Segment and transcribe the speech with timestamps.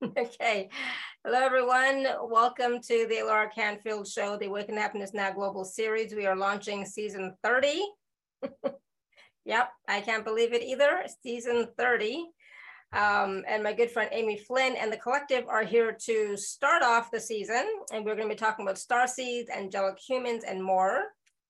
[0.16, 0.70] Okay.
[1.24, 2.06] Hello, everyone.
[2.22, 6.14] Welcome to the Laura Canfield Show, the Awaken Happiness Now Global Series.
[6.14, 7.82] We are launching season 30.
[9.44, 11.04] yep, I can't believe it either.
[11.22, 12.24] Season 30.
[12.94, 17.10] Um, and my good friend Amy Flynn and the collective are here to start off
[17.10, 17.66] the season.
[17.92, 21.02] And we're going to be talking about star seeds, angelic humans, and more.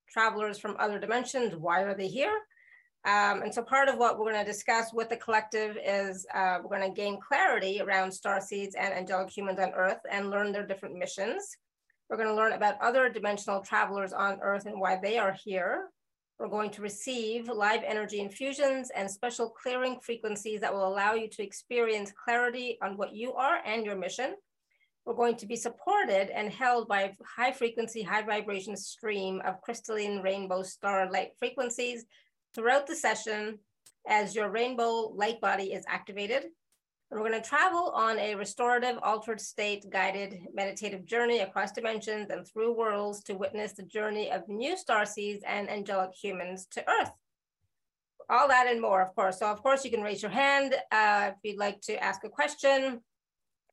[0.08, 1.54] Travelers from other dimensions.
[1.54, 2.36] Why are they here?
[3.06, 6.58] Um, and so part of what we're going to discuss with the collective is uh,
[6.62, 10.52] we're going to gain clarity around star seeds and angelic humans on Earth and learn
[10.52, 11.56] their different missions.
[12.10, 15.88] We're going to learn about other dimensional travelers on Earth and why they are here.
[16.38, 21.28] We're going to receive live energy infusions and special clearing frequencies that will allow you
[21.28, 24.34] to experience clarity on what you are and your mission.
[25.06, 29.60] We're going to be supported and held by a high frequency, high vibration stream of
[29.62, 32.04] crystalline rainbow star light frequencies
[32.54, 33.58] throughout the session
[34.08, 36.44] as your rainbow light body is activated.
[37.10, 42.30] And we're going to travel on a restorative, altered state guided meditative journey across dimensions
[42.30, 46.88] and through worlds to witness the journey of new star seeds and angelic humans to
[46.88, 47.10] Earth.
[48.28, 49.40] All that and more, of course.
[49.40, 52.28] So, of course, you can raise your hand uh, if you'd like to ask a
[52.28, 53.00] question,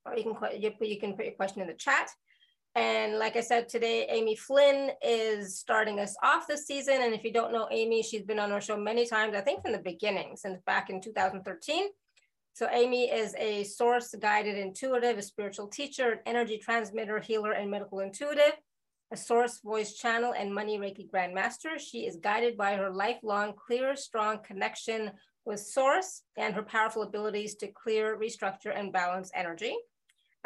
[0.03, 2.09] or you can, you can put your question in the chat.
[2.75, 7.01] And like I said today, Amy Flynn is starting us off this season.
[7.01, 9.63] And if you don't know Amy, she's been on our show many times, I think
[9.63, 11.87] from the beginning, since back in 2013.
[12.53, 17.69] So Amy is a source guided intuitive, a spiritual teacher, an energy transmitter, healer, and
[17.69, 18.53] medical intuitive,
[19.11, 21.79] a source voice channel and money Reiki grandmaster.
[21.79, 25.11] She is guided by her lifelong clear, strong connection
[25.45, 29.75] with source and her powerful abilities to clear, restructure, and balance energy.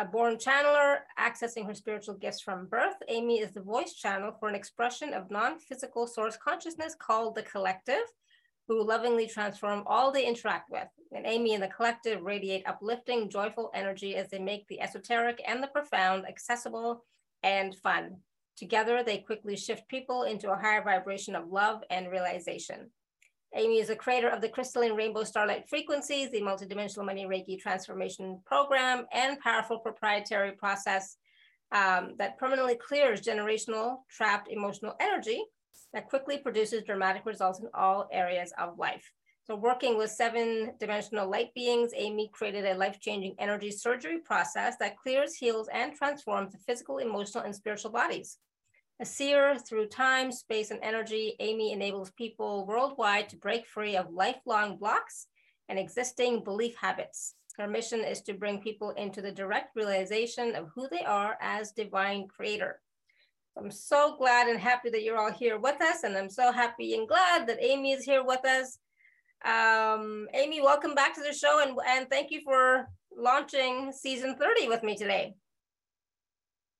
[0.01, 4.49] A born channeler accessing her spiritual gifts from birth, Amy is the voice channel for
[4.49, 8.01] an expression of non physical source consciousness called the collective,
[8.67, 10.87] who lovingly transform all they interact with.
[11.15, 15.61] And Amy and the collective radiate uplifting, joyful energy as they make the esoteric and
[15.61, 17.05] the profound accessible
[17.43, 18.17] and fun.
[18.57, 22.89] Together, they quickly shift people into a higher vibration of love and realization.
[23.53, 28.39] Amy is a creator of the Crystalline Rainbow Starlight Frequencies, the multidimensional money Reiki transformation
[28.45, 31.17] program, and powerful proprietary process
[31.73, 35.43] um, that permanently clears generational trapped emotional energy
[35.93, 39.11] that quickly produces dramatic results in all areas of life.
[39.43, 44.97] So working with seven dimensional light beings, Amy created a life-changing energy surgery process that
[44.97, 48.37] clears, heals, and transforms the physical, emotional, and spiritual bodies.
[49.01, 54.13] A seer through time, space, and energy, Amy enables people worldwide to break free of
[54.13, 55.25] lifelong blocks
[55.69, 57.33] and existing belief habits.
[57.57, 61.71] Her mission is to bring people into the direct realization of who they are as
[61.71, 62.79] divine creator.
[63.57, 66.93] I'm so glad and happy that you're all here with us, and I'm so happy
[66.93, 68.77] and glad that Amy is here with us.
[69.43, 74.67] Um, Amy, welcome back to the show, and, and thank you for launching season 30
[74.67, 75.33] with me today.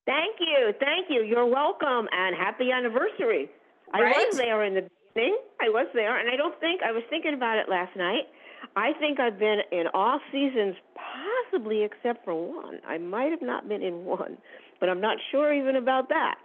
[0.06, 0.74] Thank you.
[0.80, 1.24] Thank you.
[1.24, 3.50] You're welcome and happy anniversary.
[3.94, 4.16] Right?
[4.16, 5.38] I was there in the beginning.
[5.62, 8.28] I was there, and I don't think, I was thinking about it last night.
[8.76, 12.80] I think I've been in all seasons, possibly except for one.
[12.88, 14.38] I might have not been in one,
[14.80, 16.36] but I'm not sure even about that.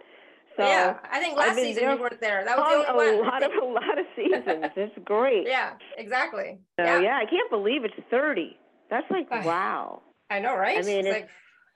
[0.57, 2.43] So yeah, I think last season you weren't there.
[2.43, 3.27] That was the only a one.
[3.27, 4.71] lot of a lot of seasons.
[4.75, 5.47] it's great.
[5.47, 6.57] Yeah, exactly.
[6.79, 6.99] So, yeah.
[6.99, 8.57] yeah, I can't believe it's 30.
[8.89, 10.01] That's like wow.
[10.31, 10.79] I know, right?
[10.79, 11.27] I mean, it's,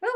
[0.02, 0.12] it's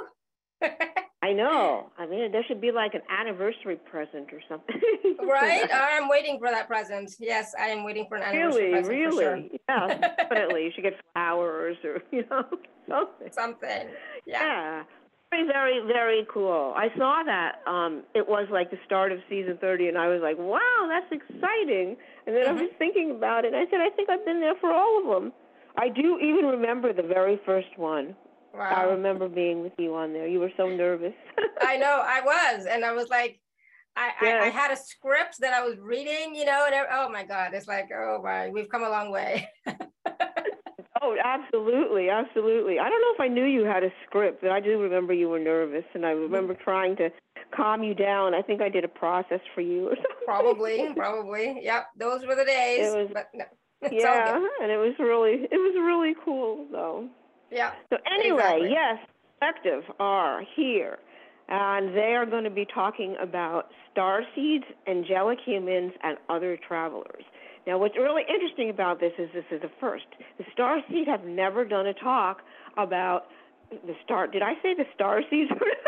[0.62, 0.82] like,
[1.26, 1.90] I know.
[1.98, 4.80] I mean, there should be like an anniversary present or something.
[5.28, 5.68] right?
[5.74, 7.16] I'm waiting for that present.
[7.20, 8.96] Yes, I am waiting for an anniversary really, present.
[8.96, 9.50] Really, really?
[9.50, 9.60] Sure.
[9.68, 10.66] Yeah, definitely.
[10.66, 12.44] you should get flowers or, you know,
[12.88, 13.32] something.
[13.32, 13.88] Something.
[14.28, 14.44] Yeah.
[14.44, 14.84] yeah.
[15.32, 16.76] Very, very, very cool.
[16.78, 17.56] I saw that.
[17.66, 21.12] Um, it was like the start of season 30, and I was like, wow, that's
[21.12, 21.98] exciting.
[22.28, 22.60] And then mm-hmm.
[22.60, 25.02] I was thinking about it, and I said, I think I've been there for all
[25.02, 25.34] of them.
[25.76, 28.16] I do even remember the very first one
[28.56, 28.74] Wow.
[28.76, 30.28] I remember being with you on there.
[30.28, 31.14] You were so nervous.
[31.62, 32.66] I know, I was.
[32.66, 33.40] And I was like,
[33.98, 34.44] I, yes.
[34.44, 37.54] I, I, had a script that I was reading, you know, and oh my God,
[37.54, 39.48] it's like, oh my, we've come a long way.
[41.02, 42.80] oh, absolutely, absolutely.
[42.80, 45.30] I don't know if I knew you had a script, but I do remember you
[45.30, 46.64] were nervous, and I remember mm-hmm.
[46.64, 47.10] trying to
[47.56, 48.34] calm you down.
[48.34, 50.26] I think I did a process for you or something.
[50.26, 51.60] Probably, probably.
[51.62, 52.94] Yep, those were the days.
[52.94, 53.46] It was, but no,
[53.92, 57.08] yeah, and it was really, it was really cool though.
[57.52, 57.72] Yeah.
[57.90, 58.70] So anyway, exactly.
[58.72, 58.98] yes,
[59.40, 60.98] Collective are here,
[61.48, 67.24] and they are going to be talking about star seeds, angelic humans, and other travelers.
[67.68, 70.06] Now, what's really interesting about this is this is the first.
[70.38, 72.42] The star seed have never done a talk
[72.78, 73.26] about
[73.72, 74.28] the star.
[74.28, 75.52] Did I say the star seeds?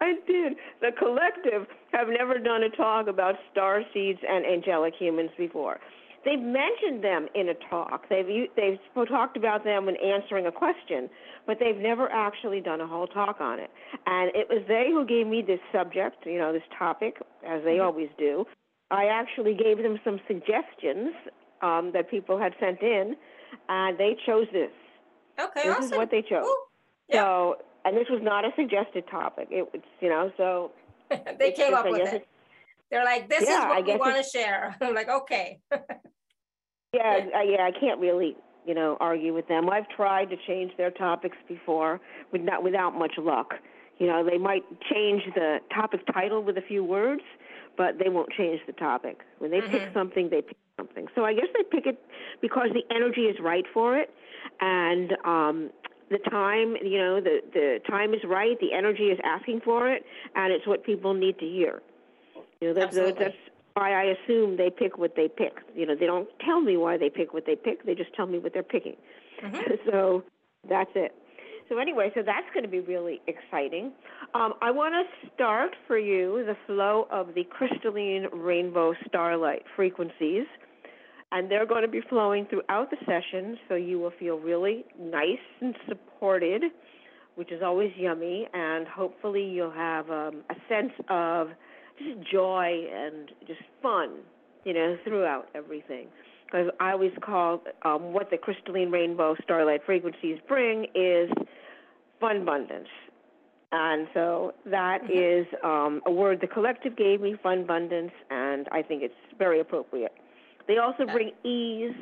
[0.00, 0.54] I did.
[0.80, 5.80] The collective have never done a talk about star seeds and angelic humans before.
[6.26, 8.08] They've mentioned them in a talk.
[8.10, 8.78] They've they've
[9.08, 11.08] talked about them when answering a question,
[11.46, 13.70] but they've never actually done a whole talk on it.
[14.06, 17.76] And it was they who gave me this subject, you know, this topic, as they
[17.76, 17.86] mm-hmm.
[17.86, 18.44] always do.
[18.90, 21.14] I actually gave them some suggestions
[21.62, 23.16] um, that people had sent in,
[23.68, 24.70] and they chose this.
[25.40, 25.84] Okay, this awesome.
[25.84, 26.44] is what they chose.
[27.08, 27.22] Yep.
[27.22, 29.48] So, and this was not a suggested topic.
[29.50, 30.72] It was, you know, so
[31.38, 32.26] they came up with it.
[32.90, 35.58] They're like, "This yeah, is what we want to share." I'm like, "Okay."
[36.92, 38.36] yeah, I, yeah, I can't really,
[38.66, 39.68] you know, argue with them.
[39.70, 42.00] I've tried to change their topics before,
[42.32, 43.54] with not without much luck.
[43.98, 44.62] You know, they might
[44.92, 47.22] change the topic title with a few words,
[47.76, 49.20] but they won't change the topic.
[49.38, 49.70] When they mm-hmm.
[49.70, 51.06] pick something, they pick something.
[51.14, 51.98] So I guess they pick it
[52.40, 54.10] because the energy is right for it,
[54.60, 55.70] and um,
[56.10, 58.58] the time, you know, the the time is right.
[58.60, 60.04] The energy is asking for it,
[60.34, 61.82] and it's what people need to hear.
[62.60, 63.36] You know, that's, that's
[63.76, 65.58] why I assume they pick what they pick.
[65.74, 67.84] You know, they don't tell me why they pick what they pick.
[67.84, 68.96] They just tell me what they're picking.
[69.44, 69.74] Mm-hmm.
[69.90, 70.22] so
[70.68, 71.14] that's it.
[71.68, 73.92] So anyway, so that's going to be really exciting.
[74.34, 80.46] Um, I want to start for you the flow of the crystalline rainbow starlight frequencies,
[81.32, 85.44] and they're going to be flowing throughout the session, so you will feel really nice
[85.60, 86.62] and supported,
[87.34, 91.48] which is always yummy, and hopefully you'll have um, a sense of
[91.98, 94.18] just joy and just fun,
[94.64, 96.08] you know, throughout everything
[96.46, 101.30] because I always call um, what the crystalline rainbow starlight frequencies bring is
[102.20, 102.88] fun abundance.
[103.72, 105.42] And so that mm-hmm.
[105.42, 109.60] is um, a word the collective gave me, fun abundance, and I think it's very
[109.60, 110.12] appropriate.
[110.68, 111.94] They also bring ease,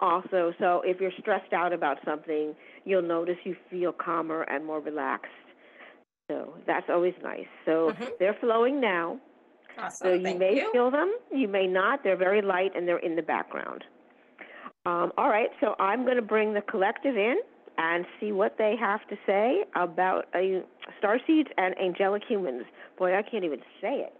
[0.00, 0.52] also.
[0.58, 2.54] So if you're stressed out about something,
[2.84, 5.30] you'll notice you feel calmer and more relaxed.
[6.30, 7.46] So that's always nice.
[7.64, 8.04] So mm-hmm.
[8.18, 9.18] they're flowing now.
[9.78, 10.06] Awesome.
[10.06, 10.70] So you Thank may you.
[10.72, 12.04] feel them, you may not.
[12.04, 13.84] They're very light and they're in the background.
[14.86, 17.36] Um, all right, so I'm going to bring the collective in
[17.78, 20.60] and see what they have to say about uh,
[20.98, 22.64] star seeds and angelic humans.
[22.98, 24.12] Boy, I can't even say it.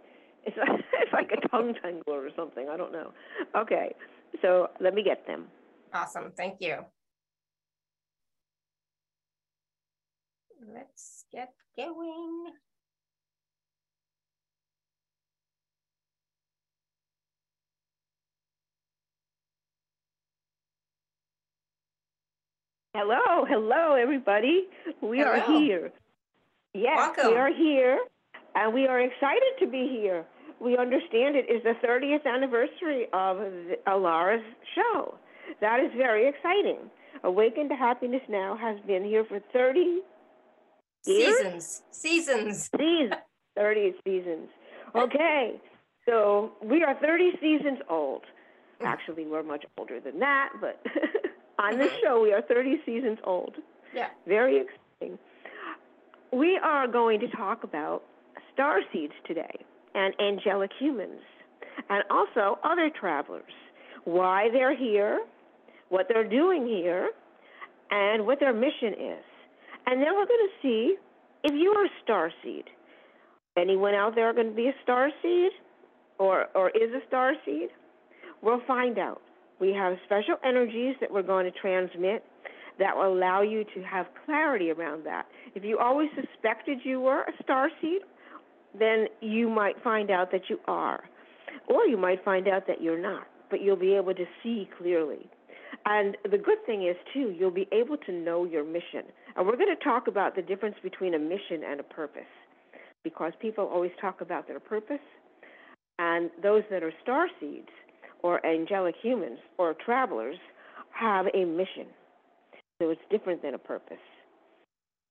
[0.45, 0.57] It's,
[0.93, 2.67] it's like a tongue tangler or something.
[2.69, 3.11] I don't know.
[3.55, 3.95] Okay,
[4.41, 5.45] so let me get them.
[5.93, 6.31] Awesome.
[6.35, 6.79] Thank you.
[10.73, 12.45] Let's get going.
[22.93, 24.67] Hello, hello, everybody.
[25.01, 25.31] We hello.
[25.31, 25.91] are here.
[26.73, 27.31] Yes, Welcome.
[27.31, 27.99] we are here,
[28.55, 30.25] and we are excited to be here.
[30.61, 33.37] We understand it is the 30th anniversary of
[33.87, 34.43] Alara's
[34.73, 35.15] show.
[35.59, 36.89] That is very exciting.
[37.25, 39.99] Awaken to Happiness Now has been here for 30
[41.07, 41.35] years?
[41.37, 41.81] Seasons.
[41.91, 42.69] Seasons.
[42.77, 43.15] Seasons.
[43.55, 44.49] 30 seasons.
[44.95, 45.53] Okay,
[46.05, 48.23] so we are 30 seasons old.
[48.81, 48.87] Mm.
[48.87, 50.81] Actually, we're much older than that, but
[51.59, 53.55] On this show, we are 30 seasons old.
[53.93, 54.07] Yeah.
[54.27, 55.17] Very exciting.
[56.33, 58.03] We are going to talk about
[58.53, 59.55] star seeds today
[59.93, 61.21] and angelic humans
[61.89, 63.43] and also other travelers,
[64.03, 65.25] why they're here,
[65.89, 67.11] what they're doing here,
[67.91, 69.23] and what their mission is.
[69.87, 70.95] And then we're going to see
[71.43, 72.65] if you are a star seed.
[73.57, 75.51] Anyone out there going to be a star seed
[76.17, 77.69] or, or is a star seed?
[78.41, 79.21] We'll find out.
[79.59, 82.23] We have special energies that we're going to transmit
[82.79, 85.27] that will allow you to have clarity around that.
[85.53, 88.01] If you always suspected you were a star seed,
[88.77, 91.03] then you might find out that you are.
[91.69, 95.29] Or you might find out that you're not, but you'll be able to see clearly.
[95.85, 99.03] And the good thing is, too, you'll be able to know your mission.
[99.35, 102.23] And we're going to talk about the difference between a mission and a purpose
[103.03, 104.97] because people always talk about their purpose.
[105.99, 107.69] And those that are star seeds,
[108.25, 110.37] or angelic humans or travelers
[110.89, 111.85] have a mission.
[112.81, 113.97] So it's different than a purpose.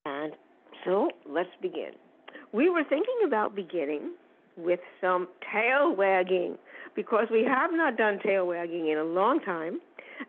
[0.05, 0.33] And
[0.85, 1.93] so let's begin.
[2.53, 4.15] We were thinking about beginning
[4.57, 6.59] with some tail wagging
[6.97, 9.81] because we have not done tail wagging in a long time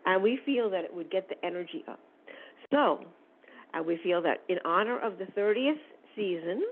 [0.04, 2.00] and we feel that it would get the energy up.
[2.72, 3.04] So,
[3.74, 5.74] and we feel that in honor of the 30th
[6.14, 6.62] season,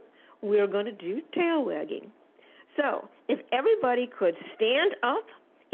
[0.42, 2.10] we're going to do tail wagging.
[2.76, 5.24] So, if everybody could stand up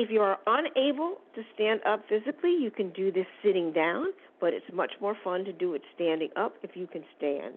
[0.00, 4.06] if you are unable to stand up physically, you can do this sitting down,
[4.40, 7.56] but it's much more fun to do it standing up if you can stand.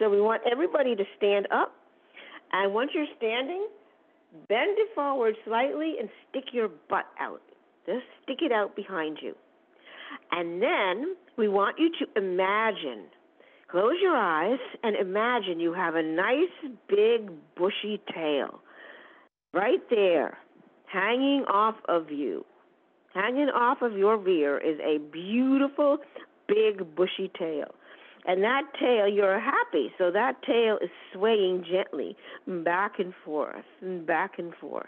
[0.00, 1.76] So we want everybody to stand up.
[2.52, 3.68] And once you're standing,
[4.48, 7.42] bend it forward slightly and stick your butt out.
[7.86, 9.34] Just stick it out behind you.
[10.32, 13.04] And then we want you to imagine,
[13.70, 18.60] close your eyes and imagine you have a nice big bushy tail
[19.54, 20.38] right there
[20.86, 22.44] hanging off of you,
[23.14, 25.98] hanging off of your rear is a beautiful,
[26.48, 27.74] big, bushy tail.
[28.26, 29.92] And that tail, you're happy.
[29.98, 32.16] So that tail is swaying gently
[32.64, 34.86] back and forth and back and forth.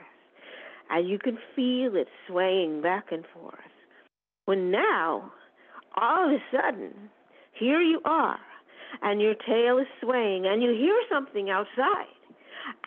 [0.90, 3.54] And you can feel it swaying back and forth.
[4.47, 5.33] When now,
[6.00, 7.11] all of a sudden,
[7.52, 8.38] here you are,
[9.02, 12.07] and your tail is swaying, and you hear something outside.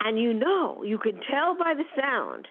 [0.00, 2.48] And you know, you can tell by the sound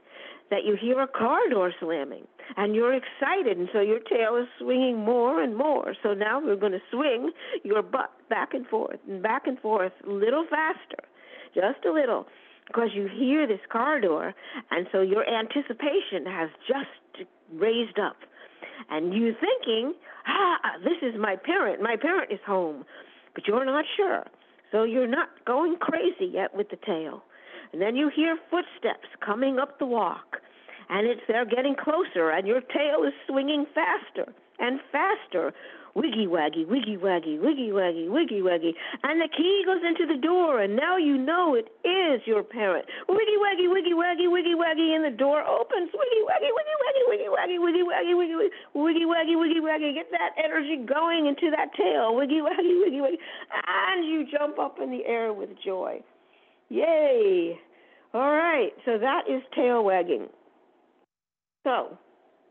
[0.50, 2.28] that you hear a car door slamming
[2.58, 5.96] and you're excited, and so your tail is swinging more and more.
[6.04, 7.32] So now we're going to swing
[7.64, 11.04] your butt back and forth and back and forth, a little faster,
[11.56, 12.28] just a little,
[12.72, 14.34] because you hear this car door,
[14.70, 18.18] and so your anticipation has just raised up.
[18.90, 19.94] And you're thinking,
[20.28, 21.82] ah, this is my parent.
[21.82, 22.86] My parent is home,
[23.36, 24.26] but you're not sure.
[24.72, 27.24] So you're not going crazy yet with the tail.
[27.74, 30.38] And then you hear footsteps coming up the walk
[30.92, 35.54] and it's they're getting closer, and your tail is swinging faster and faster.
[35.94, 38.72] Wiggy waggy, wiggy waggy, wiggy waggy, wiggy waggy,
[39.04, 42.86] and the key goes into the door, and now you know it is your parent.
[43.10, 45.92] Wiggy waggy, wiggy waggy, wiggy waggy, and the door opens.
[45.92, 49.94] Wiggy waggy, wiggy waggy, wiggy waggy, wiggy waggy, wiggy wiggy waggy, wiggy waggy.
[49.94, 52.16] Get that energy going into that tail.
[52.16, 53.20] Wiggy waggy, wiggy waggy,
[53.68, 56.00] and you jump up in the air with joy.
[56.70, 57.60] Yay!
[58.14, 60.28] All right, so that is tail wagging.
[61.66, 61.98] So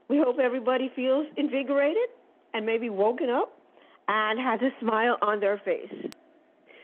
[0.08, 2.08] we hope everybody feels invigorated
[2.54, 3.52] and maybe woken up
[4.08, 5.92] and has a smile on their face.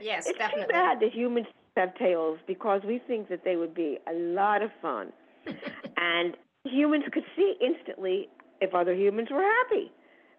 [0.00, 0.66] Yes, it's definitely.
[0.66, 1.46] too bad that humans
[1.76, 5.12] have tails because we think that they would be a lot of fun.
[5.96, 8.28] and humans could see instantly
[8.60, 9.92] if other humans were happy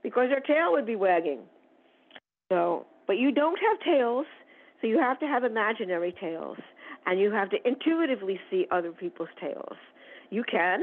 [0.04, 1.40] because their tail would be wagging.
[2.52, 4.26] So, but you don't have tails,
[4.82, 6.58] so you have to have imaginary tails
[7.06, 9.78] and you have to intuitively see other people's tails.
[10.30, 10.82] You can,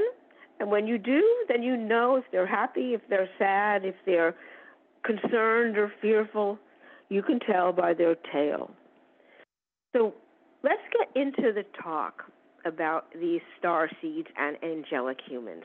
[0.60, 4.34] and when you do, then you know if they're happy, if they're sad, if they're
[5.04, 6.58] concerned or fearful.
[7.08, 8.70] You can tell by their tail.
[9.94, 10.14] So
[10.62, 12.24] let's get into the talk
[12.64, 15.64] about these star seeds and angelic humans.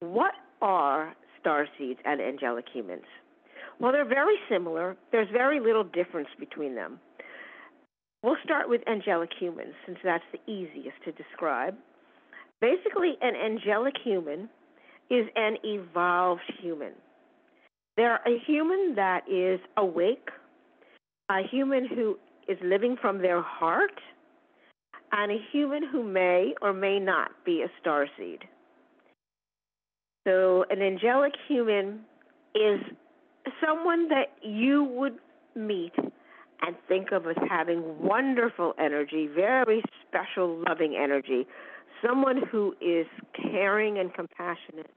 [0.00, 3.04] What are star seeds and angelic humans?
[3.78, 4.96] Well, they're very similar.
[5.12, 6.98] There's very little difference between them.
[8.22, 11.76] We'll start with angelic humans since that's the easiest to describe.
[12.60, 14.48] Basically, an angelic human
[15.10, 16.92] is an evolved human.
[17.96, 20.28] They're a human that is awake,
[21.30, 24.00] a human who is living from their heart,
[25.12, 28.40] and a human who may or may not be a star seed.
[30.26, 32.00] So, an angelic human
[32.54, 32.80] is
[33.64, 35.18] someone that you would
[35.54, 41.46] meet and think of as having wonderful energy, very special, loving energy,
[42.06, 43.06] someone who is
[43.50, 44.90] caring and compassionate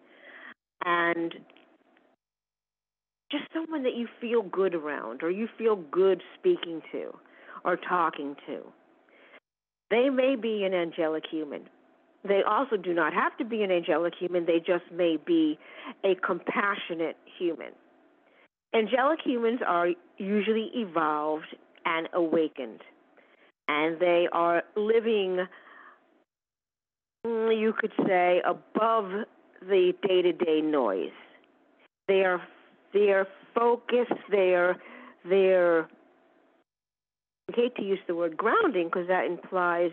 [0.86, 1.34] and
[3.32, 7.16] just someone that you feel good around or you feel good speaking to
[7.64, 8.62] or talking to.
[9.90, 11.70] They may be an angelic human.
[12.24, 15.58] They also do not have to be an angelic human, they just may be
[16.04, 17.72] a compassionate human.
[18.74, 21.56] Angelic humans are usually evolved
[21.86, 22.82] and awakened,
[23.68, 25.40] and they are living
[27.24, 29.12] you could say, above
[29.62, 31.12] the day to day noise.
[32.08, 32.42] They're
[32.94, 34.14] they're focused.
[34.30, 34.78] They're
[35.28, 35.84] they're
[37.50, 39.92] I hate to use the word grounding because that implies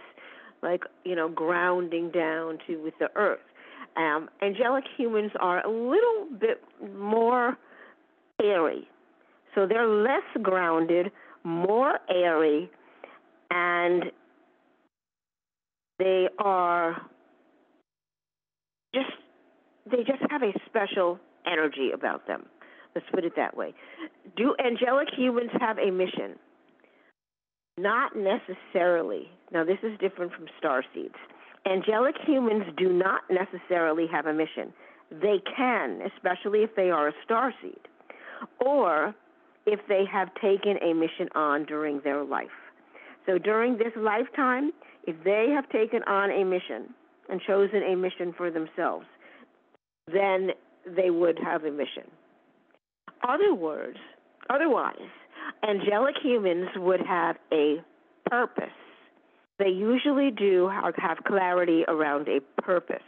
[0.63, 3.41] like you know grounding down to with the earth.
[3.97, 6.63] Um, angelic humans are a little bit
[6.97, 7.57] more
[8.43, 8.89] airy,
[9.55, 11.11] so they're less grounded,
[11.43, 12.71] more airy,
[13.51, 14.05] and
[15.99, 17.03] they are
[18.95, 19.11] just
[19.91, 22.45] they just have a special energy about them.
[22.95, 23.75] Let's put it that way.
[24.37, 26.37] Do angelic humans have a mission?
[27.79, 29.29] Not necessarily.
[29.53, 31.15] Now, this is different from star seeds.
[31.65, 34.73] Angelic humans do not necessarily have a mission.
[35.11, 37.79] They can, especially if they are a star seed,
[38.65, 39.15] or
[39.67, 42.49] if they have taken a mission on during their life.
[43.27, 44.73] So, during this lifetime,
[45.07, 46.95] if they have taken on a mission,
[47.29, 49.07] and chosen a mission for themselves,
[50.13, 50.51] then
[50.97, 52.05] they would have a mission.
[53.27, 53.99] Other words,
[54.49, 54.97] otherwise,
[55.69, 57.77] angelic humans would have a
[58.27, 58.69] purpose.
[59.59, 63.03] They usually do have clarity around a purpose,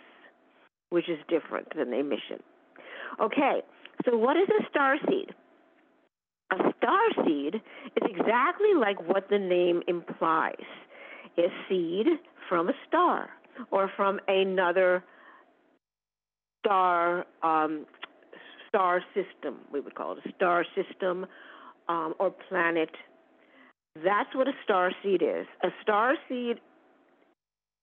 [0.90, 2.42] which is different than a mission.
[3.22, 3.62] Okay,
[4.04, 5.30] so what is a star seed?
[6.52, 10.56] A star seed is exactly like what the name implies
[11.38, 12.06] a seed
[12.48, 13.30] from a star
[13.70, 15.04] or from another
[16.60, 17.86] star um,
[18.68, 19.56] star system.
[19.72, 21.26] We would call it a star system
[21.88, 22.90] um, or planet.
[24.04, 25.46] That's what a star seed is.
[25.64, 26.60] A star seed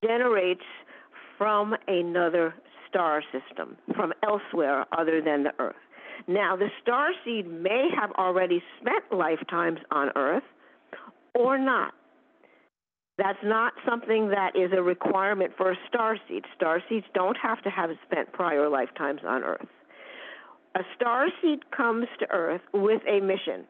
[0.03, 0.61] generates
[1.37, 2.55] from another
[2.89, 5.75] star system, from elsewhere other than the Earth.
[6.27, 10.43] Now, the star seed may have already spent lifetimes on Earth
[11.35, 11.93] or not.
[13.17, 16.43] That's not something that is a requirement for a star seed.
[16.55, 19.67] Star seeds don't have to have spent prior lifetimes on Earth.
[20.75, 23.65] A star seed comes to Earth with a mission.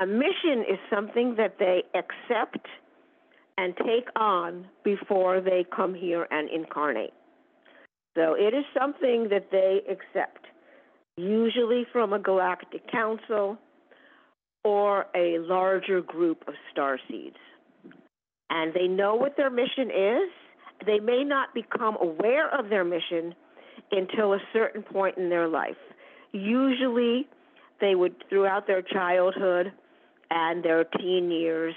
[0.00, 2.64] A mission is something that they accept
[3.58, 7.14] and take on before they come here and incarnate.
[8.16, 10.46] So it is something that they accept,
[11.16, 13.58] usually from a galactic council
[14.64, 17.36] or a larger group of star seeds.
[18.50, 20.30] And they know what their mission is.
[20.84, 23.34] They may not become aware of their mission
[23.90, 25.76] until a certain point in their life.
[26.32, 27.26] Usually,
[27.80, 29.72] they would, throughout their childhood
[30.30, 31.74] and their teen years,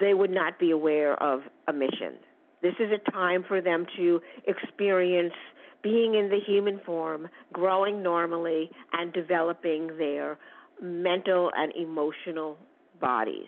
[0.00, 2.14] they would not be aware of a mission.
[2.62, 5.34] This is a time for them to experience
[5.82, 10.38] being in the human form, growing normally, and developing their
[10.82, 12.56] mental and emotional
[13.00, 13.46] bodies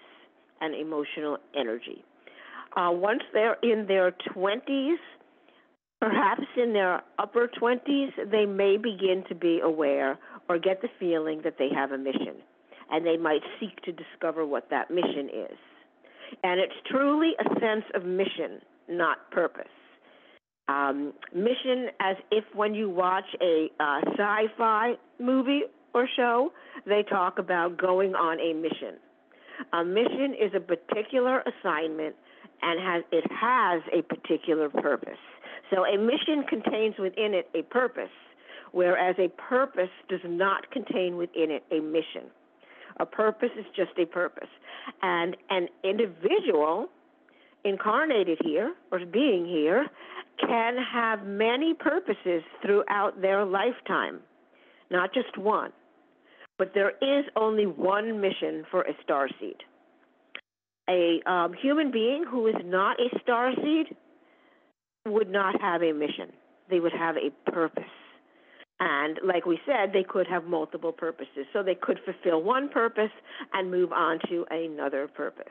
[0.60, 2.04] and emotional energy.
[2.76, 4.96] Uh, once they're in their 20s,
[6.00, 11.40] perhaps in their upper 20s, they may begin to be aware or get the feeling
[11.44, 12.36] that they have a mission.
[12.90, 15.58] And they might seek to discover what that mission is.
[16.42, 19.66] And it's truly a sense of mission, not purpose.
[20.68, 25.62] Um, mission, as if when you watch a uh, sci fi movie
[25.94, 26.52] or show,
[26.86, 28.98] they talk about going on a mission.
[29.72, 32.14] A mission is a particular assignment
[32.62, 35.18] and has it has a particular purpose.
[35.70, 38.10] So a mission contains within it a purpose,
[38.72, 42.30] whereas a purpose does not contain within it a mission.
[43.00, 44.48] A purpose is just a purpose.
[45.02, 46.88] And an individual
[47.64, 49.86] incarnated here or being here
[50.40, 54.20] can have many purposes throughout their lifetime,
[54.90, 55.72] not just one.
[56.56, 59.56] But there is only one mission for a star seed
[60.88, 63.94] a um, human being who is not a star seed
[65.06, 66.32] would not have a mission.
[66.70, 67.84] They would have a purpose.
[68.80, 71.46] And like we said, they could have multiple purposes.
[71.52, 73.10] So they could fulfill one purpose
[73.52, 75.46] and move on to another purpose.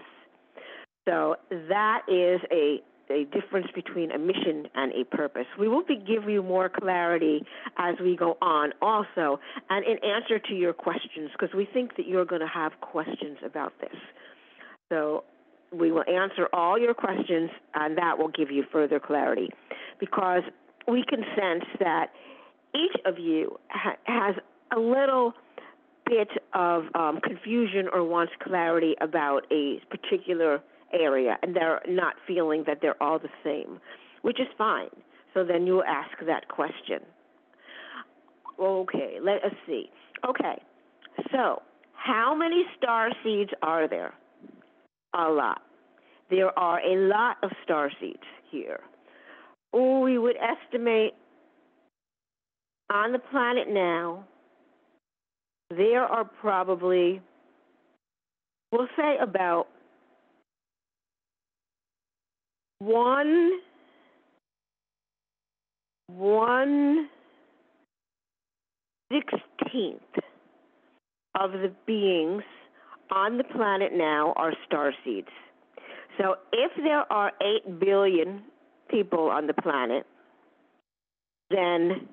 [1.07, 5.45] So that is a, a difference between a mission and a purpose.
[5.59, 7.43] We will be, give you more clarity
[7.77, 12.07] as we go on also, and in answer to your questions, because we think that
[12.07, 13.95] you're going to have questions about this.
[14.89, 15.23] So
[15.71, 19.49] we will answer all your questions, and that will give you further clarity.
[19.99, 20.43] Because
[20.87, 22.07] we can sense that
[22.73, 24.35] each of you ha- has
[24.75, 25.33] a little
[26.05, 30.61] bit of um, confusion or wants clarity about a particular
[30.93, 33.79] area, and they're not feeling that they're all the same,
[34.21, 34.89] which is fine.
[35.33, 36.99] So then you'll ask that question.
[38.59, 39.89] Okay, let us see.
[40.27, 40.61] Okay,
[41.31, 41.61] so
[41.93, 44.13] how many star seeds are there?
[45.17, 45.61] A lot.
[46.29, 48.19] There are a lot of star seeds
[48.51, 48.79] here.
[49.73, 51.13] We would estimate
[52.89, 54.25] on the planet now,
[55.69, 57.21] there are probably,
[58.71, 59.67] we'll say about
[62.79, 63.59] one
[66.07, 67.09] one
[69.11, 69.99] sixteenth
[71.35, 72.43] of the beings
[73.11, 75.27] on the planet now are star seeds.
[76.17, 77.31] So if there are
[77.65, 78.43] 8 billion
[78.89, 80.05] people on the planet,
[81.49, 82.07] then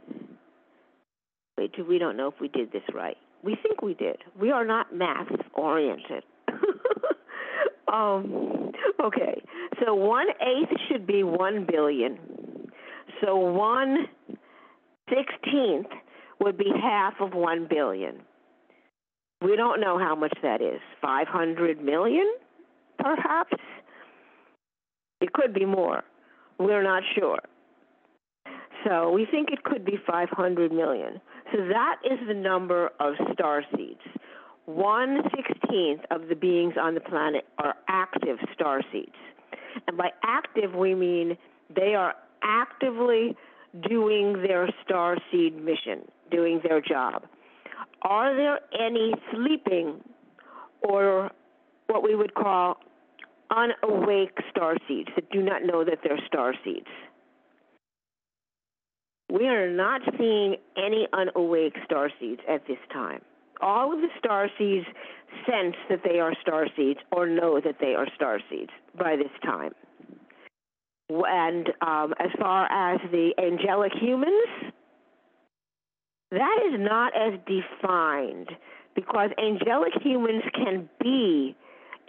[1.56, 3.16] wait, we don't know if we did this right.
[3.42, 4.16] We think we did.
[4.40, 6.24] We are not math oriented.
[7.92, 9.42] um, okay,
[9.84, 12.18] so one eighth should be one billion.
[13.22, 14.06] So one
[15.08, 15.86] sixteenth
[16.40, 18.20] would be half of one billion.
[19.42, 20.80] We don't know how much that is.
[21.02, 22.26] 500 million,
[22.98, 23.52] perhaps?
[25.20, 26.02] It could be more.
[26.58, 27.38] We're not sure.
[28.84, 31.20] So we think it could be 500 million.
[31.52, 34.00] So that is the number of star seeds.
[34.66, 39.12] One sixteenth of the beings on the planet are active star seeds.
[39.86, 41.36] And by active, we mean
[41.74, 43.36] they are actively
[43.88, 47.24] doing their star seed mission, doing their job.
[48.02, 50.00] Are there any sleeping
[50.82, 51.30] or
[51.86, 52.76] what we would call
[53.50, 56.88] unawake star seeds that do not know that they're star seeds?
[59.34, 63.20] we are not seeing any unawake star seeds at this time.
[63.60, 64.86] All of the star seeds
[65.44, 69.32] sense that they are star seeds or know that they are star seeds by this
[69.42, 69.72] time.
[71.10, 74.72] And um, as far as the angelic humans,
[76.30, 78.50] that is not as defined
[78.94, 81.56] because angelic humans can be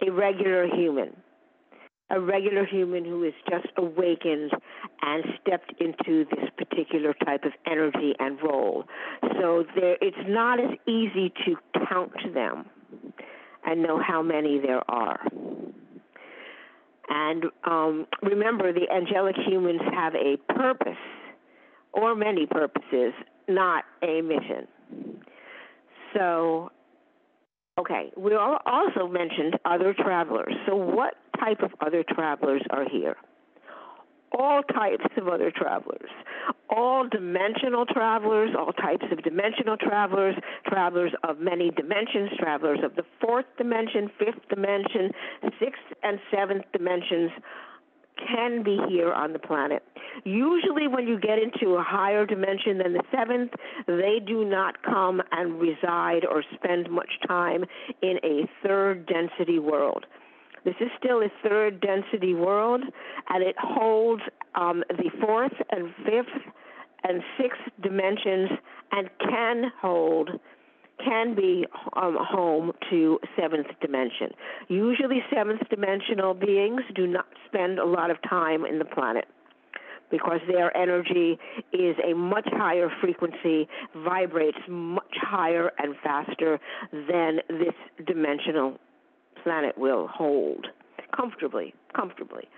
[0.06, 1.16] a regular human,
[2.10, 4.52] a regular human who is just awakened
[5.02, 8.84] and stepped into this particular type of energy and role.
[9.40, 11.56] So there, it's not as easy to
[11.88, 12.66] count them
[13.64, 15.20] and know how many there are.
[17.08, 20.96] And um, remember, the angelic humans have a purpose,
[21.92, 23.12] or many purposes,
[23.48, 24.66] not a mission.
[26.14, 26.70] So,
[27.78, 30.54] okay, we also mentioned other travelers.
[30.66, 33.16] So, what type of other travelers are here?
[34.32, 36.10] all types of other travelers,
[36.68, 40.34] all dimensional travelers, all types of dimensional travelers,
[40.66, 45.10] travelers of many dimensions, travelers of the fourth dimension, fifth dimension,
[45.58, 47.30] sixth and seventh dimensions
[48.16, 49.82] can be here on the planet.
[50.24, 53.52] Usually, when you get into a higher dimension than the seventh,
[53.86, 57.64] they do not come and reside or spend much time
[58.02, 60.06] in a third density world.
[60.64, 62.82] This is still a third density world,
[63.28, 64.22] and it holds
[64.56, 66.52] um, the fourth and fifth
[67.04, 68.50] and sixth dimensions
[68.90, 70.30] and can hold
[71.04, 74.30] can be um, home to seventh dimension.
[74.68, 79.26] Usually, seventh dimensional beings do not spend a lot of time in the planet
[80.10, 81.38] because their energy
[81.72, 86.60] is a much higher frequency, vibrates much higher and faster
[86.92, 87.74] than this
[88.06, 88.78] dimensional
[89.42, 90.66] planet will hold
[91.14, 92.48] comfortably, comfortably.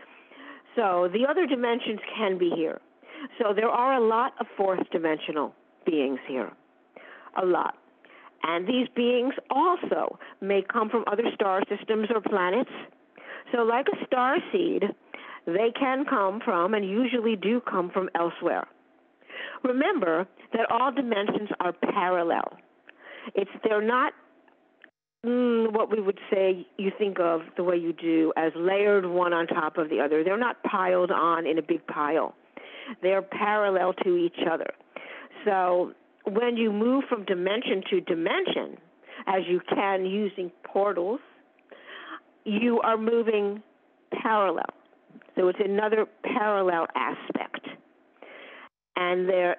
[0.77, 2.81] So the other dimensions can be here.
[3.39, 6.53] So there are a lot of fourth dimensional beings here.
[7.41, 7.75] A lot.
[8.43, 12.71] And these beings also may come from other star systems or planets.
[13.53, 14.85] So, like a star seed,
[15.47, 18.67] they can come from and usually do come from elsewhere.
[19.65, 22.57] Remember that all dimensions are parallel.
[23.35, 24.13] It's they're not
[25.27, 29.33] Mm, what we would say you think of the way you do as layered one
[29.33, 30.23] on top of the other.
[30.23, 32.37] They're not piled on in a big pile.
[33.03, 34.71] They're parallel to each other.
[35.45, 35.93] So
[36.29, 38.79] when you move from dimension to dimension,
[39.27, 41.21] as you can using portals,
[42.45, 43.63] you are moving
[44.23, 44.71] parallel.
[45.37, 47.67] So it's another parallel aspect.
[48.97, 49.57] And there,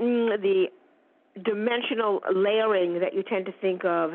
[0.00, 0.66] mm, the
[1.42, 4.12] dimensional layering that you tend to think of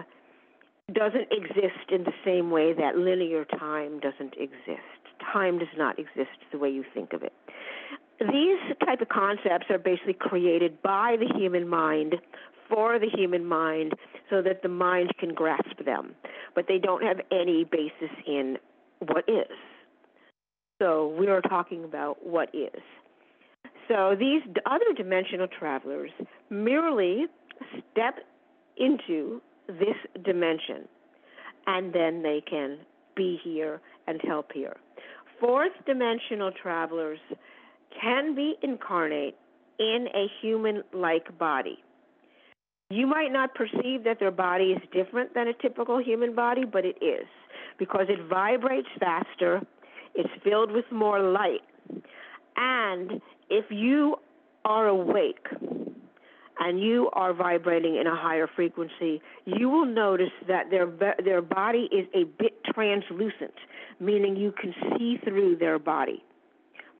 [0.93, 4.81] doesn't exist in the same way that linear time doesn't exist.
[5.33, 7.33] Time does not exist the way you think of it.
[8.19, 12.15] These type of concepts are basically created by the human mind
[12.69, 13.93] for the human mind
[14.30, 16.15] so that the mind can grasp them,
[16.56, 18.58] but they don't have any basis in
[18.99, 19.51] what is.
[20.82, 22.82] So we are talking about what is.
[23.88, 26.12] So these other dimensional travelers
[26.49, 27.25] merely
[27.91, 28.15] step
[28.78, 30.88] into this dimension,
[31.67, 32.80] and then they can
[33.15, 34.75] be here and help here.
[35.39, 37.19] Fourth dimensional travelers
[37.99, 39.36] can be incarnate
[39.79, 41.77] in a human like body.
[42.89, 46.86] You might not perceive that their body is different than a typical human body, but
[46.86, 47.25] it is
[47.79, 49.62] because it vibrates faster,
[50.13, 51.62] it's filled with more light.
[52.55, 54.17] And if you
[54.63, 55.47] are awake,
[56.58, 60.88] and you are vibrating in a higher frequency, you will notice that their
[61.23, 63.53] their body is a bit translucent,
[63.99, 66.23] meaning you can see through their body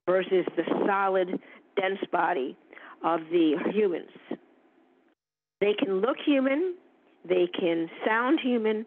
[0.06, 1.40] versus the solid,
[1.80, 2.56] dense body
[3.04, 4.10] of the humans.
[5.60, 6.74] They can look human,
[7.28, 8.86] they can sound human,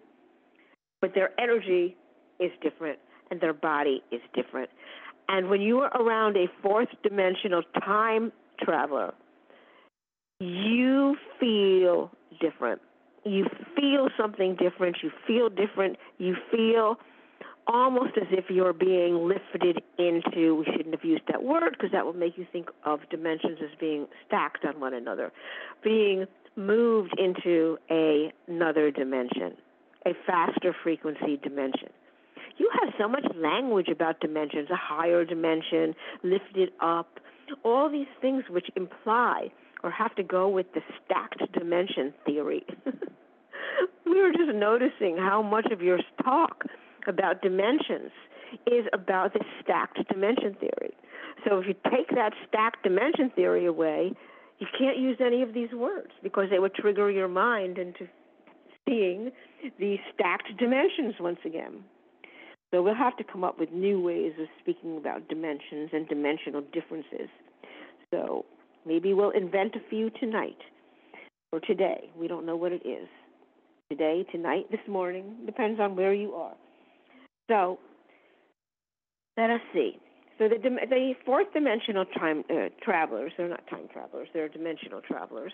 [1.02, 1.96] but their energy
[2.40, 3.00] is different
[3.32, 4.70] and their body is different.
[5.28, 9.14] And when you are around a fourth dimensional time traveler,
[10.40, 12.82] you feel different.
[13.26, 14.98] You feel something different.
[15.04, 15.98] You feel different.
[16.18, 16.98] You feel
[17.70, 22.06] almost as if you're being lifted into, we shouldn't have used that word because that
[22.06, 25.32] will make you think of dimensions as being stacked on one another,
[25.84, 29.56] being moved into a, another dimension,
[30.06, 31.90] a faster frequency dimension.
[32.58, 37.20] You have so much language about dimensions, a higher dimension, lifted up,
[37.64, 39.52] all these things which imply
[39.84, 42.66] or have to go with the stacked dimension theory.
[44.06, 46.66] we were just noticing how much of your talk
[47.10, 48.12] about dimensions
[48.68, 50.94] is about the stacked dimension theory.
[51.48, 54.14] So if you take that stacked dimension theory away,
[54.60, 58.08] you can't use any of these words because they would trigger your mind into
[58.88, 59.32] seeing
[59.80, 61.84] the stacked dimensions once again.
[62.72, 66.62] So we'll have to come up with new ways of speaking about dimensions and dimensional
[66.74, 67.30] differences.
[68.14, 68.46] So
[68.86, 70.58] maybe we'll invent a few tonight
[71.52, 72.12] or today.
[72.18, 73.08] We don't know what it is.
[73.90, 76.54] Today, tonight, this morning, depends on where you are.
[77.50, 77.80] So
[79.36, 79.98] let us see.
[80.38, 85.52] So the, the fourth dimensional time uh, travelers, they're not time travelers, they're dimensional travelers,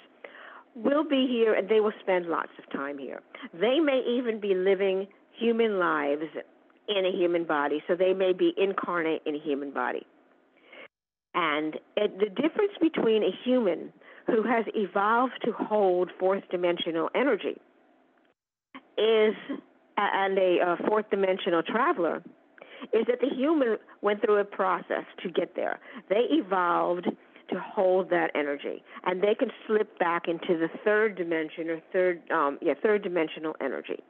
[0.76, 3.22] will be here and they will spend lots of time here.
[3.54, 5.08] They may even be living
[5.40, 6.26] human lives
[6.88, 10.06] in a human body, so they may be incarnate in a human body.
[11.34, 13.92] And it, the difference between a human
[14.28, 17.60] who has evolved to hold fourth dimensional energy
[18.98, 19.36] is
[19.98, 22.24] and a, a fourth dimensional traveler
[22.94, 25.80] is that the human went through a process to get there.
[26.10, 27.08] They evolved
[27.50, 32.22] to hold that energy, and they can slip back into the third dimension or third,
[32.32, 34.04] um, yeah, third dimensional energy.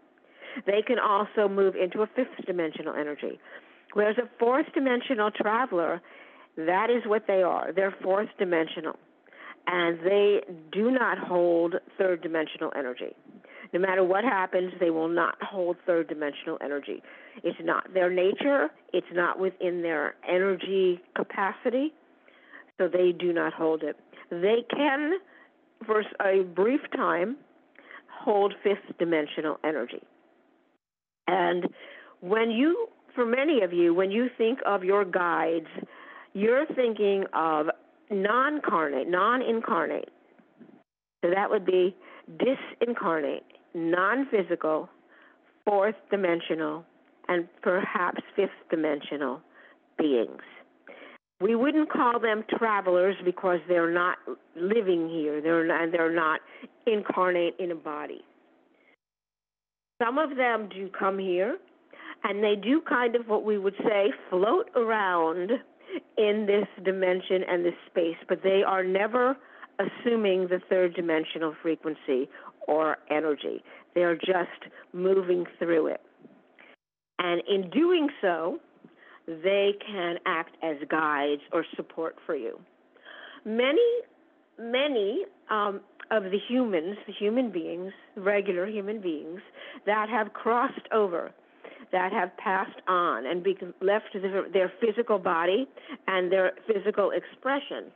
[0.65, 3.39] They can also move into a fifth dimensional energy.
[3.93, 6.01] Whereas a fourth dimensional traveler,
[6.57, 7.73] that is what they are.
[7.73, 8.97] They're fourth dimensional.
[9.67, 13.15] And they do not hold third dimensional energy.
[13.75, 17.03] No matter what happens, they will not hold third dimensional energy.
[17.43, 21.91] It's not their nature, it's not within their energy capacity,
[22.77, 23.97] so they do not hold it.
[24.29, 25.15] They can,
[25.85, 27.35] for a brief time,
[28.07, 30.01] hold fifth dimensional energy.
[31.27, 31.67] And
[32.21, 35.67] when you, for many of you, when you think of your guides,
[36.31, 37.65] you're thinking of
[38.09, 40.07] non carnate, non incarnate.
[41.21, 41.93] So that would be
[42.39, 43.41] disincarnate,
[43.75, 44.89] non physical,
[45.65, 46.83] fourth dimensional,
[47.27, 49.41] and perhaps fifth dimensional
[49.99, 50.41] beings.
[51.41, 54.17] We wouldn't call them travelers because they're not
[54.55, 55.41] living here.
[55.41, 56.39] They're not, they're not
[56.87, 58.21] incarnate in a body.
[60.01, 61.57] Some of them do come here,
[62.23, 65.51] and they do kind of what we would say float around
[66.17, 69.35] in this dimension and this space, but they are never
[69.79, 72.29] assuming the third dimensional frequency
[72.67, 73.63] or energy.
[73.93, 76.01] They are just moving through it.
[77.19, 78.59] And in doing so,
[79.27, 82.59] they can act as guides or support for you.
[83.45, 83.87] Many,
[84.59, 89.39] many um, of the humans, the human beings, regular human beings,
[89.85, 91.31] that have crossed over,
[91.91, 94.05] that have passed on and be, left
[94.53, 95.67] their physical body
[96.07, 97.91] and their physical expression,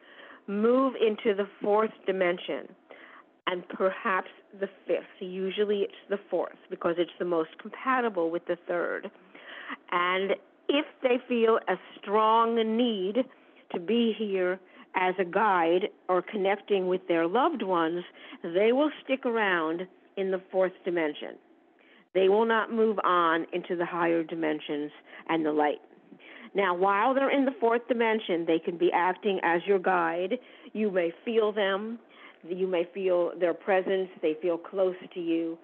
[0.48, 2.68] move into the fourth dimension
[3.48, 5.04] and perhaps the fifth.
[5.20, 9.10] Usually it's the fourth because it's the most compatible with the third.
[9.92, 10.32] And
[10.68, 13.26] if they feel a strong need
[13.74, 14.60] to be here
[14.96, 18.04] as a guide or connecting with their loved ones,
[18.44, 21.36] they will stick around in the fourth dimension.
[22.14, 24.92] They will not move on into the higher dimensions
[25.28, 25.82] and the light.
[26.56, 30.40] Now, while they're in the fourth dimension, they can be acting as your guide.
[30.74, 32.00] You may feel them,
[32.48, 35.58] you may feel their presence, they feel close to you,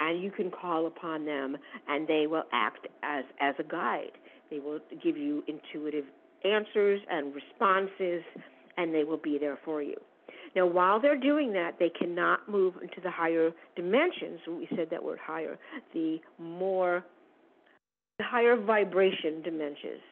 [0.00, 1.56] and you can call upon them,
[1.88, 4.12] and they will act as, as a guide.
[4.50, 6.04] They will give you intuitive
[6.44, 8.22] answers and responses
[8.76, 9.96] and they will be there for you.
[10.54, 14.40] Now, while they're doing that, they cannot move into the higher dimensions.
[14.46, 15.58] We said that word higher,
[15.94, 17.04] the more,
[18.18, 20.02] the higher vibration dimensions.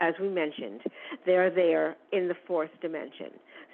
[0.00, 0.80] As we mentioned,
[1.24, 3.30] they're there in the fourth dimension.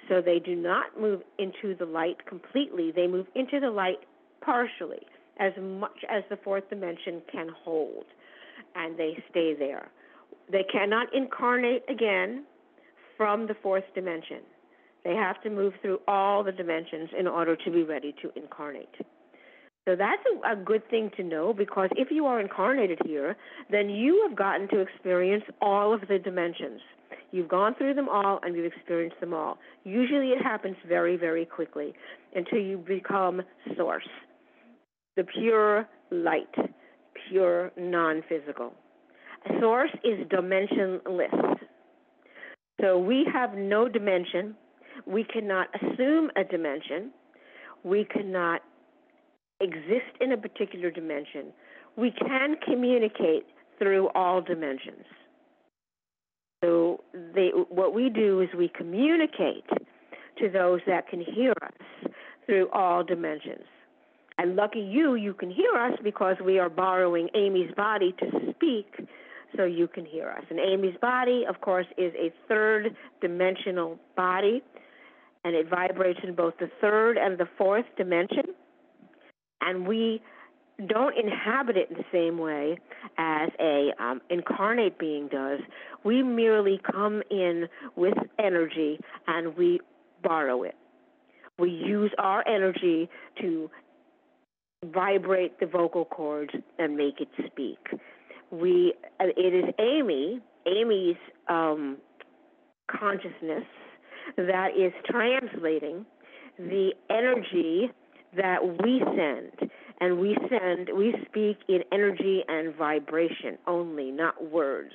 [0.09, 3.99] So they do not move into the light completely, they move into the light
[4.41, 5.05] partially,
[5.39, 8.05] as much as the fourth dimension can hold,
[8.75, 9.89] and they stay there.
[10.51, 12.45] They cannot incarnate again
[13.15, 14.39] from the fourth dimension.
[15.03, 18.95] They have to move through all the dimensions in order to be ready to incarnate.
[19.87, 23.35] So that's a, good thing to know because if you are incarnated here,
[23.71, 26.81] then you have gotten to experience all of the dimensions.
[27.31, 29.57] You've gone through them all and you've experienced them all.
[29.83, 31.93] Usually it happens very, very quickly
[32.35, 33.41] until you become
[33.77, 34.07] source,
[35.15, 36.53] the pure light,
[37.29, 38.73] pure non physical.
[39.59, 41.57] Source is dimensionless.
[42.81, 44.55] So we have no dimension.
[45.05, 47.11] We cannot assume a dimension.
[47.83, 48.61] We cannot
[49.61, 51.53] exist in a particular dimension.
[51.95, 53.45] We can communicate
[53.79, 55.05] through all dimensions.
[57.13, 59.65] They, what we do is we communicate
[60.39, 62.11] to those that can hear us
[62.45, 63.65] through all dimensions.
[64.37, 69.07] And lucky you, you can hear us because we are borrowing Amy's body to speak
[69.55, 70.43] so you can hear us.
[70.49, 74.63] And Amy's body, of course, is a third dimensional body,
[75.43, 78.45] and it vibrates in both the third and the fourth dimension.
[79.61, 80.21] And we
[80.87, 82.77] don't inhabit it in the same way
[83.17, 85.59] as a um, incarnate being does.
[86.03, 89.79] We merely come in with energy and we
[90.23, 90.75] borrow it.
[91.59, 93.09] We use our energy
[93.41, 93.69] to
[94.85, 97.77] vibrate the vocal cords and make it speak.
[98.49, 101.17] We uh, it is Amy, Amy's
[101.47, 101.97] um,
[102.89, 103.63] consciousness
[104.37, 106.05] that is translating
[106.57, 107.91] the energy
[108.35, 114.93] that we send and we send we speak in energy and vibration only not words.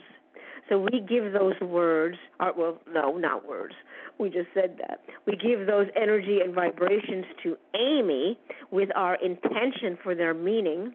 [0.69, 3.75] So we give those words or, uh, well no not words.
[4.19, 5.01] We just said that.
[5.27, 8.39] We give those energy and vibrations to amy
[8.71, 10.93] with our intention for their meaning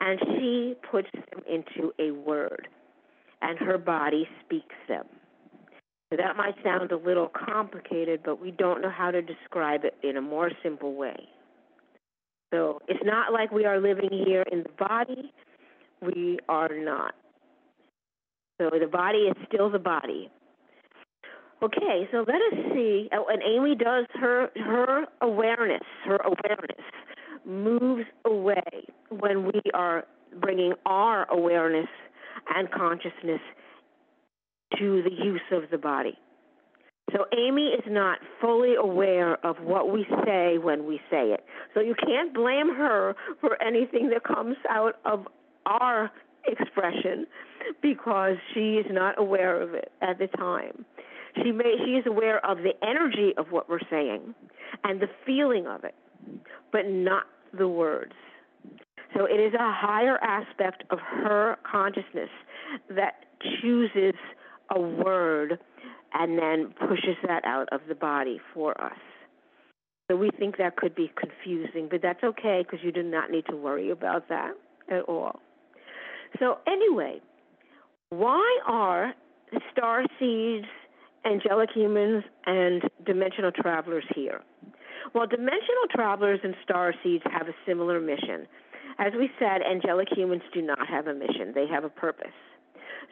[0.00, 2.66] and she puts them into a word
[3.42, 5.04] and her body speaks them.
[6.10, 9.94] So that might sound a little complicated but we don't know how to describe it
[10.02, 11.28] in a more simple way
[12.52, 15.32] so it's not like we are living here in the body.
[16.02, 17.14] We are not.
[18.60, 20.30] So the body is still the body.
[21.62, 23.08] Okay, so let us see.
[23.12, 25.82] Oh, and Amy does her her awareness.
[26.04, 26.84] Her awareness
[27.44, 30.04] moves away when we are
[30.40, 31.88] bringing our awareness
[32.54, 33.40] and consciousness
[34.78, 36.16] to the use of the body.
[37.12, 41.44] So Amy is not fully aware of what we say when we say it.
[41.74, 45.26] So you can't blame her for anything that comes out of
[45.66, 46.10] our
[46.46, 47.26] expression
[47.82, 50.84] because she is not aware of it at the time.
[51.42, 54.34] She may she is aware of the energy of what we're saying
[54.84, 55.94] and the feeling of it,
[56.72, 57.24] but not
[57.56, 58.12] the words.
[59.16, 62.30] So it is a higher aspect of her consciousness
[62.90, 63.24] that
[63.60, 64.14] chooses
[64.74, 65.58] a word
[66.14, 68.98] and then pushes that out of the body for us.
[70.10, 73.46] So we think that could be confusing, but that's okay because you do not need
[73.46, 74.54] to worry about that
[74.90, 75.38] at all.
[76.38, 77.20] So, anyway,
[78.10, 79.14] why are
[79.70, 80.66] star seeds,
[81.24, 84.40] angelic humans, and dimensional travelers here?
[85.14, 88.48] Well, dimensional travelers and star seeds have a similar mission.
[88.98, 92.34] As we said, angelic humans do not have a mission, they have a purpose.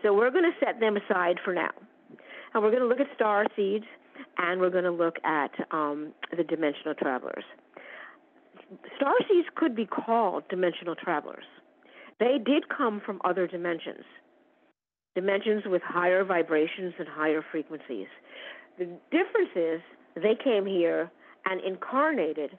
[0.03, 1.71] So, we're going to set them aside for now.
[2.55, 3.85] And we're going to look at star seeds
[4.39, 7.45] and we're going to look at um, the dimensional travelers.
[8.97, 11.45] Star seeds could be called dimensional travelers.
[12.21, 14.05] They did come from other dimensions,
[15.15, 18.09] dimensions with higher vibrations and higher frequencies.
[18.79, 19.81] The difference is
[20.17, 21.11] they came here
[21.45, 22.59] and incarnated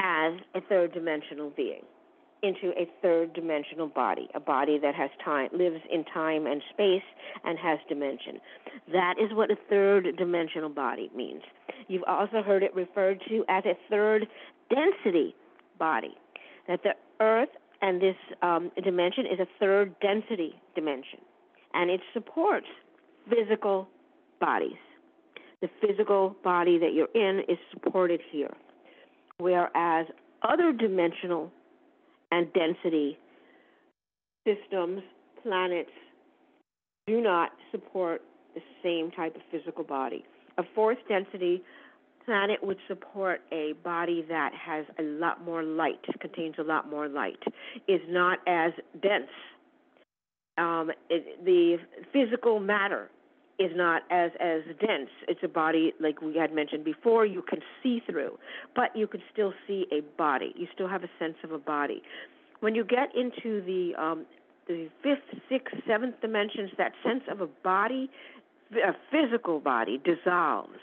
[0.00, 1.82] as a third dimensional being
[2.42, 7.02] into a third dimensional body, a body that has time, lives in time and space
[7.44, 8.40] and has dimension.
[8.92, 11.42] That is what a third dimensional body means.
[11.88, 14.26] You've also heard it referred to as a third
[14.70, 15.34] density
[15.78, 16.14] body,
[16.68, 17.48] that the earth
[17.80, 21.20] and this um, dimension is a third density dimension,
[21.74, 22.66] and it supports
[23.28, 23.88] physical
[24.40, 24.78] bodies.
[25.60, 28.52] The physical body that you're in is supported here,
[29.38, 30.06] whereas
[30.42, 31.52] other dimensional
[32.32, 33.18] and density
[34.44, 35.02] systems,
[35.42, 35.90] planets,
[37.06, 38.22] do not support
[38.54, 40.24] the same type of physical body.
[40.58, 41.62] A fourth density
[42.24, 47.08] planet would support a body that has a lot more light, contains a lot more
[47.08, 47.42] light,
[47.86, 49.30] is not as dense.
[50.58, 51.78] Um, it, the
[52.12, 53.10] physical matter
[53.58, 55.10] is not as as dense.
[55.28, 57.26] It's a body like we had mentioned before.
[57.26, 58.38] You can see through,
[58.74, 60.52] but you can still see a body.
[60.56, 62.02] You still have a sense of a body.
[62.60, 64.26] When you get into the um,
[64.66, 68.10] the fifth, sixth, seventh dimensions, that sense of a body,
[68.72, 70.78] a physical body, dissolves,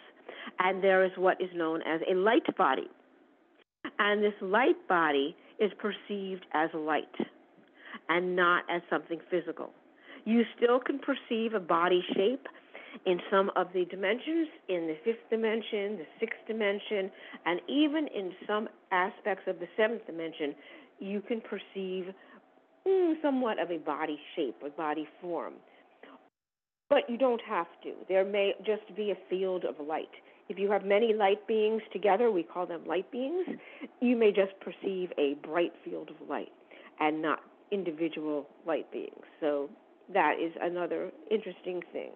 [0.59, 2.87] and there is what is known as a light body.
[3.97, 7.05] And this light body is perceived as light
[8.09, 9.71] and not as something physical.
[10.29, 12.45] You still can perceive a body shape
[13.07, 17.09] in some of the dimensions, in the fifth dimension, the sixth dimension,
[17.47, 20.53] and even in some aspects of the seventh dimension,
[20.99, 22.13] you can perceive
[22.87, 25.53] mm, somewhat of a body shape, a body form.
[26.91, 27.93] But you don't have to.
[28.07, 30.13] There may just be a field of light.
[30.47, 33.47] If you have many light beings together, we call them light beings,
[33.99, 36.51] you may just perceive a bright field of light
[36.99, 37.39] and not
[37.71, 39.25] individual light beings.
[39.39, 39.71] So
[40.13, 42.11] that is another interesting thing.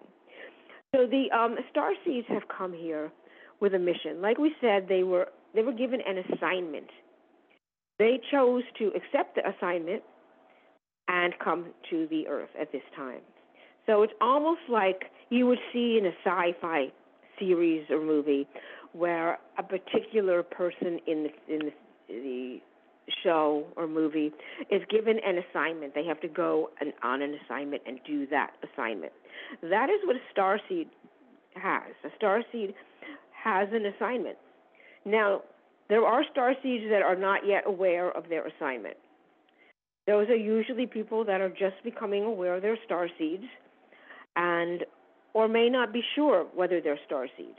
[0.94, 3.10] So the um, star seeds have come here
[3.60, 4.20] with a mission.
[4.20, 6.88] Like we said, they were they were given an assignment.
[7.98, 10.02] They chose to accept the assignment
[11.08, 13.20] and come to the earth at this time.
[13.86, 16.86] So it's almost like you would see in a sci fi
[17.38, 18.46] series or movie
[18.92, 21.72] where a particular person in the, in the,
[22.08, 22.58] the
[23.22, 24.32] show or movie
[24.70, 25.94] is given an assignment.
[25.94, 29.12] They have to go an, on an assignment and do that assignment.
[29.62, 30.88] That is what a star seed
[31.54, 31.92] has.
[32.04, 32.74] A star seed
[33.32, 34.36] has an assignment.
[35.04, 35.42] Now,
[35.88, 38.96] there are star seeds that are not yet aware of their assignment.
[40.06, 43.44] Those are usually people that are just becoming aware their star seeds
[44.36, 44.84] and
[45.34, 47.58] or may not be sure whether they're star seeds.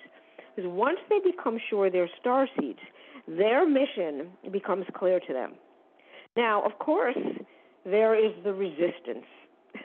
[0.55, 2.79] Because once they become sure they're star seeds,
[3.27, 5.53] their mission becomes clear to them.
[6.37, 7.17] Now, of course,
[7.85, 9.25] there is the resistance.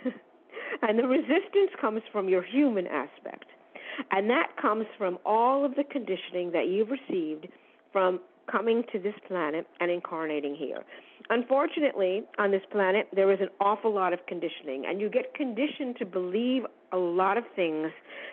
[0.83, 3.47] and the resistance comes from your human aspect.
[4.11, 7.49] And that comes from all of the conditioning that you've received
[7.93, 8.21] from
[8.51, 10.83] coming to this planet and incarnating here.
[11.29, 15.97] Unfortunately, on this planet, there is an awful lot of conditioning, and you get conditioned
[15.99, 17.91] to believe a lot of things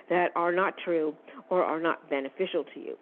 [0.09, 1.13] that are not true
[1.49, 2.97] or are not beneficial to you,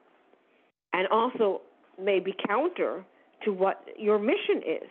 [0.91, 1.61] and also
[2.01, 3.05] may be counter
[3.43, 4.89] to what your mission is.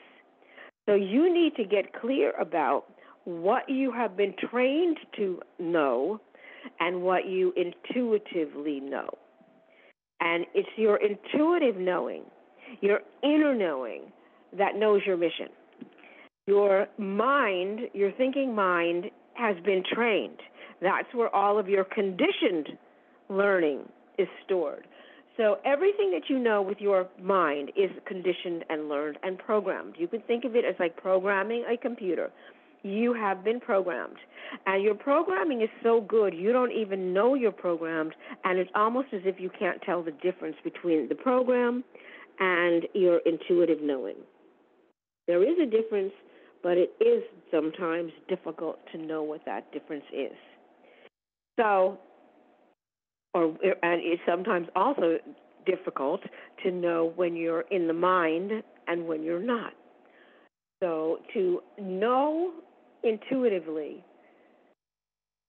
[0.87, 2.85] So you need to get clear about
[3.25, 6.21] what you have been trained to know
[6.81, 9.09] and what you intuitively know.
[10.21, 12.25] And it's your intuitive knowing,
[12.81, 14.13] your inner knowing,
[14.57, 15.49] that knows your mission.
[16.47, 20.39] Your mind, your thinking mind, has been trained.
[20.81, 22.69] That's where all of your conditioned
[23.29, 23.89] learning
[24.19, 24.87] is stored.
[25.37, 29.95] So everything that you know with your mind is conditioned and learned and programmed.
[29.99, 32.31] You can think of it as like programming a computer.
[32.83, 34.19] You have been programmed.
[34.67, 38.13] And your programming is so good, you don't even know you're programmed,
[38.45, 41.83] and it's almost as if you can't tell the difference between the program
[42.39, 44.17] and your intuitive knowing.
[45.27, 46.13] There is a difference,
[46.63, 50.37] but it is sometimes difficult to know what that difference is.
[51.59, 51.99] So,
[53.35, 53.47] or
[53.83, 55.19] and it's sometimes also
[55.67, 56.21] difficult
[56.63, 58.53] to know when you're in the mind
[58.87, 59.73] and when you're not.
[60.83, 62.53] So, to know
[63.03, 64.05] intuitively,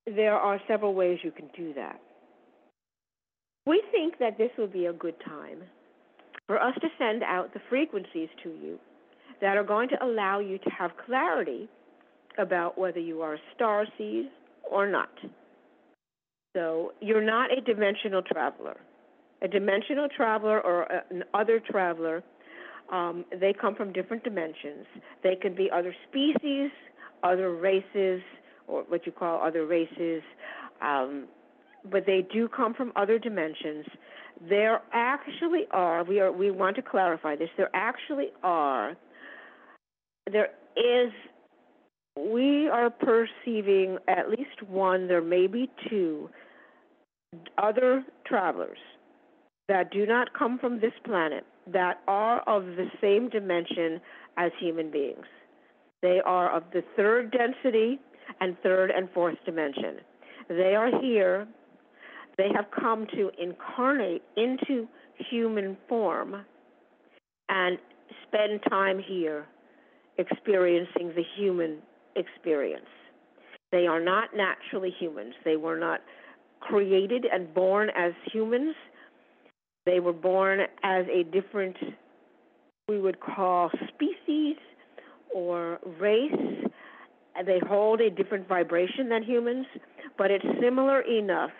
[0.05, 1.99] there are several ways you can do that.
[3.65, 5.63] We think that this would be a good time
[6.47, 8.79] for us to send out the frequencies to you
[9.41, 11.67] that are going to allow you to have clarity
[12.37, 14.29] about whether you are a star seed
[14.69, 15.09] or not.
[16.55, 18.77] So you're not a dimensional traveler.
[19.41, 22.23] A dimensional traveler or an other traveler,
[22.91, 24.85] um, they come from different dimensions.
[25.21, 26.71] They can be other species,
[27.21, 28.21] other races,
[28.67, 30.23] or what you call other races,
[30.81, 31.27] um,
[31.91, 33.85] but they do come from other dimensions.
[34.49, 36.03] There actually are.
[36.03, 36.31] We are.
[36.31, 37.49] We want to clarify this.
[37.57, 38.95] There actually are
[40.31, 41.11] there is
[42.17, 46.29] we are perceiving at least one, there may be two
[47.57, 48.77] other travelers
[49.67, 53.99] that do not come from this planet that are of the same dimension
[54.37, 55.25] as human beings.
[56.01, 57.99] They are of the third density
[58.41, 59.97] and third and fourth dimension.
[60.47, 61.47] They are here.
[62.37, 64.87] They have come to incarnate into
[65.29, 66.45] human form
[67.49, 67.77] and
[68.27, 69.45] spend time here
[70.17, 71.77] experiencing the human
[72.15, 72.85] experience.
[73.71, 75.33] They are not naturally humans.
[75.43, 76.01] They were not
[76.67, 78.75] created and born as humans.
[79.85, 81.75] They were born as a different,
[82.87, 84.55] we would call species
[85.33, 86.31] or race.
[87.45, 89.65] They hold a different vibration than humans,
[90.17, 91.51] but it's similar enough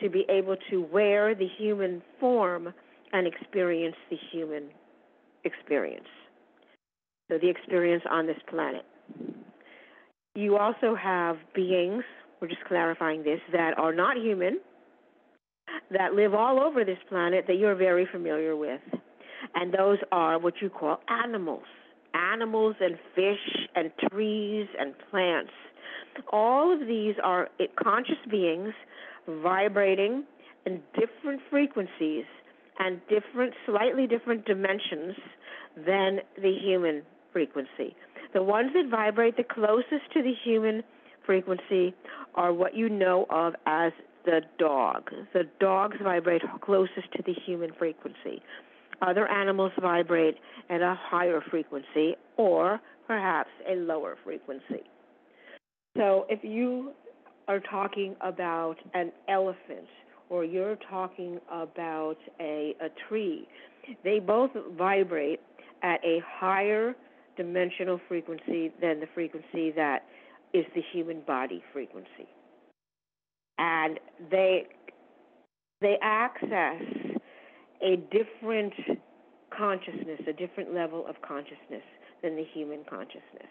[0.00, 2.72] to be able to wear the human form
[3.12, 4.64] and experience the human
[5.44, 6.08] experience
[7.30, 8.84] so the experience on this planet.
[10.34, 12.04] You also have beings,
[12.44, 14.60] we're just clarifying this, that are not human,
[15.90, 18.82] that live all over this planet that you're very familiar with.
[19.54, 21.64] And those are what you call animals
[22.14, 25.50] animals and fish and trees and plants.
[26.32, 28.72] All of these are eh, conscious beings
[29.26, 30.22] vibrating
[30.64, 32.24] in different frequencies
[32.78, 35.16] and different, slightly different dimensions
[35.74, 37.96] than the human frequency.
[38.32, 40.84] The ones that vibrate the closest to the human
[41.26, 41.94] frequency
[42.34, 43.92] are what you know of as
[44.24, 45.10] the dog.
[45.32, 48.42] The dogs vibrate closest to the human frequency.
[49.02, 50.36] Other animals vibrate
[50.70, 54.84] at a higher frequency or perhaps a lower frequency.
[55.96, 56.92] So if you
[57.48, 59.86] are talking about an elephant
[60.30, 63.46] or you're talking about a, a tree,
[64.02, 65.40] they both vibrate
[65.82, 66.94] at a higher
[67.36, 70.04] dimensional frequency than the frequency that
[70.54, 72.28] is the human body frequency.
[73.58, 74.00] and
[74.30, 74.66] they
[75.80, 76.82] they access
[77.82, 78.72] a different
[79.56, 81.82] consciousness, a different level of consciousness
[82.22, 83.50] than the human consciousness.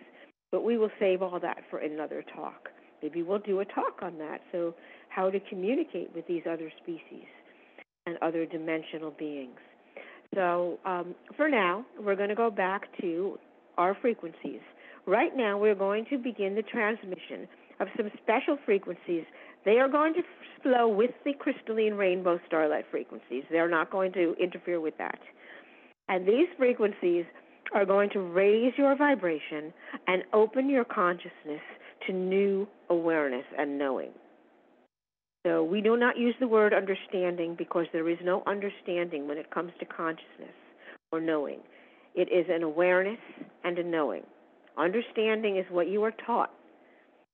[0.51, 2.69] But we will save all that for another talk.
[3.03, 4.41] Maybe we'll do a talk on that.
[4.51, 4.75] So,
[5.09, 7.27] how to communicate with these other species
[8.07, 9.59] and other dimensional beings.
[10.35, 13.39] So, um, for now, we're going to go back to
[13.77, 14.61] our frequencies.
[15.05, 17.47] Right now, we're going to begin the transmission
[17.79, 19.25] of some special frequencies.
[19.65, 20.21] They are going to
[20.61, 23.43] flow with the crystalline rainbow starlight frequencies.
[23.51, 25.19] They're not going to interfere with that.
[26.07, 27.25] And these frequencies
[27.73, 29.73] are going to raise your vibration
[30.07, 31.61] and open your consciousness
[32.07, 34.11] to new awareness and knowing.
[35.45, 39.51] So we do not use the word understanding because there is no understanding when it
[39.51, 40.55] comes to consciousness
[41.11, 41.59] or knowing.
[42.15, 43.19] It is an awareness
[43.63, 44.23] and a knowing.
[44.78, 46.51] Understanding is what you are taught,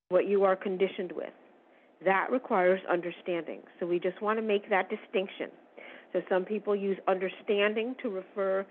[0.09, 1.33] what you are conditioned with.
[2.03, 3.61] That requires understanding.
[3.79, 5.49] So we just want to make that distinction.
[6.13, 8.65] So some people use understanding to refer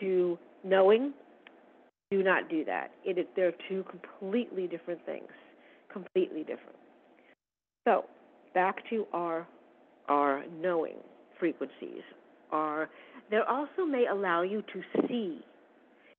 [0.00, 1.12] to knowing.
[2.10, 2.92] Do not do that.
[3.04, 5.28] It, they're two completely different things.
[5.92, 6.76] Completely different.
[7.86, 8.04] So
[8.54, 9.46] back to our
[10.08, 10.96] our knowing
[11.38, 12.02] frequencies.
[12.52, 12.88] Are
[13.30, 15.40] they also may allow you to see.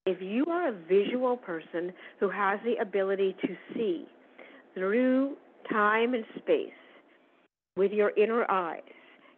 [0.05, 4.05] If you are a visual person who has the ability to see
[4.73, 5.35] through
[5.71, 6.69] time and space
[7.75, 8.81] with your inner eyes,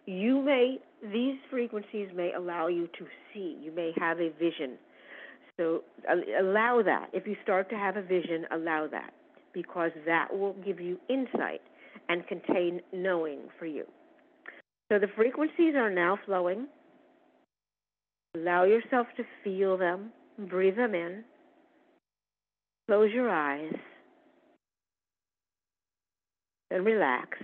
[0.06, 0.80] you may
[1.14, 3.58] these frequencies may allow you to see.
[3.62, 4.78] You may have a vision.
[5.58, 7.10] So allow that.
[7.14, 9.14] If you start to have a vision, allow that
[9.54, 11.62] because that will give you insight
[12.10, 13.86] and contain knowing for you.
[14.92, 16.68] So the frequencies are now flowing.
[18.36, 21.24] Allow yourself to feel them, breathe them in.
[22.88, 23.74] Close your eyes
[26.72, 27.38] and relax.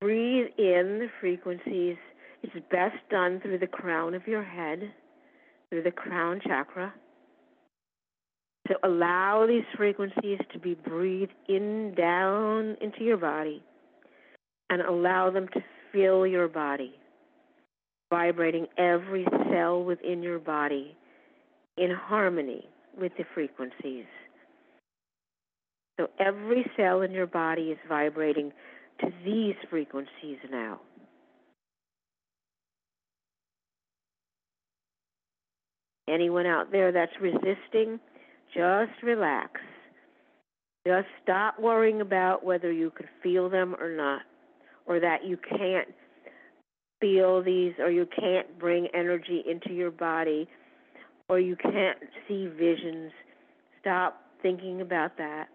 [0.00, 1.96] Breathe in the frequencies.
[2.42, 4.92] It's best done through the crown of your head,
[5.70, 6.92] through the crown chakra.
[8.68, 13.62] So allow these frequencies to be breathed in down into your body
[14.70, 15.60] and allow them to
[15.92, 16.94] fill your body,
[18.14, 20.96] vibrating every cell within your body
[21.76, 22.64] in harmony
[22.96, 24.04] with the frequencies.
[25.98, 28.52] So every cell in your body is vibrating
[29.00, 30.80] to these frequencies now.
[36.08, 37.98] Anyone out there that's resisting,
[38.54, 39.60] just relax.
[40.86, 44.22] Just stop worrying about whether you can feel them or not,
[44.86, 45.88] or that you can't
[47.04, 50.48] feel these, or you can't bring energy into your body,
[51.28, 53.12] or you can't see visions.
[53.80, 55.48] Stop thinking about that.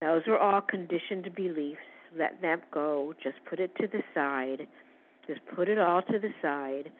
[0.00, 1.80] Those are all conditioned beliefs
[2.18, 3.14] let them go.
[3.22, 4.66] Just put it to the side.
[5.26, 6.90] Just put it all to the side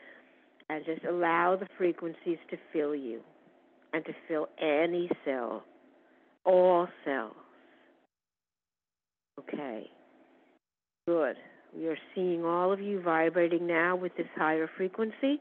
[0.69, 3.21] and just allow the frequencies to fill you
[3.93, 5.65] and to fill any cell,
[6.45, 7.35] all cells.
[9.41, 9.91] Okay.
[11.07, 11.37] Good.
[11.77, 15.41] We are seeing all of you vibrating now with this higher frequency.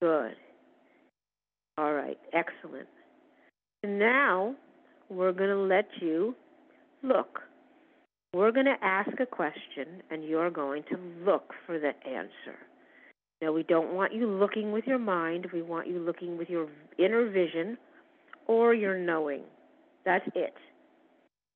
[0.00, 0.34] Good.
[1.78, 2.18] All right.
[2.32, 2.88] Excellent.
[3.82, 4.54] And now
[5.08, 6.34] we're going to let you
[7.02, 7.40] look.
[8.34, 12.58] We're going to ask a question, and you're going to look for the answer.
[13.42, 15.48] Now, we don't want you looking with your mind.
[15.52, 16.68] We want you looking with your
[16.98, 17.76] inner vision
[18.46, 19.42] or your knowing.
[20.04, 20.54] That's it.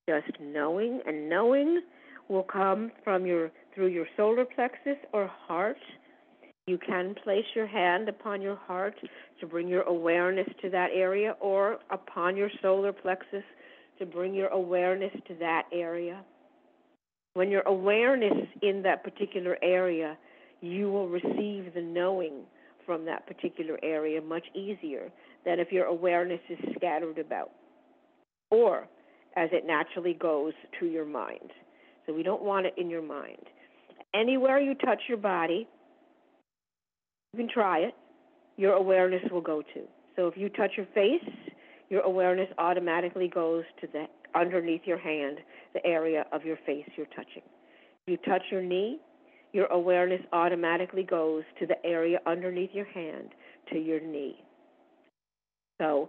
[0.08, 1.80] Just knowing, and knowing
[2.28, 5.76] will come from your through your solar plexus or heart.
[6.66, 8.94] You can place your hand upon your heart
[9.40, 13.44] to bring your awareness to that area, or upon your solar plexus
[13.98, 16.24] to bring your awareness to that area.
[17.34, 20.16] When your awareness in that particular area,
[20.60, 22.44] you will receive the knowing
[22.86, 25.10] from that particular area much easier
[25.44, 27.50] than if your awareness is scattered about
[28.50, 28.88] or
[29.36, 31.50] as it naturally goes to your mind.
[32.06, 33.42] So we don't want it in your mind.
[34.14, 35.68] Anywhere you touch your body,
[37.32, 37.94] you can try it,
[38.56, 39.82] your awareness will go to.
[40.14, 41.28] So if you touch your face,
[41.90, 45.38] your awareness automatically goes to the underneath your hand,
[45.74, 47.42] the area of your face you're touching.
[48.06, 48.98] You touch your knee,
[49.52, 53.30] your awareness automatically goes to the area underneath your hand
[53.72, 54.36] to your knee.
[55.80, 56.08] So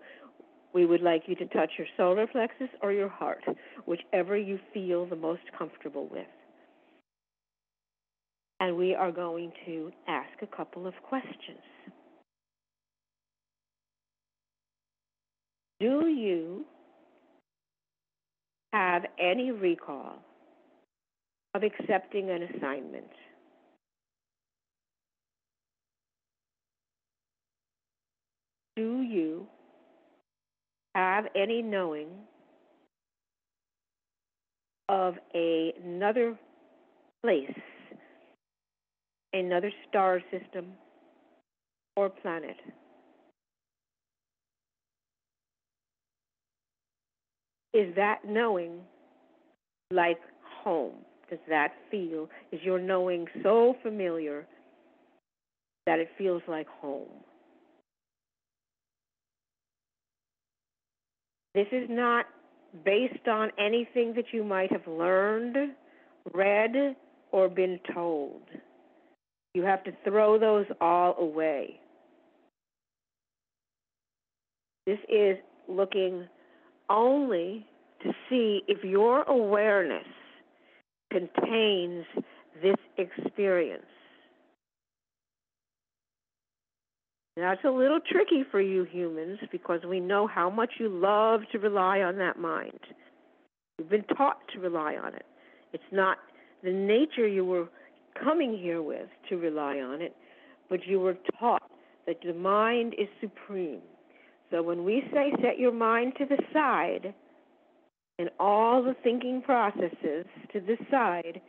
[0.73, 3.43] we would like you to touch your solar plexus or your heart,
[3.85, 6.27] whichever you feel the most comfortable with.
[8.59, 11.59] And we are going to ask a couple of questions.
[15.79, 16.65] Do you
[18.73, 20.17] have any recall
[21.53, 23.11] of accepting an assignment?
[28.75, 29.47] Do you
[30.97, 32.07] have any knowing
[34.89, 36.35] of a, another
[37.23, 37.51] place,
[39.31, 40.65] another star system,
[41.95, 42.55] or planet?
[47.75, 48.79] Is that knowing
[49.91, 50.17] like
[50.63, 50.95] home?
[51.29, 54.47] Does that feel, is your knowing so familiar
[55.85, 57.26] that it feels like home?
[61.57, 62.27] This is not
[62.85, 65.57] based on anything that you might have learned,
[66.31, 66.95] read,
[67.31, 68.43] or been told.
[69.55, 71.79] You have to throw those all away.
[74.85, 75.37] This is
[75.67, 76.27] looking
[76.91, 77.65] only
[78.03, 80.05] to see if your awareness
[81.11, 82.05] contains
[82.61, 83.81] this experience.
[87.37, 91.59] That's a little tricky for you humans because we know how much you love to
[91.59, 92.79] rely on that mind.
[93.77, 95.25] You've been taught to rely on it.
[95.71, 96.17] It's not
[96.63, 97.67] the nature you were
[98.23, 100.15] coming here with to rely on it,
[100.67, 101.69] but you were taught
[102.07, 103.81] that the mind is supreme.
[104.49, 107.13] So when we say set your mind to the side
[108.17, 111.39] and all the thinking processes to the side,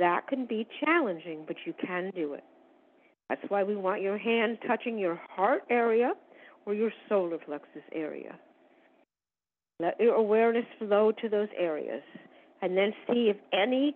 [0.00, 2.42] that can be challenging, but you can do it.
[3.28, 6.12] That's why we want your hand touching your heart area
[6.66, 8.38] or your solar plexus area.
[9.80, 12.02] Let your awareness flow to those areas
[12.62, 13.94] and then see if any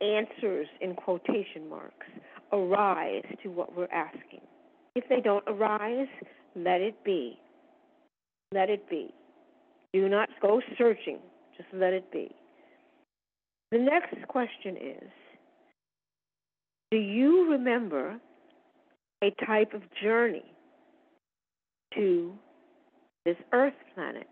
[0.00, 2.06] answers in quotation marks
[2.52, 4.40] arise to what we're asking.
[4.94, 6.08] If they don't arise,
[6.54, 7.38] let it be.
[8.52, 9.12] Let it be.
[9.92, 11.18] Do not go searching,
[11.56, 12.34] just let it be.
[13.70, 15.10] The next question is
[16.94, 18.20] do you remember
[19.20, 20.44] a type of journey
[21.92, 22.32] to
[23.24, 24.28] this Earth planet?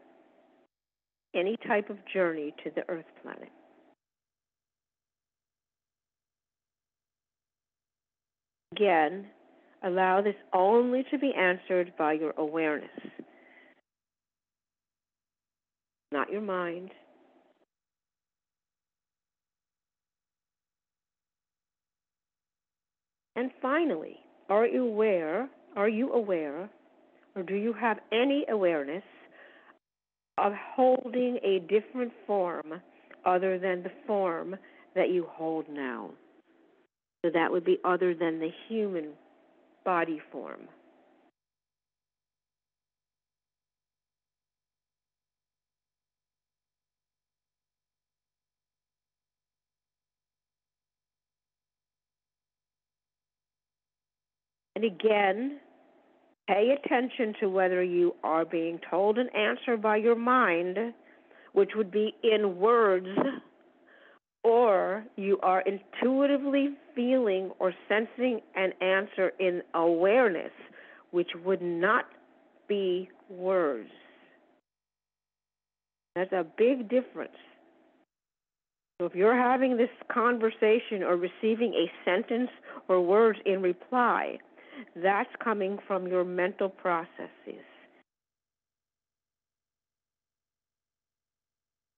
[1.35, 3.49] Any type of journey to the Earth planet?
[8.77, 9.27] Again,
[9.83, 12.91] allow this only to be answered by your awareness,
[16.13, 16.93] not your mind,
[23.37, 24.17] And finally,
[24.49, 26.69] are you aware, are you aware,
[27.35, 29.05] or do you have any awareness
[30.39, 32.75] of holding a different form
[33.25, 34.57] other than the form
[34.95, 36.11] that you hold now?
[37.25, 39.11] So that would be other than the human
[39.85, 40.69] body form.
[54.75, 55.59] And again,
[56.49, 60.79] pay attention to whether you are being told an answer by your mind,
[61.53, 63.09] which would be in words,
[64.45, 70.53] or you are intuitively feeling or sensing an answer in awareness,
[71.11, 72.07] which would not
[72.69, 73.91] be words.
[76.17, 77.37] That's a big difference.
[79.01, 82.51] So if you're having this conversation or receiving a sentence
[82.89, 84.39] or words in reply,
[84.97, 87.65] that's coming from your mental processes.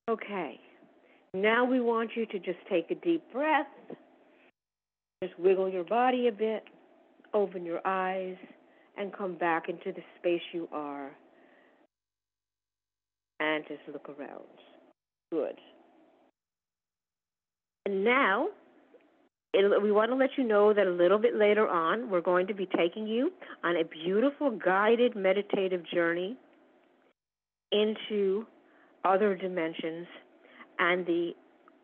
[0.09, 0.61] Okay,
[1.32, 3.66] now we want you to just take a deep breath,
[5.22, 6.64] just wiggle your body a bit,
[7.32, 8.37] open your eyes,
[8.97, 11.11] and come back into the space you are.
[13.41, 14.45] And just look around.
[15.32, 15.59] Good.
[17.87, 18.49] And now
[19.55, 22.46] it, we want to let you know that a little bit later on, we're going
[22.48, 23.32] to be taking you
[23.62, 26.36] on a beautiful guided meditative journey
[27.72, 28.46] into
[29.05, 30.07] other dimensions
[30.78, 31.32] and the,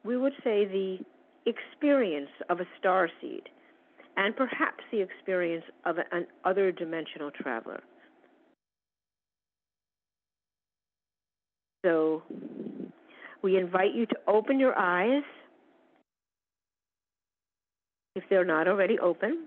[0.05, 0.99] we would say, the
[1.47, 3.49] experience of a star seed
[4.16, 7.81] and perhaps the experience of an other dimensional traveler.
[11.85, 12.23] So
[13.43, 15.23] we invite you to open your eyes
[18.17, 19.47] if they're not already open.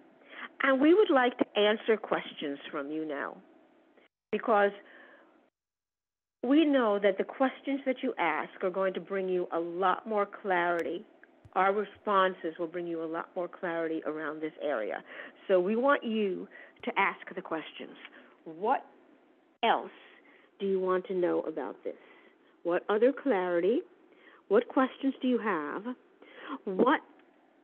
[0.61, 3.35] And we would like to answer questions from you now
[4.31, 4.71] because
[6.43, 10.07] we know that the questions that you ask are going to bring you a lot
[10.07, 11.05] more clarity.
[11.53, 15.03] Our responses will bring you a lot more clarity around this area.
[15.47, 16.47] So we want you
[16.83, 17.95] to ask the questions.
[18.45, 18.85] What
[19.63, 19.91] else
[20.59, 21.93] do you want to know about this?
[22.63, 23.79] What other clarity?
[24.47, 25.83] What questions do you have?
[26.65, 27.01] What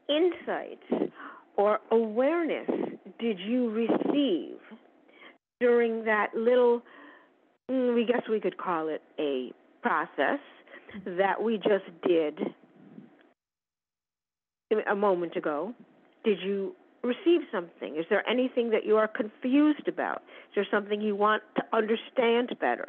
[0.10, 1.12] insights
[1.58, 2.70] or awareness
[3.20, 4.58] did you receive
[5.60, 6.82] during that little,
[7.70, 9.52] mm, we guess we could call it a
[9.82, 10.40] process
[11.06, 12.40] that we just did
[14.90, 15.74] a moment ago?
[16.24, 17.98] Did you receive something?
[17.98, 20.22] Is there anything that you are confused about?
[20.50, 22.88] Is there something you want to understand better?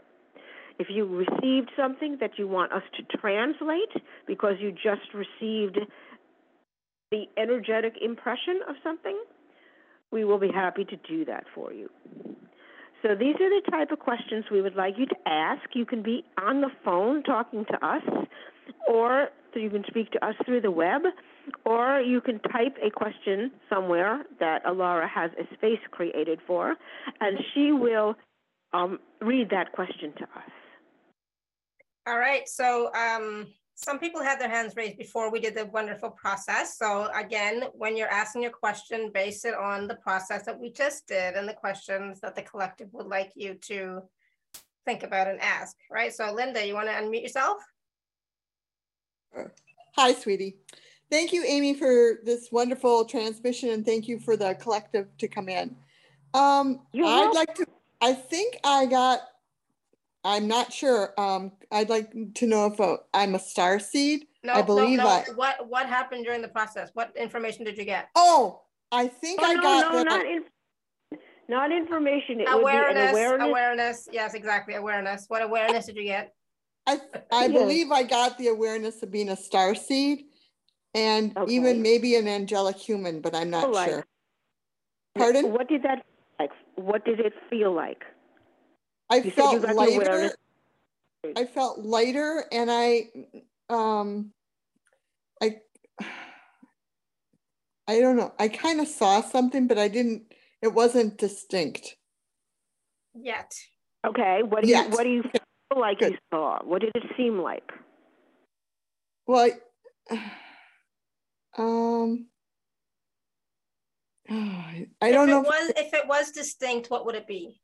[0.78, 5.78] If you received something that you want us to translate because you just received
[7.10, 9.18] the energetic impression of something,
[10.12, 11.88] we will be happy to do that for you.
[13.02, 15.62] So these are the type of questions we would like you to ask.
[15.74, 18.02] You can be on the phone talking to us,
[18.86, 21.02] or you can speak to us through the web,
[21.64, 26.76] or you can type a question somewhere that Alara has a space created for,
[27.20, 28.14] and she will
[28.72, 30.50] um, read that question to us.
[32.06, 32.48] All right.
[32.48, 33.48] So um,
[33.82, 36.76] some people had their hands raised before we did the wonderful process.
[36.76, 41.06] So again, when you're asking your question, base it on the process that we just
[41.08, 44.02] did and the questions that the collective would like you to
[44.84, 46.12] think about and ask, right?
[46.12, 47.62] So Linda, you wanna unmute yourself?
[49.96, 50.58] Hi, sweetie.
[51.10, 55.48] Thank you, Amy, for this wonderful transmission and thank you for the collective to come
[55.48, 55.74] in.
[56.34, 57.66] Um, I'd like to,
[58.02, 59.22] I think I got
[60.24, 61.14] I'm not sure.
[61.18, 64.26] Um, I'd like to know if uh, I'm a star seed.
[64.42, 65.10] No, I believe no, no.
[65.10, 65.24] I.
[65.34, 66.90] What What happened during the process?
[66.94, 68.08] What information did you get?
[68.14, 68.62] Oh,
[68.92, 69.92] I think oh, I no, got.
[69.92, 70.44] No, the, not in,
[71.48, 72.40] not information.
[72.40, 73.48] It awareness, awareness.
[73.48, 74.08] Awareness.
[74.12, 74.74] Yes, exactly.
[74.74, 75.24] Awareness.
[75.28, 76.34] What awareness did you get?
[76.86, 77.00] I
[77.32, 77.52] I yes.
[77.52, 80.24] believe I got the awareness of being a star seed,
[80.94, 81.52] and okay.
[81.52, 83.88] even maybe an angelic human, but I'm not like.
[83.88, 84.06] sure.
[85.16, 85.52] Pardon?
[85.52, 86.04] What did that
[86.38, 86.50] like?
[86.76, 88.02] What did it feel like?
[89.10, 90.32] I you felt lighter.
[91.36, 93.08] I felt lighter, and I,
[93.68, 94.32] um,
[95.42, 95.56] I,
[97.88, 98.32] I don't know.
[98.38, 100.32] I kind of saw something, but I didn't.
[100.62, 101.96] It wasn't distinct
[103.14, 103.52] yet.
[104.06, 104.40] Okay.
[104.42, 106.12] What do you What do you feel like Good.
[106.12, 106.60] you saw?
[106.64, 107.68] What did it seem like?
[109.26, 109.50] Well,
[110.10, 110.32] I,
[111.58, 112.26] um.
[114.30, 115.40] I don't if know.
[115.40, 117.60] It was, if it was distinct, what would it be?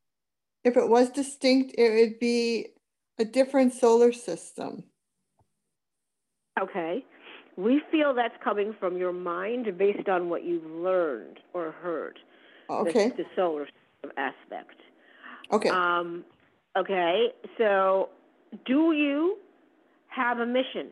[0.67, 2.71] If it was distinct, it would be
[3.21, 4.83] a different solar system.
[6.61, 7.05] Okay.
[7.57, 12.19] We feel that's coming from your mind based on what you've learned or heard.
[12.69, 13.11] Okay.
[13.11, 14.75] The, the solar system aspect.
[15.53, 15.69] Okay.
[15.69, 16.25] Um,
[16.77, 17.29] okay.
[17.59, 18.09] So,
[18.67, 19.37] do you
[20.09, 20.89] have a mission?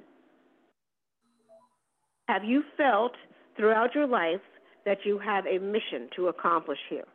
[2.28, 3.16] Have you felt
[3.56, 4.40] throughout your life
[4.86, 7.06] that you have a mission to accomplish here?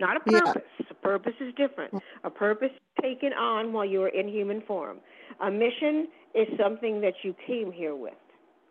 [0.00, 0.62] Not a purpose.
[0.78, 0.86] Yeah.
[0.90, 1.92] A purpose is different.
[1.92, 2.00] Mm.
[2.24, 2.70] A purpose
[3.00, 4.98] taken on while you are in human form.
[5.40, 8.14] A mission is something that you came here with,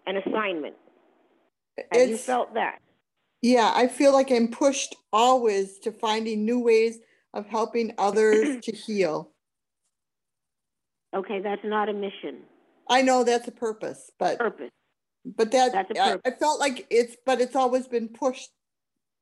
[0.07, 0.75] an assignment.
[1.91, 2.79] And you felt that.
[3.41, 6.99] Yeah, I feel like I'm pushed always to finding new ways
[7.33, 9.31] of helping others to heal.
[11.15, 12.39] Okay, that's not a mission.
[12.89, 14.71] I know that's a purpose, but purpose.
[15.25, 16.21] But that that's a purpose.
[16.25, 18.49] I, I felt like it's, but it's always been pushed.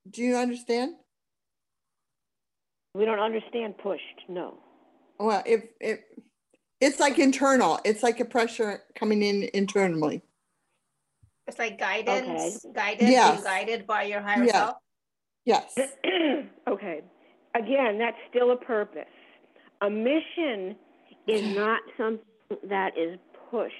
[0.09, 0.95] Do you understand?
[2.93, 4.57] We don't understand pushed, no.
[5.19, 6.03] Well, if it,
[6.79, 10.23] it's like internal, it's like a pressure coming in internally.
[11.47, 12.73] It's like guidance, okay.
[12.73, 13.43] guidance, yes.
[13.43, 14.51] guided by your higher yeah.
[14.51, 14.77] self.
[15.45, 15.77] Yes.
[16.67, 17.01] okay.
[17.55, 19.05] Again, that's still a purpose.
[19.81, 20.75] A mission
[21.27, 22.25] is not something
[22.69, 23.17] that is
[23.49, 23.73] pushed.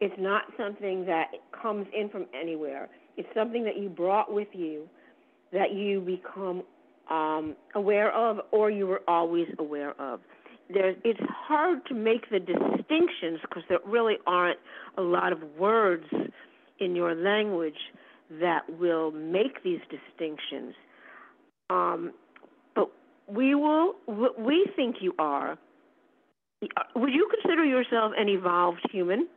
[0.00, 1.28] It's not something that
[1.60, 2.88] comes in from anywhere.
[3.16, 4.88] It's something that you brought with you
[5.52, 6.62] that you become
[7.10, 10.20] um, aware of or you were always aware of.
[10.70, 14.58] There's, it's hard to make the distinctions because there really aren't
[14.98, 16.04] a lot of words
[16.78, 17.78] in your language
[18.40, 20.74] that will make these distinctions.
[21.70, 22.12] Um,
[22.74, 22.90] but
[23.26, 25.58] we will, we think you are.
[26.94, 29.28] Would you consider yourself an evolved human?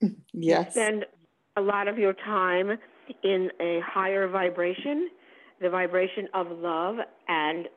[0.38, 0.66] Yes.
[0.66, 1.06] You spend
[1.56, 2.78] a lot of your time
[3.22, 5.08] in a higher vibration
[5.60, 6.96] the vibration of love
[7.28, 7.68] and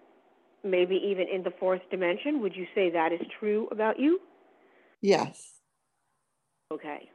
[0.64, 2.42] maybe even in the fourth dimension.
[2.42, 4.20] Would you say that is true about you?
[5.02, 5.54] Yes.
[6.74, 7.10] Okay.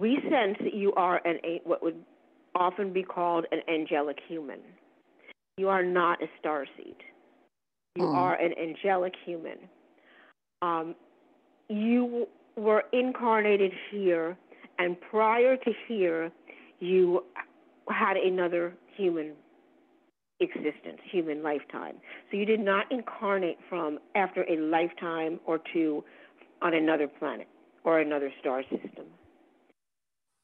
[0.00, 1.96] We sense that you are an what would
[2.54, 4.60] often be called an angelic human.
[5.56, 6.96] You are not a star seed.
[7.96, 8.14] You oh.
[8.14, 9.58] are an angelic human.
[10.62, 10.94] Um,
[11.68, 14.36] you were incarnated here,
[14.78, 16.30] and prior to here,
[16.80, 17.24] you
[17.88, 19.32] had another human
[20.40, 21.96] existence, human lifetime.
[22.30, 26.04] So you did not incarnate from after a lifetime or two
[26.62, 27.48] on another planet
[27.84, 29.06] or another star system.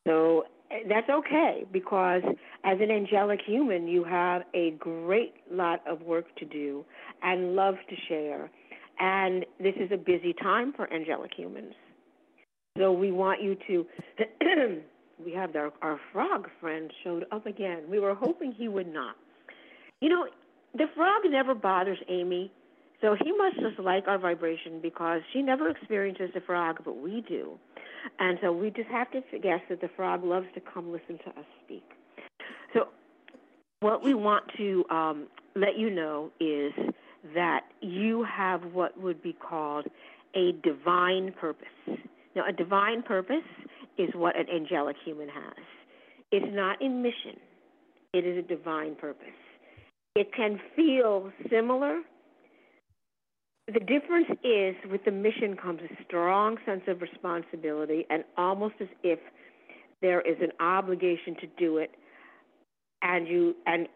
[0.06, 2.22] So eh, that's okay because
[2.64, 6.84] as an angelic human, you have a great lot of work to do
[7.22, 8.50] and love to share.
[8.98, 11.74] And this is a busy time for angelic humans.
[12.78, 13.86] So we want you to.
[15.24, 17.84] we have our, our frog friend showed up again.
[17.88, 19.16] We were hoping he would not.
[20.04, 20.26] You know,
[20.74, 22.52] the frog never bothers Amy,
[23.00, 27.24] so he must just like our vibration because she never experiences the frog, but we
[27.26, 27.58] do.
[28.18, 31.30] And so we just have to guess that the frog loves to come listen to
[31.30, 31.84] us speak.
[32.74, 32.88] So,
[33.80, 35.26] what we want to um,
[35.56, 36.74] let you know is
[37.34, 39.86] that you have what would be called
[40.34, 41.66] a divine purpose.
[42.36, 43.48] Now, a divine purpose
[43.96, 45.64] is what an angelic human has.
[46.30, 47.40] It's not in mission,
[48.12, 49.32] it is a divine purpose.
[50.14, 52.00] It can feel similar.
[53.66, 58.88] The difference is with the mission comes a strong sense of responsibility and almost as
[59.02, 59.18] if
[60.02, 61.90] there is an obligation to do it
[63.02, 63.88] and you and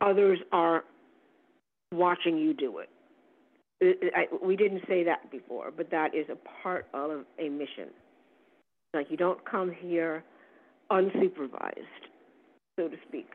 [0.00, 0.84] others are
[1.92, 2.88] watching you do it.
[3.82, 7.48] Uh, uh, I, we didn't say that before, but that is a part of a
[7.48, 7.88] mission.
[8.94, 10.22] Like you don't come here
[10.90, 12.04] unsupervised,
[12.78, 13.28] so to speak.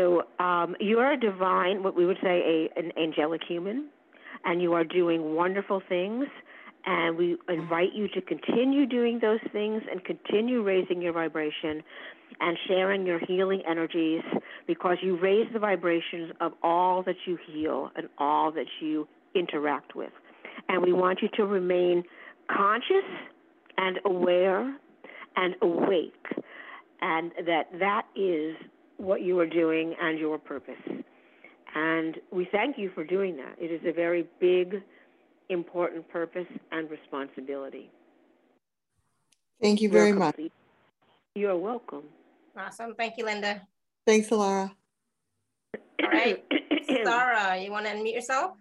[0.00, 3.88] So um, you are a divine, what we would say, a, an angelic human,
[4.44, 6.24] and you are doing wonderful things.
[6.86, 11.82] And we invite you to continue doing those things and continue raising your vibration
[12.40, 14.22] and sharing your healing energies
[14.66, 19.94] because you raise the vibrations of all that you heal and all that you interact
[19.94, 20.12] with.
[20.70, 22.02] And we want you to remain
[22.50, 23.04] conscious
[23.76, 24.74] and aware
[25.36, 26.26] and awake,
[27.02, 28.56] and that that is
[29.00, 30.74] what you are doing and your purpose.
[31.74, 33.56] And we thank you for doing that.
[33.58, 34.82] It is a very big,
[35.48, 37.90] important purpose and responsibility.
[39.62, 40.36] Thank you very much.
[41.34, 42.04] You're welcome.
[42.56, 42.94] Awesome.
[42.94, 43.62] Thank you, Linda.
[44.06, 44.70] Thanks, Alara.
[46.02, 46.44] All right.
[47.04, 48.52] Sarah, you want to unmute yourself?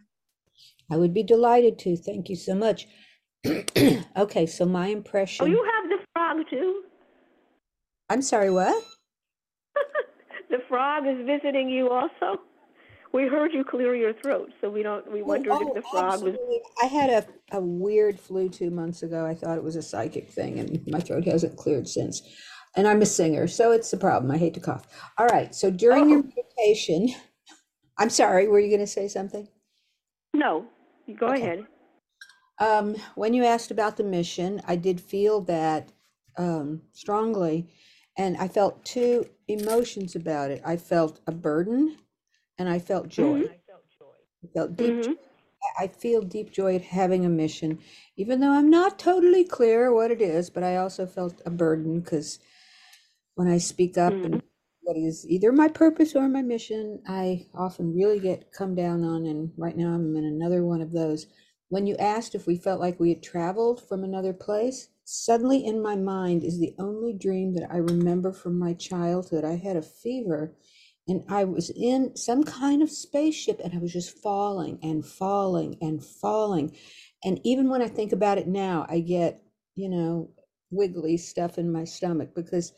[0.92, 1.96] I would be delighted to.
[1.98, 2.88] Thank you so much.
[4.18, 5.46] okay, so my impression.
[5.46, 6.84] Oh, you have the frog too?
[8.10, 8.84] I'm sorry, what?
[10.50, 12.42] The frog is visiting you also?
[13.12, 15.12] We heard you clear your throat, so we don't.
[15.12, 16.40] We wondered oh, if the frog absolutely.
[16.40, 16.62] was.
[16.84, 19.26] I had a, a weird flu two months ago.
[19.26, 22.22] I thought it was a psychic thing, and my throat hasn't cleared since.
[22.76, 24.32] And I'm a singer, so it's a problem.
[24.32, 24.86] I hate to cough.
[25.18, 25.56] All right.
[25.56, 26.08] So during oh.
[26.08, 27.10] your meditation,
[27.98, 28.48] I'm sorry.
[28.48, 29.48] Were you going to say something?
[30.36, 30.68] No,
[31.18, 31.42] Go okay.
[31.42, 31.68] ahead.
[32.60, 35.92] Um, when you asked about the mission, I did feel that
[36.38, 37.74] um, strongly,
[38.18, 40.62] and I felt two emotions about it.
[40.66, 41.98] I felt a burden,
[42.58, 43.42] and I felt joy.
[43.42, 43.54] Mm-hmm.
[44.44, 44.94] I felt deep.
[44.94, 45.14] Mm-hmm.
[45.78, 47.80] I feel deep joy at having a mission,
[48.16, 50.50] even though I'm not totally clear what it is.
[50.50, 52.40] But I also felt a burden because
[53.36, 54.34] when I speak up mm-hmm.
[54.34, 54.44] and
[54.82, 59.26] what is either my purpose or my mission, I often really get come down on.
[59.26, 61.28] And right now I'm in another one of those.
[61.68, 65.82] When you asked if we felt like we had traveled from another place, suddenly in
[65.82, 69.44] my mind is the only dream that I remember from my childhood.
[69.44, 70.54] I had a fever
[71.08, 75.78] and I was in some kind of spaceship and I was just falling and falling
[75.82, 76.76] and falling.
[77.24, 79.42] And even when I think about it now, I get,
[79.76, 80.30] you know,
[80.70, 82.72] wiggly stuff in my stomach because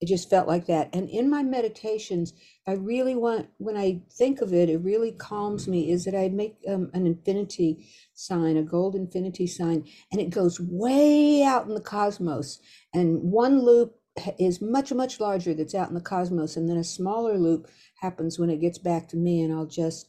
[0.00, 0.94] it just felt like that.
[0.94, 2.32] And in my meditations,
[2.66, 6.28] I really want, when I think of it, it really calms me, is that I
[6.28, 11.74] make um, an infinity sign, a gold infinity sign, and it goes way out in
[11.74, 12.60] the cosmos.
[12.94, 13.96] And one loop
[14.38, 16.56] is much, much larger that's out in the cosmos.
[16.56, 17.68] And then a smaller loop
[18.00, 20.06] happens when it gets back to me, and I'll just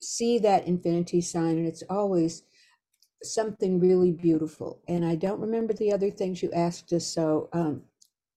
[0.00, 1.58] see that infinity sign.
[1.58, 2.42] And it's always
[3.22, 4.80] something really beautiful.
[4.88, 7.06] And I don't remember the other things you asked us.
[7.06, 7.82] So, um,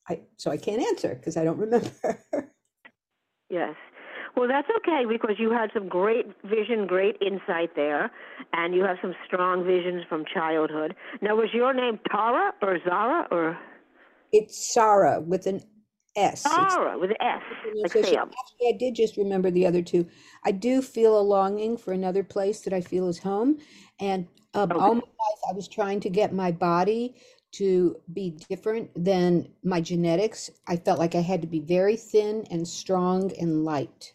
[0.10, 1.90] I so I can't answer because I don't remember.
[3.50, 3.76] yes.
[4.36, 8.12] Well, that's okay because you had some great vision, great insight there,
[8.52, 10.94] and you have some strong visions from childhood.
[11.22, 13.58] Now, was your name Tara or Zara or?
[14.34, 15.62] It's Sarah with an
[16.18, 16.42] S.
[16.42, 17.42] Sarah with an S.
[17.76, 20.06] Like Actually, I did just remember the other two.
[20.46, 23.58] I do feel a longing for another place that I feel is home,
[24.00, 24.80] and um, okay.
[24.80, 27.16] all my life I was trying to get my body
[27.58, 30.50] to be different than my genetics.
[30.68, 34.14] I felt like I had to be very thin and strong and light.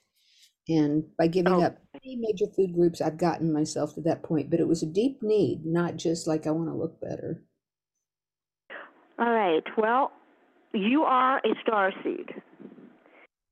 [0.69, 1.63] And by giving oh.
[1.63, 4.51] up many major food groups, I've gotten myself to that point.
[4.51, 7.43] But it was a deep need, not just like I want to look better.
[9.19, 9.65] All right.
[9.77, 10.13] Well,
[10.73, 12.31] you are a star seed.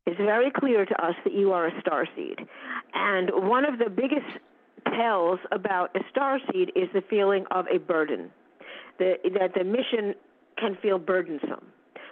[0.06, 2.38] It's very clear to us that you are a star seed.
[2.94, 4.38] And one of the biggest
[4.96, 8.30] tells about a star seed is the feeling of a burden.
[8.98, 10.14] The, that the mission
[10.58, 11.66] can feel burdensome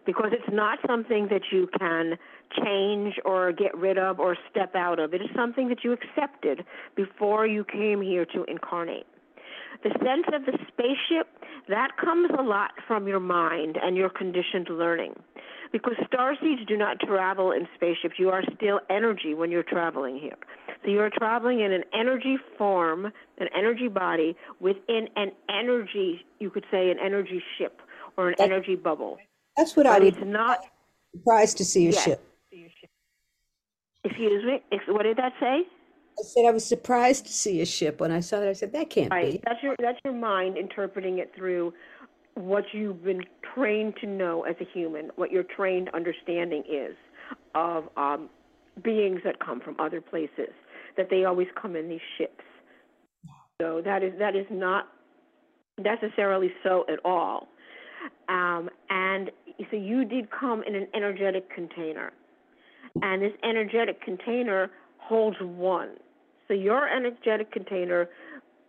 [0.07, 2.17] because it's not something that you can
[2.63, 5.13] change or get rid of or step out of.
[5.13, 6.65] It is something that you accepted
[6.95, 9.07] before you came here to incarnate.
[9.83, 11.29] The sense of the spaceship,
[11.69, 15.15] that comes a lot from your mind and your conditioned learning.
[15.73, 18.15] Because star seeds do not travel in spaceships.
[18.19, 20.37] You are still energy when you're traveling here.
[20.85, 26.65] So you're traveling in an energy form, an energy body within an energy, you could
[26.71, 27.81] say an energy ship
[28.17, 29.19] or an energy bubble.
[29.57, 30.67] That's what I But was it's not,
[31.17, 32.05] surprised to see a Yes.
[32.05, 32.23] ship.
[34.05, 35.63] excuse me, what did that say?
[36.19, 38.01] I said I was surprised to see a ship.
[38.01, 39.33] When I saw that, I said, that can't Right.
[39.33, 39.41] be.
[39.45, 41.75] That's your that's your mind interpreting it through
[42.35, 43.23] what you've been
[43.55, 46.95] trained to know as a human, what your trained understanding is
[47.55, 48.29] of um,
[48.83, 50.53] beings that come from other places.
[50.97, 52.45] That they always come in these ships.
[53.61, 54.89] So that is that is not
[55.79, 57.49] necessarily so at all.
[58.29, 59.31] Um, and
[59.71, 62.13] so you did come in an energetic container,
[63.03, 65.91] and this energetic container holds one.
[66.49, 68.09] So your energetic container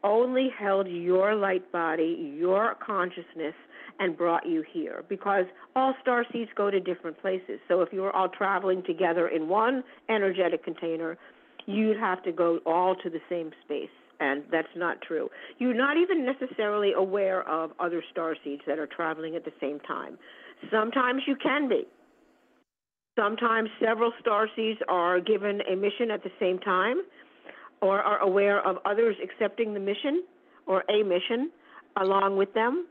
[0.04, 3.54] only held your light body, your consciousness,
[4.00, 7.60] and brought you here because all star seeds go to different places.
[7.68, 11.18] So if you were all traveling together in one energetic container,
[11.68, 13.90] you'd have to go all to the same space.
[14.20, 15.30] And that's not true.
[15.60, 19.80] You're not even necessarily aware of other star seeds that are traveling at the same
[19.82, 20.18] time.
[20.72, 21.84] Sometimes you can be.
[23.16, 27.02] Sometimes several star seeds are given a mission at the same time
[27.82, 30.24] or are aware of others accepting the mission
[30.66, 31.52] or a mission
[32.00, 32.88] along with them,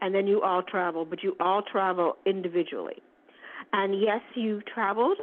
[0.00, 3.02] and then you all travel, but you all travel individually.
[3.72, 5.18] And yes, you traveled.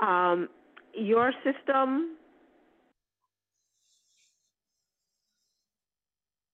[0.00, 0.48] Um,
[0.94, 2.16] your system,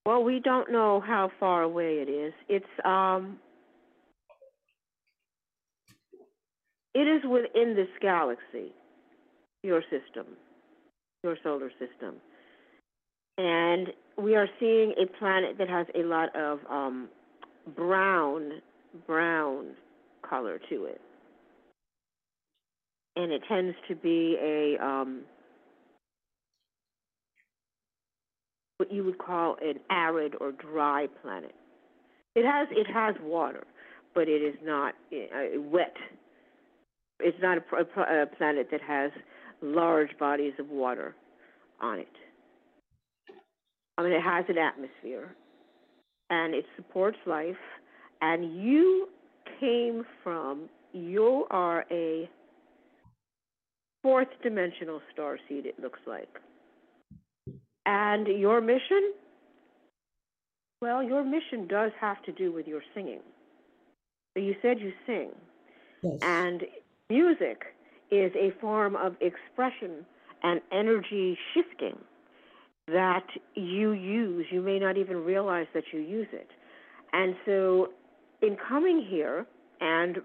[0.09, 2.33] well, we don't know how far away it is.
[2.49, 3.39] It's um,
[6.95, 8.73] it is within this galaxy,
[9.63, 10.27] your system
[11.25, 12.17] your solar system.
[13.37, 17.09] And we are seeing a planet that has a lot of um,
[17.77, 18.63] brown,
[19.07, 19.71] brown
[20.29, 21.01] color to it.
[23.17, 25.23] And it tends to be a um,
[28.79, 31.55] what you would call an arid or dry planet.
[32.35, 33.65] It has it has water,
[34.15, 35.97] but it is not uh, wet.
[37.21, 39.11] It's not a, a planet that has
[39.61, 41.15] large bodies of water
[41.81, 42.09] on it.
[43.97, 45.35] I mean, it has an atmosphere
[46.31, 47.57] and it supports life.
[48.21, 49.09] And you
[49.59, 52.29] came from, you are a
[54.03, 56.29] fourth dimensional star seed, it looks like.
[57.89, 59.15] And your mission?
[60.83, 63.21] Well, your mission does have to do with your singing.
[64.35, 65.31] So you said you sing.
[66.03, 66.19] Yes.
[66.21, 66.65] And
[67.09, 67.63] music
[68.11, 70.05] is a form of expression
[70.43, 71.97] and energy shifting
[72.89, 73.25] that
[73.55, 74.45] you use.
[74.51, 76.51] You may not even realize that you use it.
[77.15, 77.89] And so,
[78.43, 79.47] in coming here,
[79.81, 80.19] and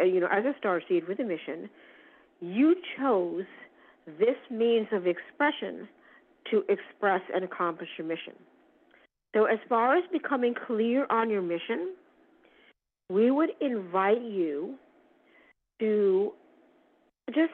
[0.00, 1.70] uh, you know, as a star seed with a mission,
[2.40, 3.44] you chose
[4.18, 5.86] this means of expression
[6.50, 8.34] to express and accomplish your mission.
[9.34, 11.94] So, as far as becoming clear on your mission,
[13.10, 14.76] we would invite you
[15.80, 16.32] to
[17.28, 17.52] just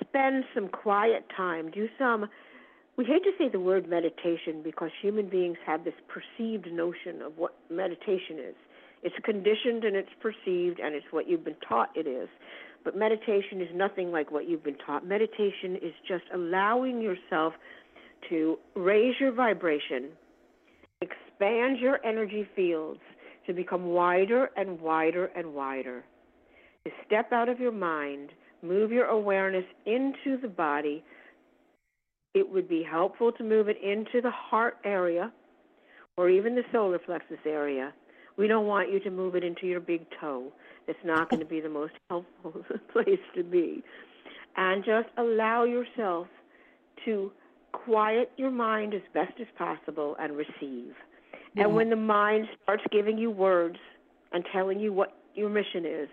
[0.00, 2.26] spend some quiet time, do some.
[2.96, 7.36] We hate to say the word meditation because human beings have this perceived notion of
[7.36, 8.54] what meditation is.
[9.02, 12.28] It's conditioned and it's perceived and it's what you've been taught it is.
[12.84, 15.06] But meditation is nothing like what you've been taught.
[15.06, 17.52] Meditation is just allowing yourself
[18.28, 20.10] to raise your vibration,
[21.00, 23.00] expand your energy fields
[23.46, 26.04] to become wider and wider and wider,
[26.84, 28.30] to step out of your mind
[28.62, 31.04] move your awareness into the body.
[32.34, 35.32] It would be helpful to move it into the heart area
[36.16, 37.92] or even the solar plexus area.
[38.36, 40.52] We don't want you to move it into your big toe.
[40.86, 42.62] It's not going to be the most helpful
[42.92, 43.82] place to be.
[44.56, 46.26] And just allow yourself
[47.04, 47.30] to
[47.84, 50.94] quiet your mind as best as possible and receive.
[51.54, 51.64] Yeah.
[51.64, 51.76] And mm-hmm.
[51.76, 53.78] when the mind starts giving you words
[54.32, 56.08] and telling you what your mission is,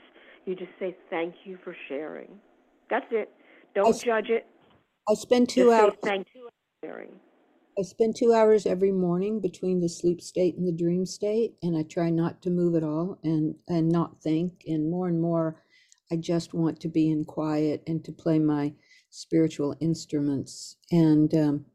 [0.45, 2.29] you just say thank you for sharing.
[2.89, 3.29] That's it.
[3.75, 4.45] Don't s- judge it.
[5.09, 5.93] I spend two Just hours.
[6.03, 7.09] thank you for sharing.
[7.77, 11.75] I spend two hours every morning between the sleep state and the dream state, and
[11.75, 14.63] I try not to move at all and and not think.
[14.67, 15.63] And more and more,
[16.11, 18.73] I just want to be in quiet and to play my
[19.23, 20.77] spiritual instruments.
[20.91, 21.65] And um,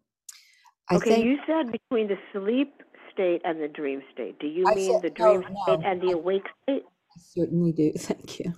[0.91, 2.83] I okay, think, you said between the sleep
[3.13, 4.39] state and the dream state.
[4.41, 6.83] Do you I mean said- the dream no, state and the I- awake state?
[6.85, 7.93] I certainly do.
[7.97, 8.53] Thank you.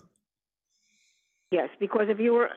[1.51, 2.51] Yes, because if you were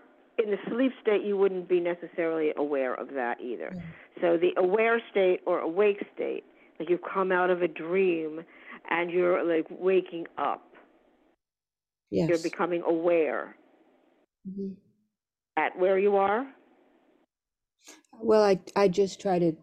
[0.43, 3.71] in the sleep state, you wouldn't be necessarily aware of that either.
[3.76, 3.82] Mm.
[4.21, 6.43] So the aware state or awake state,
[6.80, 8.41] like you've come out of a dream
[8.89, 10.63] and you're like waking up,
[12.11, 12.30] Yes.
[12.30, 13.55] you're becoming aware
[14.47, 14.76] Mhm.
[15.58, 16.47] At where you are.
[18.20, 19.54] Well, I, I just try to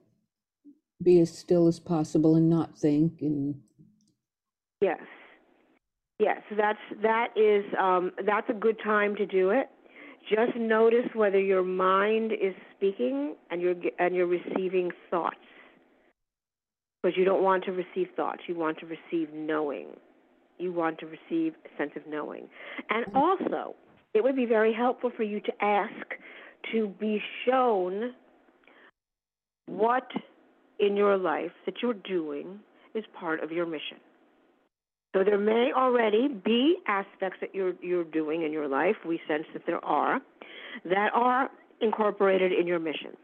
[1.03, 3.55] be as still as possible and not think and,
[4.81, 5.01] Yes.
[6.19, 9.69] Yes, that's that is um, that's a good time to do it.
[10.29, 15.37] Just notice whether your mind is speaking and you're and you're receiving thoughts.
[17.03, 19.97] Because you don't want to receive thoughts, you want to receive knowing.
[20.59, 22.49] You want to receive a sense of knowing.
[22.91, 23.75] And also,
[24.15, 26.15] it would be very helpful for you to ask
[26.73, 28.13] to be shown
[29.67, 30.11] what
[30.79, 32.61] in your life that you're doing
[32.95, 33.99] is part of your mission.
[35.15, 38.97] So there may already be aspects that you're you're doing in your life.
[39.05, 40.21] We sense that there are
[40.85, 41.51] that are
[41.81, 43.17] incorporated in your mission.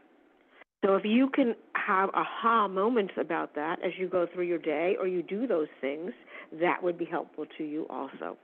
[0.85, 4.95] So if you can have aha moments about that as you go through your day
[4.99, 6.11] or you do those things,
[6.59, 8.37] that would be helpful to you also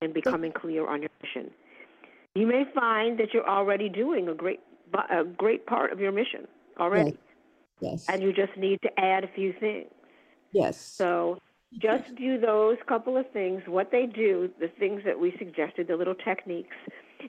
[0.00, 1.50] in becoming clear on your mission.
[2.34, 4.60] You may find that you're already doing a great
[5.10, 6.46] a great part of your mission
[6.78, 7.16] already,
[7.80, 9.90] yes, and you just need to add a few things.
[10.52, 10.78] yes.
[10.78, 11.38] So
[11.78, 13.62] just do those couple of things.
[13.66, 16.76] What they do, the things that we suggested, the little techniques,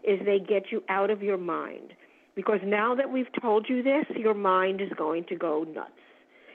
[0.03, 1.93] is they get you out of your mind.
[2.35, 5.91] Because now that we've told you this, your mind is going to go nuts.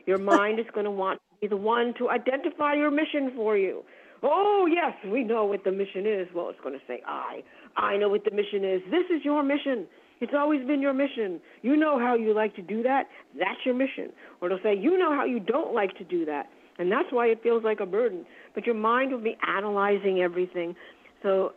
[0.06, 3.56] Your mind is going to want to be the one to identify your mission for
[3.56, 3.84] you.
[4.22, 6.26] Oh, yes, we know what the mission is.
[6.34, 7.42] Well, it's going to say, I.
[7.76, 8.82] I know what the mission is.
[8.90, 9.86] This is your mission.
[10.20, 11.40] It's always been your mission.
[11.62, 13.04] You know how you like to do that.
[13.38, 14.10] That's your mission.
[14.40, 16.46] Or it'll say, You know how you don't like to do that.
[16.78, 18.24] And that's why it feels like a burden.
[18.54, 20.74] But your mind will be analyzing everything.
[21.22, 21.52] So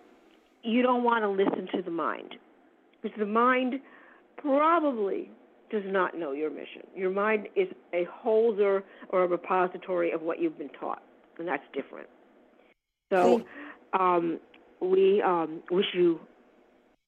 [0.63, 2.35] you don't want to listen to the mind.
[3.01, 3.75] Because the mind
[4.37, 5.29] probably
[5.71, 6.83] does not know your mission.
[6.95, 11.01] Your mind is a holder or a repository of what you've been taught,
[11.39, 12.07] and that's different.
[13.11, 13.43] So
[13.99, 14.39] um,
[14.81, 16.19] we um, wish you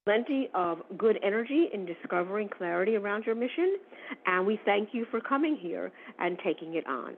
[0.05, 3.77] plenty of good energy in discovering clarity around your mission,
[4.25, 7.15] and we thank you for coming here and taking it on.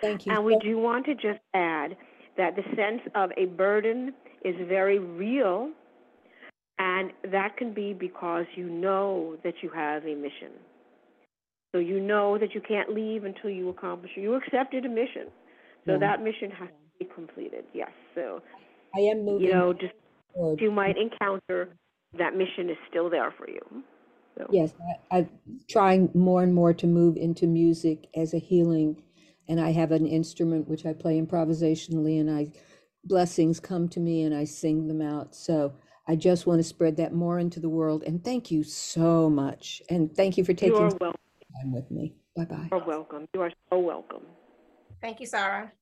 [0.00, 0.32] Thank you.
[0.32, 1.96] And we do want to just add
[2.36, 4.12] that the sense of a burden
[4.44, 5.70] is very real,
[6.78, 10.50] and that can be because you know that you have a mission.
[11.72, 14.20] So you know that you can't leave until you accomplish it.
[14.20, 15.28] You accepted a mission.
[15.86, 15.98] So Yeah.
[15.98, 17.64] that mission has to be completed.
[17.72, 17.90] Yes.
[18.14, 18.42] So,
[18.94, 19.94] I am moving you know, just
[20.34, 20.60] forward.
[20.60, 21.68] you might encounter
[22.18, 23.60] that mission is still there for you.
[24.38, 24.74] So, Yes,
[25.10, 25.28] I, I'm
[25.70, 29.02] trying more and more to move into music as a healing,
[29.48, 32.52] and I have an instrument which I play improvisationally, and I
[33.04, 35.34] blessings come to me, and I sing them out.
[35.34, 35.74] So
[36.08, 38.02] I just want to spread that more into the world.
[38.04, 41.20] And thank you so much, and thank you for you taking are some welcome.
[41.62, 42.14] time with me.
[42.36, 42.68] Bye bye.
[42.72, 43.26] You are welcome.
[43.34, 44.22] You are so welcome.
[45.00, 45.72] Thank you, Sarah.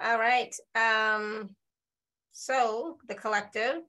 [0.00, 0.54] All right.
[0.74, 1.50] Um,
[2.32, 3.82] so the collective,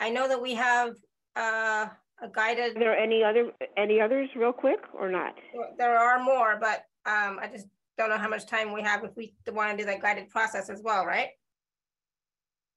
[0.00, 0.94] I know that we have
[1.36, 1.86] uh,
[2.22, 5.34] a guided, Are there any other any others real quick or not?
[5.78, 7.66] there are more, but um, I just
[7.98, 10.70] don't know how much time we have if we want to do that guided process
[10.70, 11.28] as well, right?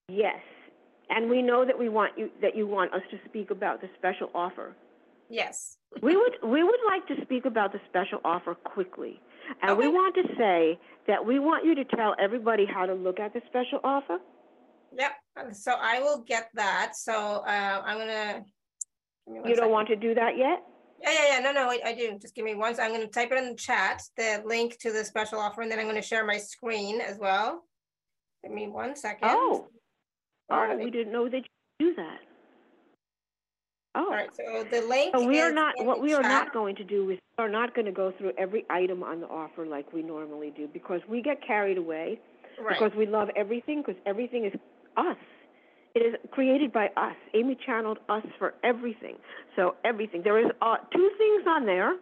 [0.10, 0.40] Yes.
[1.10, 3.90] And we know that we want you that you want us to speak about the
[3.98, 4.76] special offer.
[5.30, 5.78] Yes.
[6.02, 9.20] We would we would like to speak about the special offer quickly.
[9.62, 13.20] And we want to say that we want you to tell everybody how to look
[13.20, 14.20] at the special offer.
[14.98, 15.12] Yep.
[15.54, 16.94] So I will get that.
[16.96, 18.44] So uh, I'm gonna.
[19.26, 19.72] give me one You don't second.
[19.72, 20.64] want to do that yet?
[21.04, 21.40] Yeah, yeah, yeah.
[21.40, 22.18] No, no, I, I do.
[22.20, 22.74] Just give me one.
[22.76, 22.86] sec.
[22.86, 25.80] I'm gonna type it in the chat, the link to the special offer, and then
[25.80, 27.64] I'm gonna share my screen as well.
[28.44, 29.30] Give me one second.
[29.32, 29.68] Oh.
[30.50, 31.42] Oh, we didn't know that
[31.80, 32.20] you do that.
[33.98, 34.06] Oh.
[34.06, 35.16] All right, so the link.
[35.16, 36.32] So we are not, what we are chat.
[36.32, 39.22] not going to do is, we are not going to go through every item on
[39.22, 42.20] the offer like we normally do because we get carried away
[42.60, 44.54] Right, because we love everything because everything is
[44.98, 45.18] us.
[45.96, 47.16] It is created by us.
[47.34, 49.16] Amy channeled us for everything.
[49.56, 50.22] So everything.
[50.24, 51.96] There is uh, two things on there.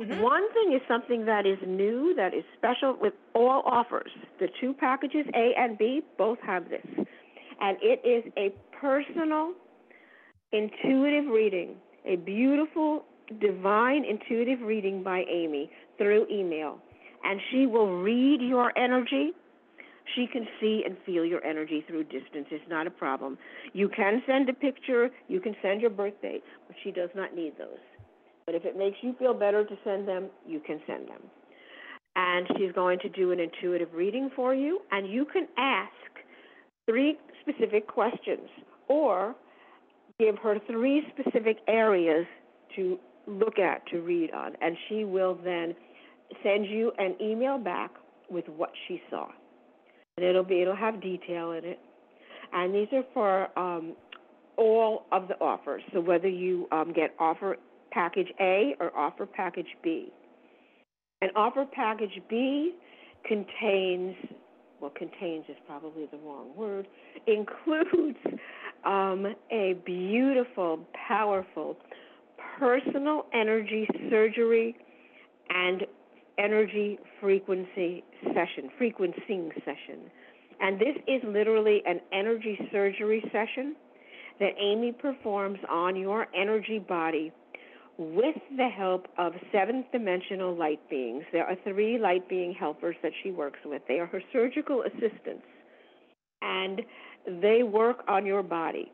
[0.00, 0.20] Mhm.
[0.20, 4.10] One thing is something that is new, that is special with all offers.
[4.38, 6.86] The two packages, A and B, both have this.
[7.60, 8.50] And it is a
[8.80, 9.52] personal,
[10.52, 11.76] intuitive reading,
[12.06, 13.04] a beautiful,
[13.40, 16.78] divine, intuitive reading by Amy through email.
[17.24, 19.30] And she will read your energy.
[20.16, 22.46] She can see and feel your energy through distance.
[22.50, 23.38] It's not a problem.
[23.72, 27.34] You can send a picture, you can send your birth date, but she does not
[27.34, 27.78] need those.
[28.44, 31.22] But if it makes you feel better to send them, you can send them.
[32.16, 35.92] And she's going to do an intuitive reading for you, and you can ask
[36.86, 38.48] three specific questions
[38.88, 39.34] or
[40.22, 42.26] give her three specific areas
[42.76, 45.74] to look at, to read on, and she will then
[46.42, 47.90] send you an email back
[48.30, 49.28] with what she saw.
[50.16, 51.78] And it'll be it'll have detail in it.
[52.52, 53.94] And these are for um,
[54.56, 55.82] all of the offers.
[55.92, 57.56] So whether you um, get offer
[57.90, 60.12] package A or offer package B.
[61.20, 62.74] And offer package B
[63.26, 64.16] contains
[64.82, 66.88] well, contains is probably the wrong word,
[67.26, 68.18] includes
[68.84, 71.76] um, a beautiful, powerful
[72.58, 74.76] personal energy surgery
[75.48, 75.86] and
[76.38, 78.02] energy frequency
[78.34, 80.10] session, frequencing session.
[80.60, 83.76] And this is literally an energy surgery session
[84.40, 87.32] that Amy performs on your energy body
[87.98, 91.24] with the help of seventh dimensional light beings.
[91.32, 93.82] There are three light being helpers that she works with.
[93.86, 95.44] They are her surgical assistants,
[96.40, 96.82] and
[97.40, 98.90] they work on your body.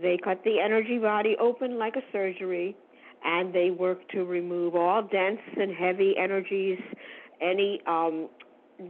[0.00, 2.76] They cut the energy body open like a surgery,
[3.24, 6.78] and they work to remove all dense and heavy energies,
[7.40, 8.28] any um,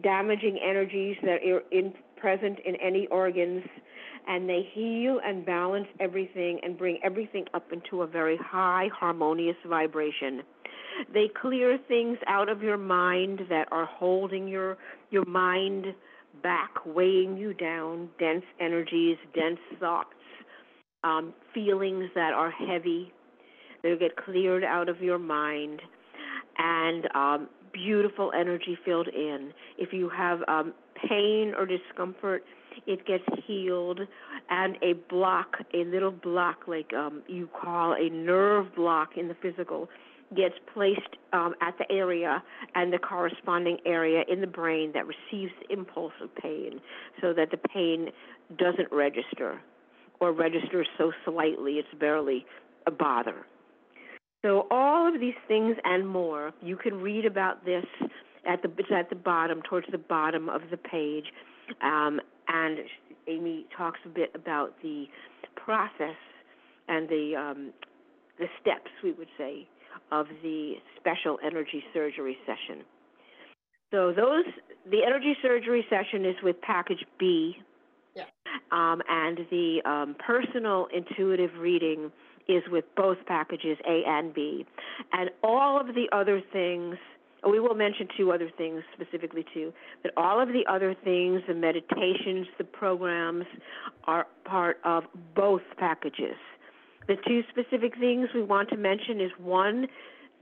[0.02, 3.62] damaging energies that are in, present in any organs,
[4.26, 9.56] and they heal and balance everything and bring everything up into a very high, harmonious
[9.66, 10.42] vibration.
[11.12, 14.78] They clear things out of your mind that are holding your
[15.10, 15.86] your mind
[16.42, 20.10] back, weighing you down, dense energies, dense thoughts,
[21.04, 23.12] um, feelings that are heavy.
[23.82, 25.80] They'll get cleared out of your mind,
[26.58, 29.52] and um, beautiful energy filled in.
[29.78, 30.72] If you have um,
[31.08, 32.42] pain or discomfort,
[32.86, 34.00] it gets healed,
[34.50, 39.36] and a block, a little block, like um, you call a nerve block in the
[39.42, 39.88] physical,
[40.36, 41.00] gets placed
[41.32, 42.42] um, at the area
[42.74, 46.80] and the corresponding area in the brain that receives the impulse of pain,
[47.20, 48.08] so that the pain
[48.58, 49.60] doesn't register,
[50.20, 52.44] or registers so slightly it's barely
[52.86, 53.46] a bother.
[54.44, 57.84] So all of these things and more, you can read about this
[58.46, 61.24] at the it's at the bottom, towards the bottom of the page,
[61.82, 62.78] um, and
[63.28, 65.06] Amy talks a bit about the
[65.56, 66.16] process
[66.88, 67.72] and the um,
[68.38, 69.66] the steps, we would say,
[70.12, 72.84] of the special energy surgery session.
[73.92, 74.44] So those
[74.90, 77.56] the energy surgery session is with package B,
[78.14, 78.24] yeah.
[78.72, 82.10] um, and the um, personal intuitive reading
[82.48, 84.66] is with both packages A and B,
[85.12, 86.96] and all of the other things
[87.50, 91.54] we will mention two other things specifically too, but all of the other things, the
[91.54, 93.44] meditations, the programs,
[94.04, 95.04] are part of
[95.34, 96.36] both packages.
[97.08, 99.86] The two specific things we want to mention is one,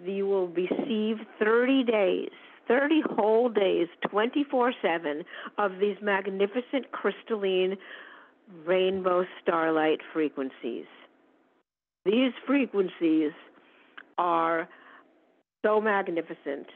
[0.02, 2.30] you will receive 30 days,
[2.66, 5.24] 30 whole days, 24 7
[5.58, 7.76] of these magnificent crystalline
[8.64, 10.86] rainbow starlight frequencies.
[12.04, 13.32] These frequencies
[14.18, 14.68] are
[15.64, 16.66] so magnificent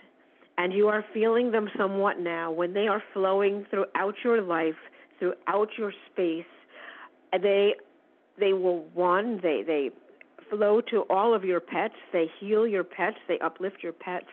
[0.59, 4.75] and you are feeling them somewhat now when they are flowing throughout your life,
[5.19, 6.45] throughout your space.
[7.33, 7.75] They
[8.39, 9.91] they will one they they
[10.51, 11.95] flow to all of your pets.
[12.13, 13.17] They heal your pets.
[13.29, 14.27] They uplift your pets.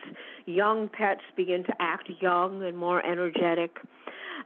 [0.46, 3.76] Young pets begin to act young and more energetic.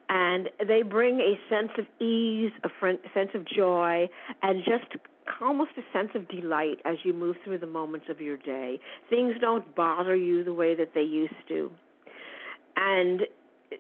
[0.09, 2.69] And they bring a sense of ease, a
[3.15, 4.09] sense of joy,
[4.43, 5.01] and just
[5.41, 8.81] almost a sense of delight as you move through the moments of your day.
[9.09, 11.71] Things don't bother you the way that they used to.
[12.77, 13.23] And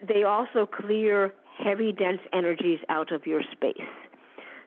[0.07, 3.77] they also clear heavy, dense energies out of your space.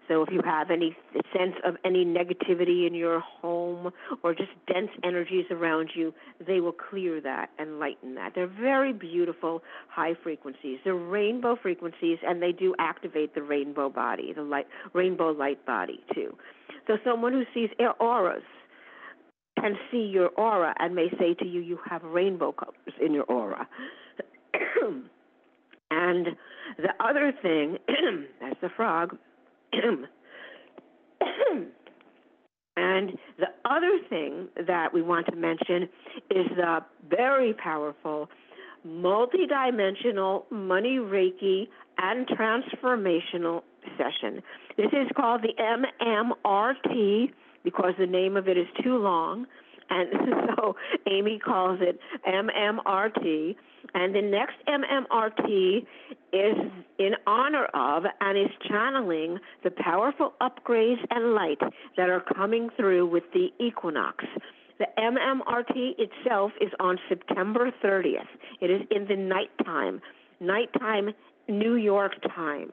[0.08, 0.96] So if you have any
[1.36, 3.92] sense of any negativity in your home
[4.24, 6.14] or just dense energies around you,
[6.46, 8.34] they will clear that and lighten that.
[8.36, 10.80] They're very beautiful high frequencies.
[10.84, 16.02] They're rainbow frequencies and they do activate the rainbow body, the light rainbow light body
[16.14, 16.36] too.
[16.88, 17.70] So someone who sees
[18.00, 18.44] auras
[19.60, 23.24] can see your aura and may say to you you have rainbow colors in your
[23.24, 23.68] aura.
[25.92, 26.28] and
[26.78, 27.78] the other thing,
[28.42, 29.18] that's the frog
[32.78, 35.84] and the other thing that we want to mention
[36.30, 36.80] is the
[37.10, 38.30] very powerful
[38.86, 41.68] multidimensional money reiki
[41.98, 43.62] and transformational
[43.98, 44.42] session.
[44.78, 47.32] This is called the MMRT
[47.64, 49.46] because the name of it is too long.
[49.90, 50.10] And
[50.58, 50.76] so
[51.10, 53.56] Amy calls it MMRT.
[53.94, 55.86] And the next MMRT
[56.32, 61.60] is in honor of and is channeling the powerful upgrades and light
[61.98, 64.26] that are coming through with the equinox.
[64.80, 68.28] The MMRT itself is on September 30th.
[68.62, 70.02] It is in the nighttime,
[70.40, 71.12] nighttime
[71.48, 72.72] New York time.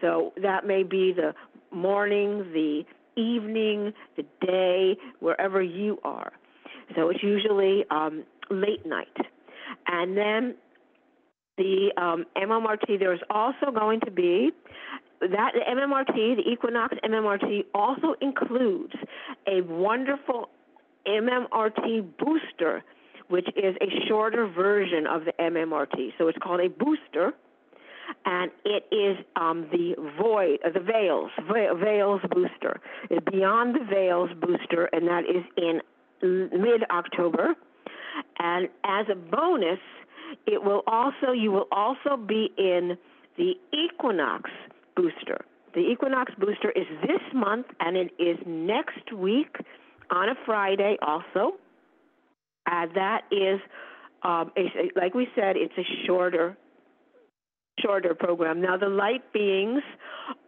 [0.00, 1.34] So that may be the
[1.70, 2.84] morning, the
[3.16, 6.32] evening, the day, wherever you are.
[6.94, 9.16] So it's usually um, late night.
[9.92, 10.54] And then
[11.58, 14.50] the um, MMRT, there's also going to be
[15.20, 18.94] that the MMRT, the Equinox MMRT, also includes
[19.46, 20.48] a wonderful
[21.06, 22.82] MMRT booster,
[23.28, 26.12] which is a shorter version of the MMRT.
[26.18, 27.32] So it's called a booster,
[28.24, 32.80] and it is um, the void, uh, the Veils, Veils booster.
[33.10, 35.80] It's beyond the Veils booster, and that is in
[36.22, 37.54] mid October.
[38.38, 39.78] And as a bonus,
[40.46, 42.96] it will also you will also be in
[43.36, 44.50] the Equinox
[44.96, 45.44] booster.
[45.74, 49.56] The Equinox booster is this month and it is next week
[50.10, 51.54] on a Friday also.
[52.70, 53.60] Uh, that is,
[54.22, 54.52] um,
[54.94, 56.56] like we said, it's a shorter
[57.80, 58.60] shorter program.
[58.60, 59.82] Now, the light beings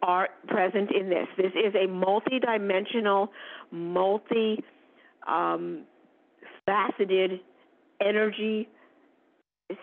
[0.03, 1.27] are present in this.
[1.37, 3.33] This is a multi-dimensional,
[3.71, 4.63] multi
[5.27, 5.85] um,
[6.67, 7.41] faceted
[8.05, 8.69] energy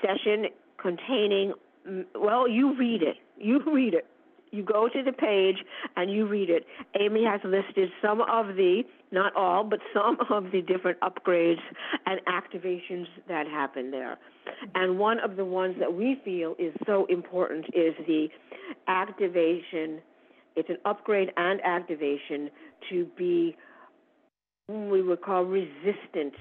[0.02, 0.46] session
[0.82, 1.54] containing,
[1.88, 3.18] mm, well, you read it.
[3.38, 4.06] You read it.
[4.52, 5.58] You go to the page
[5.96, 6.66] and you read it.
[7.00, 11.62] Amy has listed some of the, not all, but some of the different upgrades
[12.06, 14.18] and activations that happen there.
[14.76, 18.28] And one of the ones that we feel is so important is the
[18.90, 20.02] activation.
[20.58, 22.50] It's an upgrade and activation
[22.90, 23.56] to be,
[24.68, 26.34] we would call resistant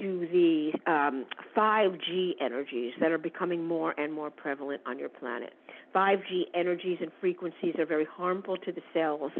[0.00, 5.52] to the um, 5G energies that are becoming more and more prevalent on your planet.
[5.94, 9.32] 5G energies and frequencies are very harmful to the cells,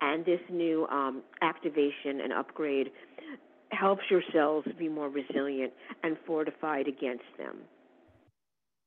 [0.00, 2.90] and this new um, activation and upgrade
[3.70, 5.72] helps your cells be more resilient
[6.02, 7.58] and fortified against them.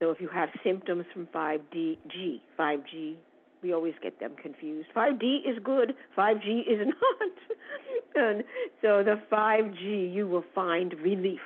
[0.01, 3.15] So if you have symptoms from 5D, G, 5G,
[3.63, 4.89] we always get them confused.
[4.95, 6.87] 5D is good, 5G is
[8.15, 8.23] not.
[8.23, 8.43] and
[8.81, 11.41] so the 5G, you will find relief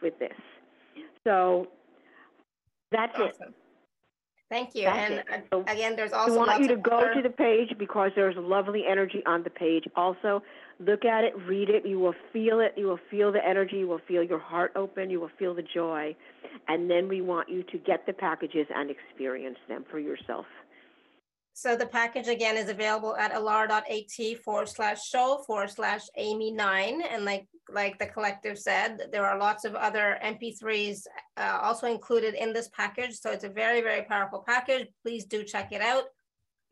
[0.00, 0.32] with this.
[1.24, 1.68] So
[2.90, 3.48] that's awesome.
[3.48, 3.54] it.
[4.50, 4.84] Thank you.
[4.84, 6.34] That's and so again, there's also.
[6.34, 7.14] I want you to go other...
[7.14, 9.84] to the page because there's lovely energy on the page.
[9.94, 10.42] Also,
[10.80, 11.86] look at it, read it.
[11.86, 12.74] You will feel it.
[12.76, 13.76] You will feel the energy.
[13.76, 15.08] You will feel your heart open.
[15.08, 16.16] You will feel the joy.
[16.66, 20.46] And then we want you to get the packages and experience them for yourself.
[21.52, 27.02] So the package again is available at alara.at forward slash show forward slash Amy nine.
[27.02, 31.06] And like like the collective said, there are lots of other MP3s
[31.36, 33.14] uh, also included in this package.
[33.14, 34.88] So it's a very, very powerful package.
[35.02, 36.04] Please do check it out.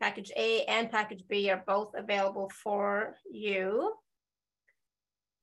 [0.01, 3.93] Package A and package B are both available for you.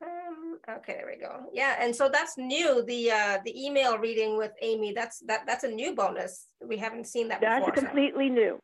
[0.02, 1.46] Um, okay, there we go.
[1.52, 2.84] Yeah, and so that's new.
[2.84, 4.92] The uh, the email reading with Amy.
[4.92, 6.48] That's that that's a new bonus.
[6.62, 7.40] We haven't seen that.
[7.40, 8.34] That's before, completely so.
[8.34, 8.58] new.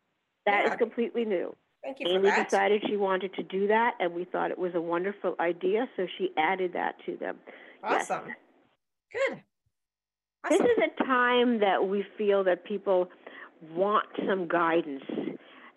[0.47, 0.73] That yeah.
[0.73, 1.55] is completely new.
[1.83, 2.39] Thank you Amy that.
[2.39, 5.89] We decided she wanted to do that, and we thought it was a wonderful idea,
[5.97, 7.37] so she added that to them.
[7.83, 8.23] Awesome.
[8.27, 8.37] Yes.
[9.13, 9.43] Good.
[10.45, 10.59] Awesome.
[10.59, 13.09] This is a time that we feel that people
[13.75, 15.05] want some guidance.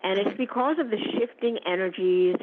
[0.02, 2.36] And it's because of the shifting energies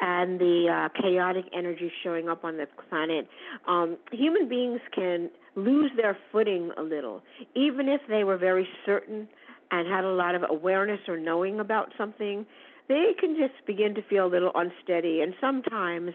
[0.00, 3.26] and the uh, chaotic energies showing up on the planet.
[3.66, 7.22] Um, human beings can lose their footing a little,
[7.56, 9.28] even if they were very certain
[9.70, 12.46] and had a lot of awareness or knowing about something,
[12.88, 15.20] they can just begin to feel a little unsteady.
[15.20, 16.12] And sometimes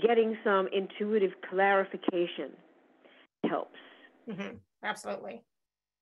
[0.00, 2.52] getting some intuitive clarification
[3.48, 3.78] helps.
[4.28, 4.56] Mm-hmm.
[4.84, 5.42] Absolutely.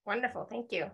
[0.07, 0.45] Wonderful.
[0.45, 0.87] Thank you.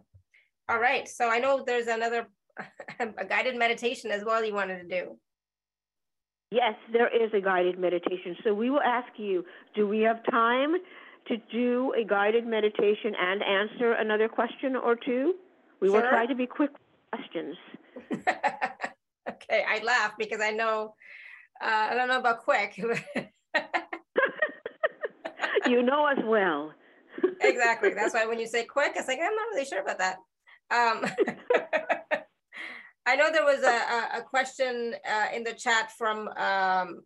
[0.68, 1.08] All right.
[1.08, 2.28] So I know there's another
[3.00, 5.16] a guided meditation as well you wanted to do.
[6.50, 8.36] Yes, there is a guided meditation.
[8.44, 9.44] So we will ask you,
[9.74, 10.74] do we have time
[11.28, 15.34] to do a guided meditation and answer another question or two?
[15.82, 16.70] We will try to be quick
[17.12, 17.56] questions.
[18.12, 20.94] okay, I laugh because I know,
[21.60, 22.76] uh, I don't know about quick.
[25.66, 26.72] you know as well.
[27.40, 27.90] exactly.
[27.94, 30.18] That's why when you say quick, it's like, I'm not really sure about that.
[30.70, 31.04] Um,
[33.04, 37.02] I know there was a, a question uh, in the chat from um,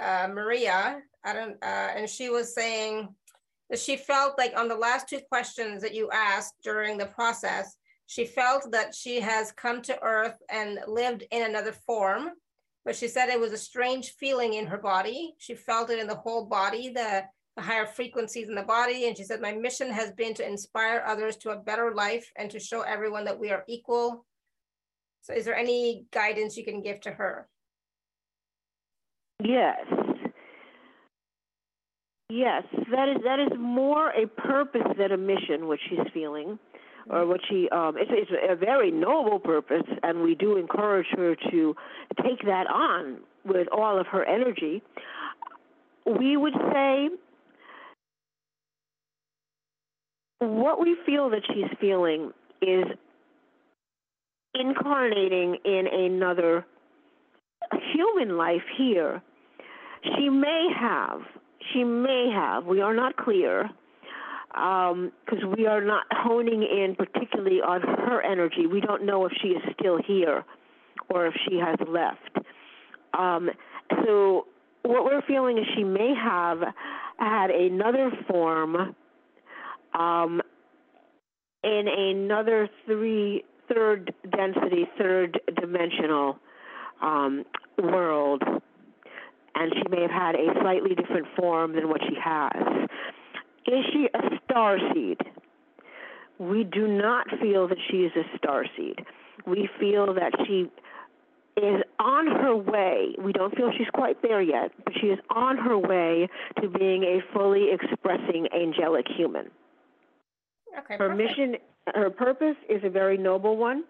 [0.00, 3.08] uh, Maria, I don't, uh, and she was saying
[3.68, 7.74] that she felt like on the last two questions that you asked during the process,
[8.06, 12.30] she felt that she has come to earth and lived in another form,
[12.84, 15.34] but she said it was a strange feeling in her body.
[15.38, 17.24] She felt it in the whole body, the,
[17.56, 19.08] the higher frequencies in the body.
[19.08, 22.48] And she said, My mission has been to inspire others to a better life and
[22.52, 24.24] to show everyone that we are equal.
[25.22, 27.48] So, is there any guidance you can give to her?
[29.42, 29.84] Yes.
[32.28, 36.58] Yes, that is that is more a purpose than a mission, what she's feeling,
[37.10, 37.68] or what she.
[37.70, 41.76] Um, it's it's a very noble purpose, and we do encourage her to
[42.22, 44.82] take that on with all of her energy.
[46.04, 47.08] We would say
[50.38, 52.84] what we feel that she's feeling is
[54.54, 56.64] incarnating in another
[57.92, 59.22] human life here.
[60.16, 61.20] She may have
[61.72, 62.64] she may have.
[62.64, 63.70] We are not clear
[64.56, 68.66] because um, we are not honing in particularly on her energy.
[68.66, 70.44] We don't know if she is still here
[71.10, 72.46] or if she has left.
[73.12, 73.50] Um,
[74.04, 74.46] so
[74.82, 76.58] what we're feeling is she may have
[77.18, 78.96] had another form
[79.92, 80.40] um,
[81.62, 86.38] in another three third density, third dimensional
[87.02, 87.44] um,
[87.78, 88.42] world
[89.56, 92.85] and she may have had a slightly different form than what she has.
[93.66, 95.18] Is she a star seed?
[96.38, 99.00] We do not feel that she is a star seed.
[99.46, 100.70] We feel that she
[101.56, 103.14] is on her way.
[103.18, 106.28] We don't feel she's quite there yet, but she is on her way
[106.60, 109.50] to being a fully expressing angelic human.
[110.78, 111.16] Okay, her perfect.
[111.16, 111.56] mission,
[111.94, 113.84] her purpose is a very noble one.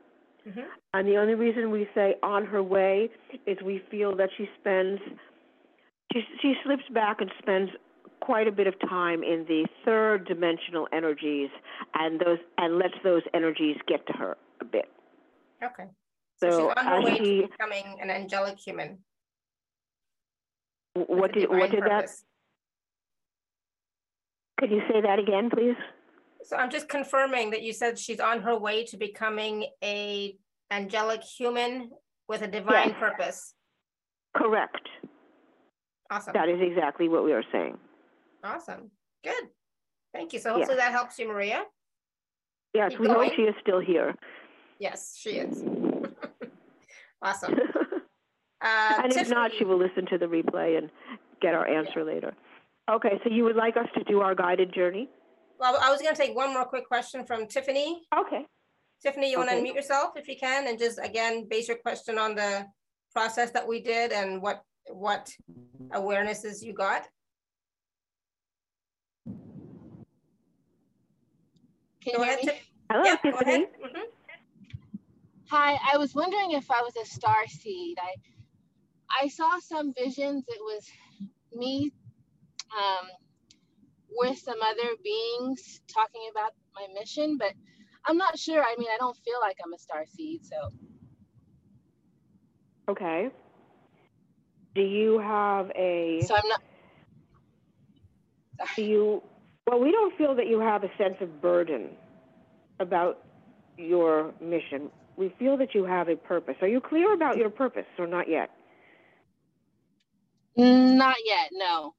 [0.49, 0.61] Mm-hmm.
[0.95, 3.11] And the only reason we say on her way
[3.47, 5.01] is we feel that she spends
[6.13, 7.71] she, she slips back and spends
[8.21, 11.51] quite a bit of time in the third dimensional energies
[11.95, 14.89] and those and lets those energies get to her a bit.
[15.63, 15.85] Okay.
[16.39, 18.99] So, so she's on her way she, to becoming an angelic human.
[20.95, 22.25] What did what did purpose.
[24.59, 24.61] that?
[24.61, 25.77] Could you say that again, please?
[26.43, 30.37] So I'm just confirming that you said she's on her way to becoming a
[30.71, 31.91] angelic human
[32.29, 32.97] with a divine yes.
[32.99, 33.55] purpose.
[34.35, 34.89] Correct.
[36.11, 36.33] Awesome.
[36.35, 37.79] That is exactly what we are saying.
[38.47, 38.91] Awesome.
[39.25, 39.45] Good.
[40.15, 40.39] Thank you.
[40.39, 41.65] So hopefully that helps you, Maria.
[42.75, 43.29] Yes, Keep we going.
[43.29, 44.15] hope she is still here.
[44.79, 45.63] Yes, she is.
[47.23, 47.55] awesome.
[48.63, 50.91] Uh, and if Tiffany, not, she will listen to the replay and
[51.43, 52.35] get our answer later.
[52.91, 55.11] Okay, so you would like us to do our guided journey?
[55.61, 58.03] Well, I was going to take one more quick question from Tiffany.
[58.19, 58.47] Okay.
[59.03, 62.19] Tiffany, you want to unmute yourself if you can, and just again base your question
[62.19, 62.67] on the
[63.13, 65.31] process that we did and what what
[65.91, 67.07] awarenesses you got.
[72.07, 72.39] Can Go you hear ahead.
[72.39, 72.53] me?
[72.93, 73.41] Hello, Yep, go Tiffany.
[73.41, 73.69] ahead.
[73.83, 74.05] Mhm.
[75.51, 77.99] Hi, I was wondering if I was a star seed.
[78.01, 78.15] I
[79.25, 80.45] I saw some visions.
[80.49, 80.89] It was
[81.53, 81.93] me
[82.77, 83.09] um,
[84.11, 87.55] with some other beings talking about my mission, but
[88.05, 88.63] I'm not sure.
[88.63, 90.45] I mean, I don't feel like I'm a star seed.
[90.47, 90.71] So
[92.89, 93.31] Okay.
[94.75, 96.63] Do you have a, so I'm not.
[98.77, 99.23] do you,
[99.67, 101.89] well, we don't feel that you have a sense of burden
[102.79, 103.25] about
[103.77, 104.91] your mission.
[105.17, 106.55] We feel that you have a purpose.
[106.61, 108.51] Are you clear about your purpose or not yet?
[110.57, 111.51] Not yet.
[111.53, 111.95] No.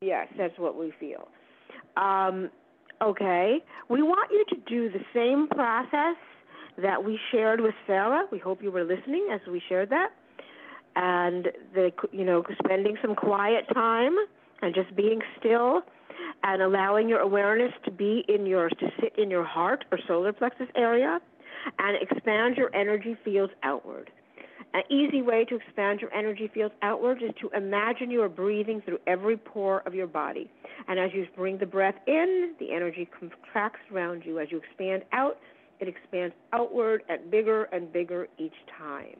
[0.00, 1.28] Yes, that's what we feel.
[1.96, 2.50] Um,
[3.00, 3.58] okay.
[3.88, 6.16] We want you to do the same process
[6.78, 8.24] that we shared with Sarah.
[8.32, 10.10] We hope you were listening as we shared that.
[10.96, 14.16] And the you know, spending some quiet time
[14.60, 15.82] and just being still
[16.42, 20.32] and allowing your awareness to be in your to sit in your heart or solar
[20.32, 21.20] plexus area
[21.78, 24.10] and expand your energy fields outward.
[24.72, 28.80] An easy way to expand your energy fields outward is to imagine you are breathing
[28.82, 30.48] through every pore of your body.
[30.86, 34.38] And as you bring the breath in, the energy contracts around you.
[34.38, 35.38] As you expand out,
[35.80, 39.16] it expands outward and bigger and bigger each time.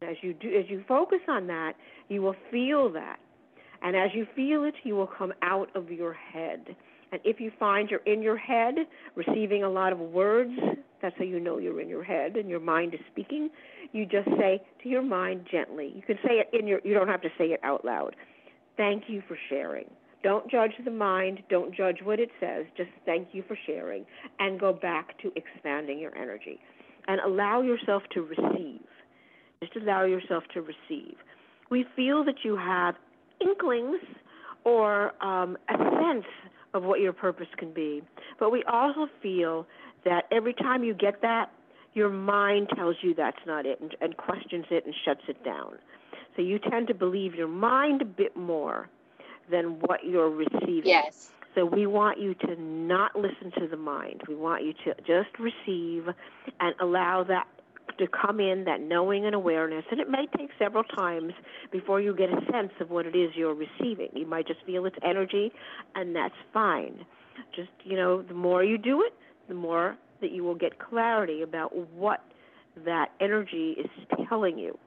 [0.00, 1.72] As you do, as you focus on that,
[2.08, 3.18] you will feel that.
[3.82, 6.76] And as you feel it, you will come out of your head.
[7.10, 8.74] And if you find you're in your head,
[9.14, 10.52] receiving a lot of words,
[11.00, 13.50] that's how you know you're in your head and your mind is speaking.
[13.92, 15.92] You just say to your mind gently.
[15.94, 18.14] You can say it in your you don't have to say it out loud.
[18.76, 19.86] Thank you for sharing.
[20.22, 24.04] Don't judge the mind, don't judge what it says, just thank you for sharing
[24.40, 26.58] and go back to expanding your energy.
[27.06, 28.80] And allow yourself to receive.
[29.60, 31.14] Just allow yourself to receive.
[31.70, 32.96] We feel that you have
[33.40, 34.00] inklings
[34.64, 36.26] or um, a sense
[36.74, 38.02] of what your purpose can be.
[38.38, 39.66] But we also feel
[40.04, 41.50] that every time you get that,
[41.94, 45.78] your mind tells you that's not it and, and questions it and shuts it down.
[46.36, 48.88] So you tend to believe your mind a bit more
[49.50, 50.82] than what you're receiving.
[50.84, 51.30] Yes.
[51.54, 54.22] So we want you to not listen to the mind.
[54.28, 56.06] We want you to just receive
[56.60, 57.48] and allow that
[57.98, 61.32] to come in, that knowing and awareness, and it may take several times
[61.70, 64.08] before you get a sense of what it is you're receiving.
[64.14, 65.52] You might just feel its energy,
[65.94, 67.04] and that's fine.
[67.54, 69.14] Just, you know, the more you do it,
[69.48, 72.24] the more that you will get clarity about what
[72.84, 73.90] that energy is
[74.28, 74.78] telling you.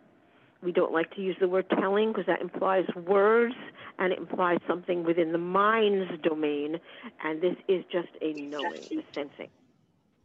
[0.61, 3.55] We don't like to use the word telling because that implies words
[3.97, 6.79] and it implies something within the mind's domain,
[7.23, 9.49] and this is just a knowing, a sensing.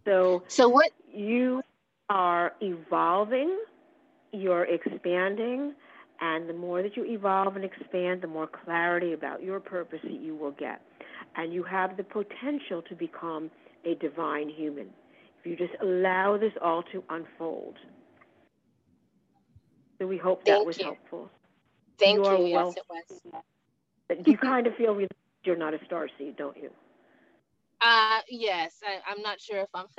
[0.05, 1.63] So, so what you
[2.09, 3.59] are evolving,
[4.33, 5.75] you're expanding,
[6.21, 10.21] and the more that you evolve and expand, the more clarity about your purpose that
[10.21, 10.81] you will get.
[11.37, 13.51] And you have the potential to become
[13.85, 14.89] a divine human
[15.39, 17.75] if you just allow this all to unfold.
[19.99, 20.85] So we hope Thank that was you.
[20.85, 21.31] helpful.
[21.99, 22.39] Thank you.
[22.39, 22.47] you.
[22.47, 24.27] Yes, it was.
[24.27, 24.99] you kind of feel
[25.45, 26.71] you're not a star seed, don't you?
[27.81, 28.81] Uh, yes.
[28.85, 29.87] I, I'm not sure if I'm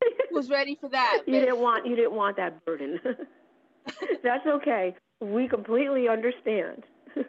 [0.30, 1.22] was ready for that.
[1.26, 3.00] you didn't want you didn't want that burden.
[4.22, 4.94] That's okay.
[5.20, 6.84] We completely understand.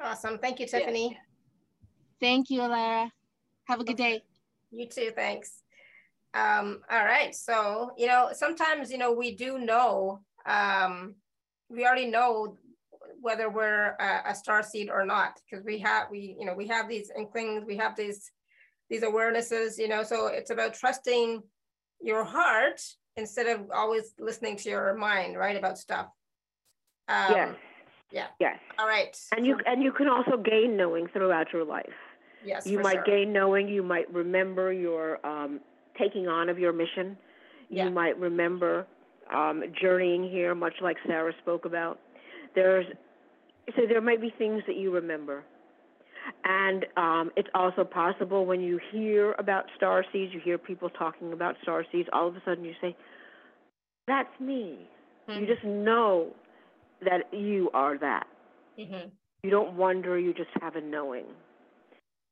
[0.00, 0.38] awesome.
[0.38, 1.10] Thank you, Tiffany.
[1.12, 1.20] Yes.
[2.20, 3.10] Thank you, Alara.
[3.64, 4.22] Have a good day.
[4.70, 5.12] You too.
[5.14, 5.62] Thanks.
[6.34, 7.34] Um, all right.
[7.34, 11.14] So, you know, sometimes, you know, we do know, um,
[11.68, 12.56] we already know
[13.20, 16.66] whether we're a, a star seed or not, because we have, we, you know, we
[16.68, 18.30] have these inklings, we have these,
[18.88, 21.42] these awarenesses, you know, so it's about trusting
[22.02, 22.82] your heart
[23.16, 26.06] instead of always listening to your mind, right, about stuff.
[27.08, 27.54] Um, yes.
[28.10, 28.26] Yeah.
[28.38, 28.58] Yes.
[28.78, 29.16] All right.
[29.34, 31.86] And you and you can also gain knowing throughout your life.
[32.44, 32.66] Yes.
[32.66, 33.04] You might sure.
[33.04, 33.68] gain knowing.
[33.68, 35.60] You might remember your um,
[35.98, 37.16] taking on of your mission.
[37.70, 37.84] Yeah.
[37.84, 38.86] You might remember
[39.34, 41.98] um, journeying here, much like Sarah spoke about.
[42.54, 42.86] There's
[43.76, 45.44] so there may be things that you remember.
[46.44, 51.32] And um, it's also possible when you hear about star seeds, you hear people talking
[51.32, 52.96] about star seeds, all of a sudden you say,
[54.06, 54.88] That's me.
[55.28, 55.40] Mm-hmm.
[55.40, 56.34] You just know
[57.04, 58.26] that you are that.
[58.78, 59.08] Mm-hmm.
[59.42, 61.26] You don't wonder, you just have a knowing.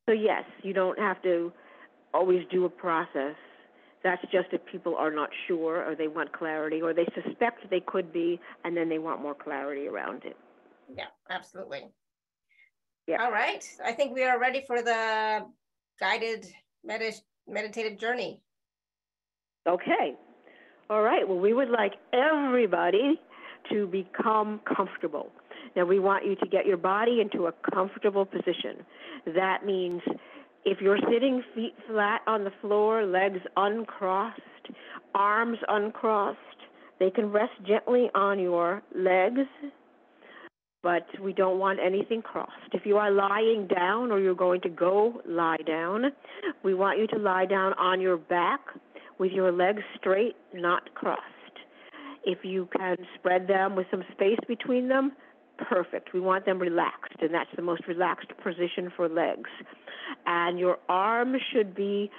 [0.09, 1.53] So, yes, you don't have to
[2.15, 3.37] always do a process.
[4.03, 7.81] That's just if people are not sure or they want clarity or they suspect they
[7.81, 10.37] could be and then they want more clarity around it.
[10.97, 11.85] Yeah, absolutely.
[13.11, 13.25] Yeah.
[13.25, 13.65] All right.
[13.85, 15.45] I think we are ready for the
[15.99, 16.47] guided
[16.89, 18.41] medit- meditative journey.
[19.69, 20.15] Okay.
[20.89, 21.29] All right.
[21.29, 23.21] Well, we would like everybody
[23.69, 25.33] to become comfortable.
[25.75, 28.87] Now, we want you to get your body into a comfortable position.
[29.27, 30.03] That means
[30.65, 34.41] if you're sitting feet flat on the floor, legs uncrossed,
[35.17, 36.39] arms uncrossed,
[37.01, 39.49] they can rest gently on your legs,
[40.83, 42.53] but we don't want anything crossed.
[42.73, 46.05] If you are lying down or you're going to go lie down,
[46.63, 48.61] we want you to lie down on your back
[49.19, 51.21] with your legs straight, not crossed.
[52.25, 55.13] If you can spread them with some space between them,
[55.69, 56.15] perfect.
[56.15, 59.51] We want them relaxed, and that's the most relaxed position for legs.
[60.27, 62.11] And your arms should be,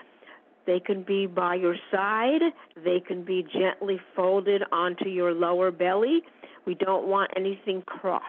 [0.68, 2.42] they can be by your side,
[2.84, 6.22] they can be gently folded onto your lower belly.
[6.66, 8.26] We don't want anything crossed.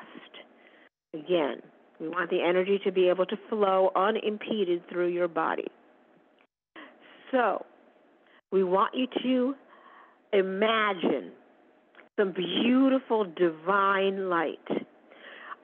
[1.15, 1.63] Again,
[2.01, 5.67] we want the energy to be able to flow unimpeded through your body.
[7.31, 7.65] So,
[8.51, 9.55] we want you to
[10.33, 11.33] imagine
[12.19, 14.59] some beautiful divine light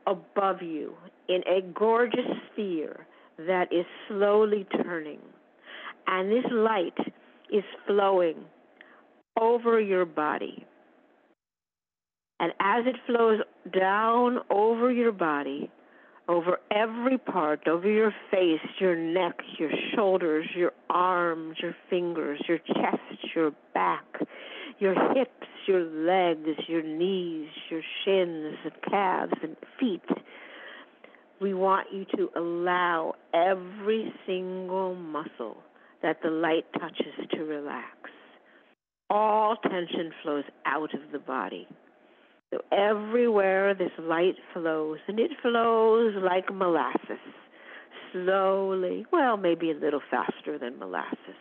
[0.06, 0.94] above you
[1.28, 3.06] in a gorgeous sphere
[3.38, 5.18] that is slowly turning.
[6.06, 6.96] And this light
[7.52, 8.36] is flowing
[9.38, 10.66] over your body.
[12.40, 13.40] And as it flows
[13.72, 15.70] down over your body,
[16.28, 22.58] over every part, over your face, your neck, your shoulders, your arms, your fingers, your
[22.58, 24.04] chest, your back,
[24.78, 30.02] your hips, your legs, your knees, your shins and calves and feet.
[31.40, 35.58] We want you to allow every single muscle
[36.02, 37.86] that the light touches to relax.
[39.10, 41.66] All tension flows out of the body.
[42.52, 47.18] So everywhere this light flows, and it flows like molasses,
[48.12, 51.36] slowly, well, maybe a little faster than molasses,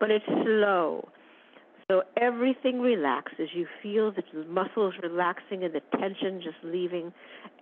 [0.00, 1.08] but it's slow.
[1.90, 3.48] So everything relaxes.
[3.54, 7.12] You feel the muscles relaxing and the tension just leaving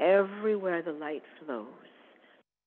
[0.00, 1.68] everywhere the light flows.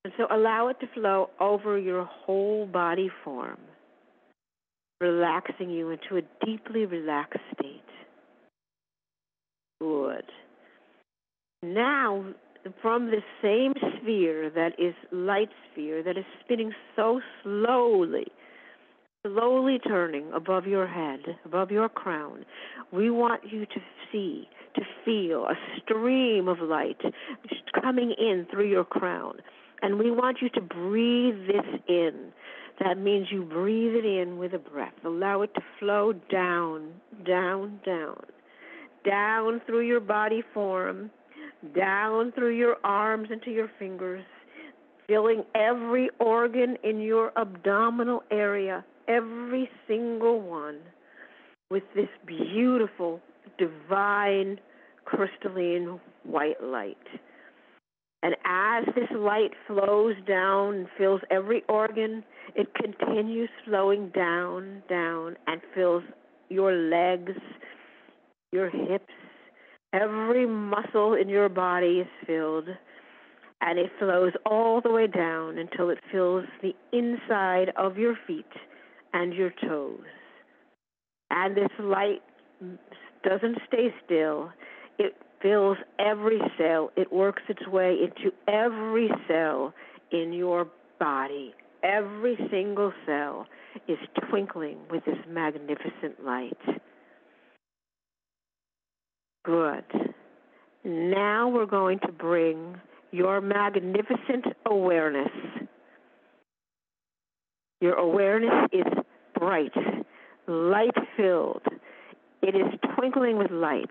[0.06, 3.58] And so allow it to flow over your whole body form,
[5.02, 7.82] relaxing you into a deeply relaxed state.
[9.80, 10.26] Good.
[11.64, 12.26] Now,
[12.82, 18.28] from the same sphere that is light sphere that is spinning so slowly,
[19.26, 22.46] slowly turning above your head, above your crown.
[22.92, 23.82] We want you to
[24.12, 27.02] see, to feel a stream of light
[27.82, 29.36] coming in through your crown.
[29.82, 32.32] And we want you to breathe this in.
[32.80, 34.94] That means you breathe it in with a breath.
[35.06, 36.94] Allow it to flow down,
[37.26, 38.22] down, down,
[39.06, 41.10] down through your body form,
[41.76, 44.24] down through your arms into your fingers,
[45.08, 50.80] filling every organ in your abdominal area, every single one,
[51.72, 53.20] with this beautiful,
[53.58, 54.60] divine,
[55.06, 56.98] crystalline white light.
[58.22, 62.24] And as this light flows down and fills every organ,
[62.56, 66.04] it continues flowing down, down, and fills
[66.50, 67.32] your legs,
[68.52, 69.14] your hips,
[69.94, 72.70] every muscle in your body is filled.
[73.62, 78.46] And it flows all the way down until it fills the inside of your feet
[79.14, 80.00] and your toes.
[81.30, 82.22] And this light
[83.24, 84.52] doesn't stay still.
[84.98, 86.92] It fills every cell.
[86.96, 89.74] It works its way into every cell
[90.12, 90.68] in your
[91.00, 91.54] body.
[91.84, 93.46] Every single cell
[93.88, 93.98] is
[94.30, 96.58] twinkling with this magnificent light.
[99.50, 100.14] Good.
[100.84, 105.32] Now we're going to bring your magnificent awareness.
[107.82, 108.86] Your awareness is
[109.34, 109.72] bright,
[110.48, 111.64] light filled.
[112.44, 113.90] It is twinkling with light.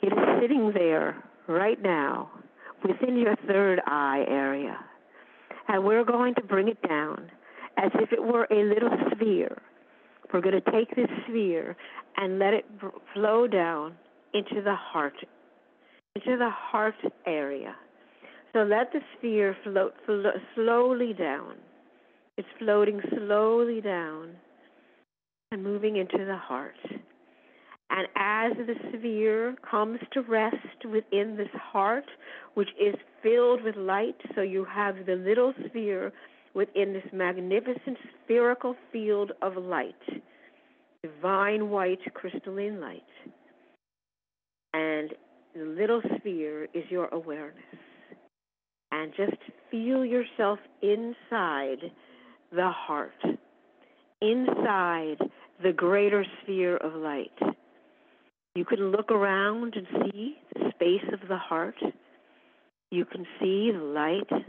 [0.00, 2.30] It is sitting there right now
[2.82, 4.78] within your third eye area.
[5.68, 7.30] And we're going to bring it down
[7.76, 9.60] as if it were a little sphere.
[10.32, 11.76] We're going to take this sphere
[12.16, 12.64] and let it
[13.12, 13.96] flow down
[14.34, 15.14] into the heart,
[16.16, 16.94] into the heart
[17.26, 17.74] area.
[18.52, 19.94] So let the sphere float,
[20.54, 21.54] slowly down.
[22.36, 24.30] It's floating slowly down
[25.50, 26.74] and moving into the heart.
[27.90, 32.06] And as the sphere comes to rest within this heart,
[32.54, 36.12] which is filled with light, so you have the little sphere
[36.54, 39.94] within this magnificent spherical field of light,
[41.02, 43.02] divine white crystalline light.
[44.74, 45.10] And
[45.54, 47.62] the little sphere is your awareness.
[48.90, 49.36] And just
[49.70, 51.92] feel yourself inside
[52.50, 53.12] the heart,
[54.20, 55.18] inside
[55.62, 57.30] the greater sphere of light.
[58.56, 61.76] You can look around and see the space of the heart.
[62.90, 64.44] You can see the light,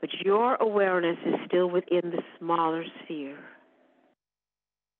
[0.00, 3.38] but your awareness is still within the smaller sphere.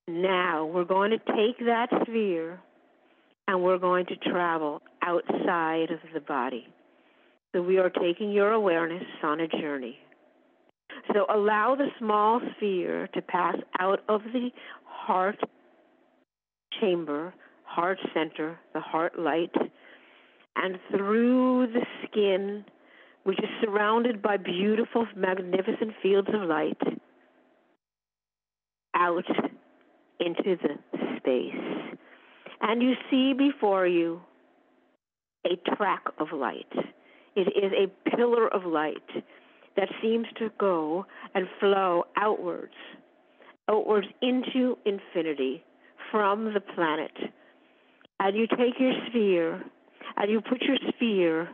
[0.08, 2.60] Now we're going to take that sphere
[3.48, 6.66] and we're going to travel outside of the body.
[7.54, 9.98] So we are taking your awareness on a journey.
[11.12, 14.50] So allow the small sphere to pass out of the
[14.84, 15.38] heart
[16.80, 17.32] chamber
[17.66, 19.54] heart center, the heart light,
[20.56, 22.64] and through the skin,
[23.24, 26.80] which is surrounded by beautiful, magnificent fields of light,
[28.94, 29.24] out
[30.20, 30.78] into the
[31.18, 31.98] space.
[32.60, 34.20] And you see before you
[35.44, 36.72] a track of light.
[37.36, 39.08] It is a pillar of light
[39.76, 41.04] that seems to go
[41.34, 42.72] and flow outwards,
[43.68, 45.62] outwards into infinity
[46.10, 47.12] from the planet
[48.20, 49.62] and you take your sphere
[50.16, 51.48] and you put your sphere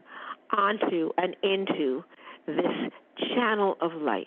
[0.56, 2.04] onto and into
[2.46, 2.90] this
[3.34, 4.26] channel of light.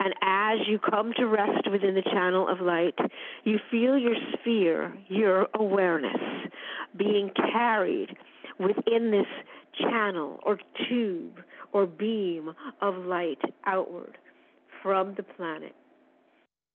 [0.00, 2.98] And as you come to rest within the channel of light,
[3.44, 6.20] you feel your sphere, your awareness,
[6.96, 8.16] being carried
[8.58, 9.26] within this
[9.80, 10.58] channel or
[10.88, 11.40] tube
[11.72, 14.18] or beam of light outward
[14.82, 15.74] from the planet.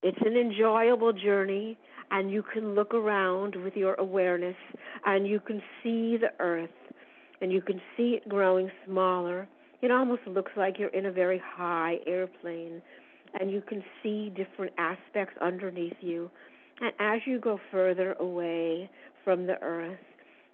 [0.01, 1.77] It's an enjoyable journey
[2.11, 4.55] and you can look around with your awareness
[5.05, 6.69] and you can see the earth
[7.41, 9.47] and you can see it growing smaller.
[9.81, 12.81] It almost looks like you're in a very high airplane
[13.39, 16.29] and you can see different aspects underneath you.
[16.81, 18.89] And as you go further away
[19.23, 19.99] from the earth,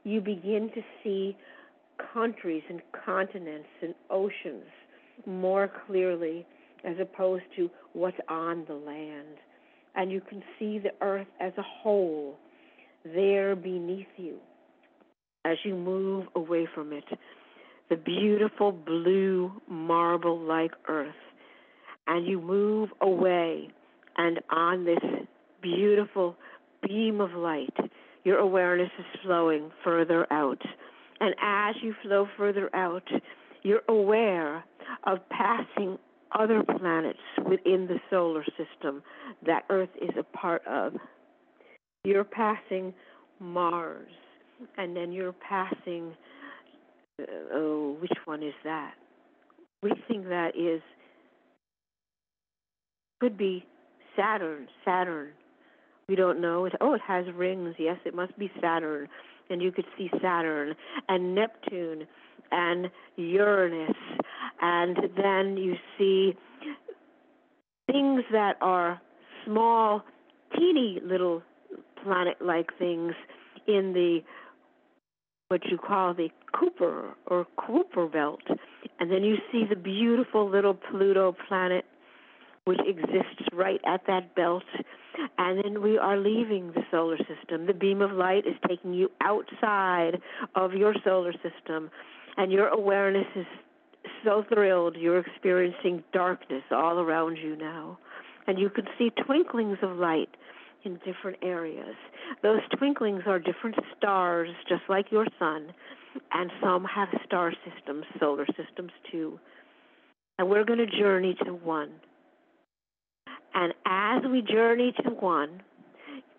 [0.04, 1.38] you begin to see
[2.14, 4.66] countries and continents and oceans
[5.26, 6.46] more clearly
[6.84, 9.38] as opposed to what's on the land
[9.96, 12.38] and you can see the earth as a whole
[13.04, 14.38] there beneath you
[15.46, 17.06] as you move away from it.
[17.90, 21.14] The beautiful blue marble like earth.
[22.08, 23.70] And you move away,
[24.18, 25.04] and on this
[25.62, 26.36] beautiful
[26.88, 27.76] beam of light,
[28.24, 30.62] your awareness is flowing further out.
[31.20, 33.08] And as you flow further out,
[33.64, 34.64] you're aware
[35.06, 35.98] of passing
[36.38, 37.20] other planets
[37.50, 39.02] within the solar system
[39.46, 40.94] that Earth is a part of.
[42.04, 42.94] You're passing
[43.40, 44.12] Mars,
[44.78, 46.14] and then you're passing,
[47.20, 48.94] uh, oh, which one is that?
[49.82, 50.82] We think that is,
[53.20, 53.66] could be
[54.16, 55.30] Saturn, Saturn.
[56.08, 56.66] We don't know.
[56.66, 57.76] It, oh, it has rings.
[57.78, 59.08] Yes, it must be Saturn.
[59.50, 60.76] And you could see Saturn
[61.08, 62.08] and Neptune
[62.52, 63.96] and Uranus.
[64.62, 66.36] And then you see
[67.92, 69.02] things that are
[69.46, 70.04] small,
[70.56, 71.42] teeny little
[72.04, 73.14] planet like things
[73.68, 74.20] in the
[75.50, 78.42] what you call the Kuiper or Kuiper belt.
[79.00, 81.86] And then you see the beautiful little Pluto planet
[82.66, 84.64] which exists right at that belt.
[85.38, 87.68] And then we are leaving the solar system.
[87.68, 90.20] The beam of light is taking you outside
[90.56, 91.90] of your solar system,
[92.38, 93.46] and your awareness is
[94.24, 94.96] so thrilled.
[94.98, 97.98] You're experiencing darkness all around you now.
[98.48, 100.30] And you can see twinklings of light
[100.84, 101.96] in different areas.
[102.44, 105.74] Those twinklings are different stars, just like your sun,
[106.34, 109.40] and some have star systems, solar systems too.
[110.38, 111.92] And we're going to journey to one.
[113.56, 115.62] And as we journey to one,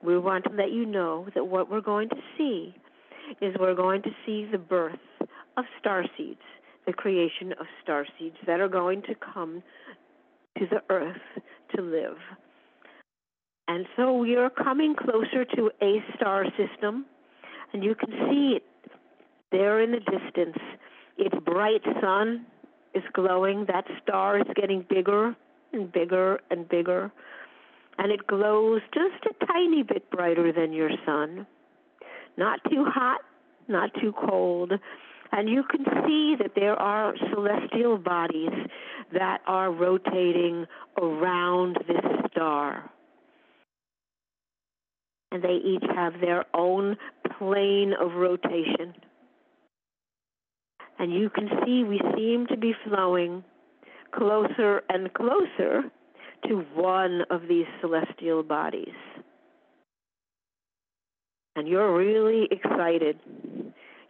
[0.02, 2.74] we want to let you know that what we're going to see
[3.40, 4.98] is we're going to see the birth
[5.56, 6.42] of star seeds,
[6.86, 9.62] the creation of star seeds that are going to come
[10.58, 11.16] to the earth
[11.74, 12.18] to live.
[13.66, 17.06] And so we are coming closer to a star system,
[17.72, 18.62] and you can see it
[19.50, 20.58] there in the distance.
[21.16, 22.44] Its bright sun
[22.94, 23.64] is glowing.
[23.66, 25.34] That star is getting bigger
[25.72, 27.12] and bigger and bigger,
[27.98, 31.46] and it glows just a tiny bit brighter than your sun.
[32.36, 33.20] Not too hot,
[33.68, 34.72] not too cold.
[35.32, 38.52] And you can see that there are celestial bodies
[39.12, 40.66] that are rotating
[41.00, 42.90] around this star.
[45.32, 46.96] And they each have their own
[47.38, 48.94] plane of rotation.
[50.98, 53.44] And you can see we seem to be flowing
[54.16, 55.82] closer and closer
[56.48, 58.94] to one of these celestial bodies.
[61.56, 63.18] And you're really excited.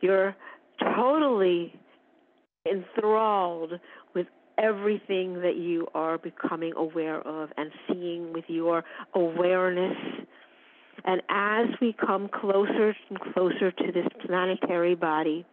[0.00, 0.34] You're
[0.80, 1.72] totally
[2.70, 3.74] enthralled
[4.14, 4.26] with
[4.58, 8.84] everything that you are becoming aware of and seeing with your
[9.14, 9.96] awareness.
[11.04, 15.46] And as we come closer and closer to this planetary body,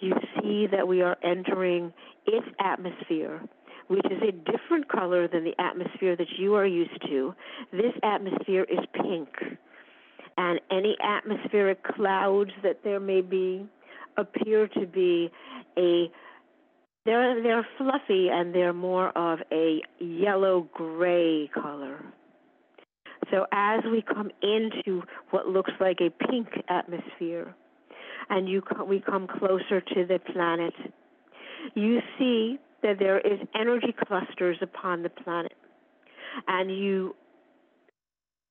[0.00, 1.92] you see that we are entering
[2.26, 3.40] its atmosphere,
[3.88, 7.34] which is a different color than the atmosphere that you are used to.
[7.72, 9.28] This atmosphere is pink.
[10.36, 13.66] And any atmospheric clouds that there may be
[14.16, 15.30] appear to be
[15.76, 16.10] a
[17.04, 22.04] they're they're fluffy and they're more of a yellow gray color.
[23.30, 27.54] So as we come into what looks like a pink atmosphere,
[28.30, 30.74] and you we come closer to the planet,
[31.74, 35.54] you see that there is energy clusters upon the planet,
[36.46, 37.14] and you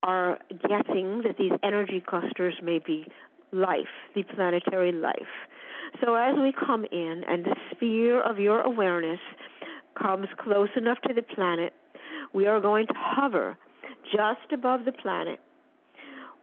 [0.03, 0.37] are
[0.67, 3.05] guessing that these energy clusters may be
[3.51, 5.13] life, the planetary life.
[6.03, 9.19] So as we come in and the sphere of your awareness
[10.01, 11.73] comes close enough to the planet,
[12.33, 13.57] we are going to hover
[14.11, 15.39] just above the planet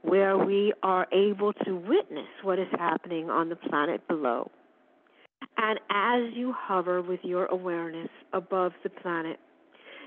[0.04, 4.50] where we are able to witness what is happening on the planet below.
[5.56, 9.38] And as you hover with your awareness above the planet,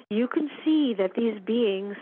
[0.09, 1.95] you can see that these beings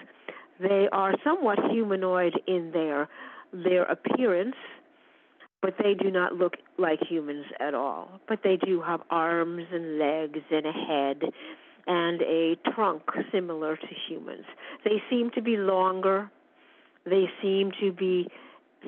[0.59, 3.09] they are somewhat humanoid in their
[3.51, 4.55] their appearance,
[5.61, 8.19] but they do not look like humans at all.
[8.27, 11.21] But they do have arms and legs and a head
[11.87, 14.45] and a trunk similar to humans.
[14.83, 16.29] They seem to be longer
[17.05, 18.27] they seem to be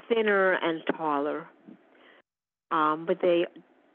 [0.10, 1.48] thinner and taller,
[2.72, 3.46] um, but they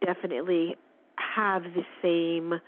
[0.04, 0.76] definitely
[1.16, 2.60] have the same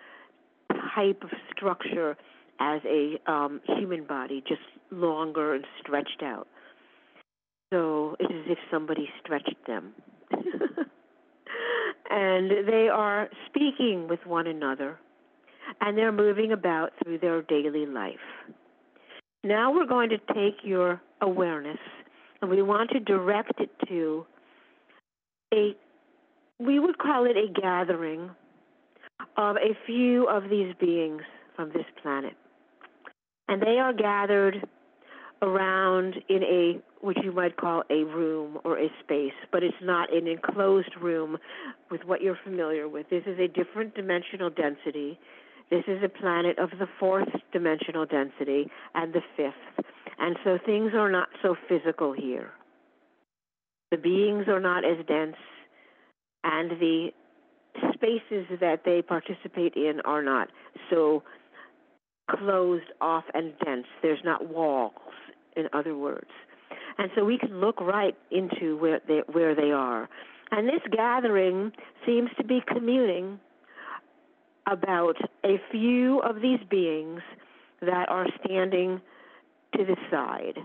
[0.94, 2.16] type of structure
[2.60, 4.60] as a um, human body, just
[4.90, 6.46] longer and stretched out.
[7.72, 9.92] So it's as if somebody stretched them.
[12.10, 14.98] and they are speaking with one another,
[15.80, 18.14] and they're moving about through their daily life.
[19.44, 21.78] Now we're going to take your awareness
[22.40, 24.24] and we want to direct it to
[25.52, 25.76] a,
[26.58, 28.30] we would call it a gathering
[29.36, 31.20] of a few of these beings
[31.54, 32.32] from this planet.
[33.46, 34.66] And they are gathered
[35.42, 40.10] around in a, what you might call a room or a space, but it's not
[40.14, 41.36] an enclosed room
[41.90, 43.10] with what you're familiar with.
[43.10, 45.18] This is a different dimensional density.
[45.74, 49.84] This is a planet of the fourth dimensional density and the fifth.
[50.20, 52.52] And so things are not so physical here.
[53.90, 55.34] The beings are not as dense,
[56.44, 57.08] and the
[57.92, 60.48] spaces that they participate in are not
[60.90, 61.24] so
[62.30, 63.86] closed off and dense.
[64.00, 64.92] There's not walls,
[65.56, 66.30] in other words.
[66.98, 70.08] And so we can look right into where they, where they are.
[70.52, 71.72] And this gathering
[72.06, 73.40] seems to be communing
[74.66, 77.20] about a few of these beings
[77.80, 79.00] that are standing
[79.76, 80.58] to the side.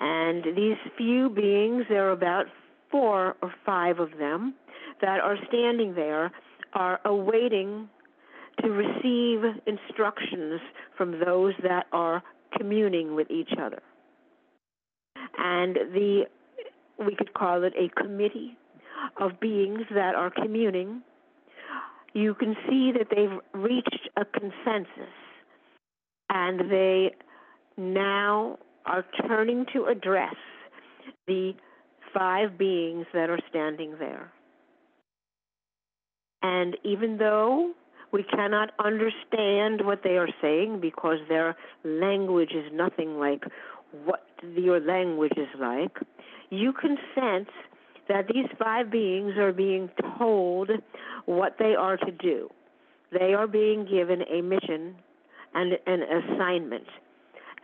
[0.00, 2.46] And these few beings, there are about
[2.90, 4.54] four or five of them
[5.00, 6.32] that are standing there,
[6.74, 7.88] are awaiting
[8.62, 10.60] to receive instructions
[10.96, 12.22] from those that are
[12.56, 13.82] communing with each other.
[15.38, 16.24] And the
[16.98, 18.56] we could call it a committee
[19.20, 21.02] of beings that are communing.
[22.14, 25.14] You can see that they've reached a consensus
[26.30, 27.14] and they
[27.76, 30.34] now are turning to address
[31.26, 31.52] the
[32.14, 34.32] five beings that are standing there.
[36.42, 37.72] And even though
[38.12, 43.44] we cannot understand what they are saying because their language is nothing like
[44.04, 44.26] what
[44.56, 45.96] your language is like,
[46.50, 47.50] you can sense
[48.08, 50.70] that these five beings are being told
[51.26, 52.48] what they are to do.
[53.12, 54.96] They are being given a mission
[55.54, 56.86] and an assignment,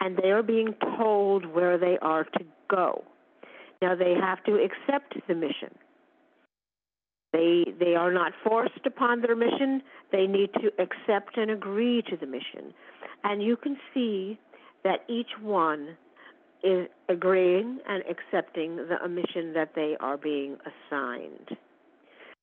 [0.01, 3.05] and they are being told where they are to go.
[3.83, 5.75] Now, they have to accept the mission.
[7.33, 9.83] They, they are not forced upon their mission.
[10.13, 12.73] They need to accept and agree to the mission.
[13.25, 14.39] And you can see
[14.85, 15.97] that each one
[16.65, 21.57] is agreeing and accepting the mission that they are being assigned.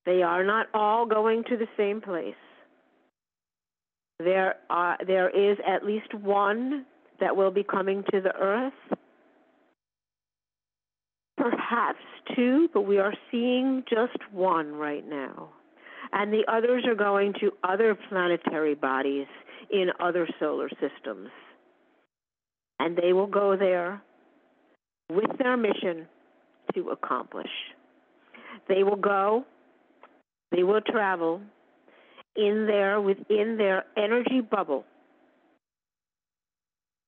[0.06, 2.34] They are not all going to the same place.
[4.18, 6.86] There are there is at least one
[7.20, 8.72] that will be coming to the earth
[11.42, 11.98] perhaps
[12.36, 15.48] two, but we are seeing just one right now.
[16.12, 19.26] And the others are going to other planetary bodies
[19.70, 21.30] in other solar systems.
[22.78, 24.02] And they will go there
[25.14, 26.06] with their mission
[26.74, 27.50] to accomplish.
[28.68, 29.44] They will go,
[30.50, 31.40] they will travel
[32.36, 34.84] in there within their energy bubble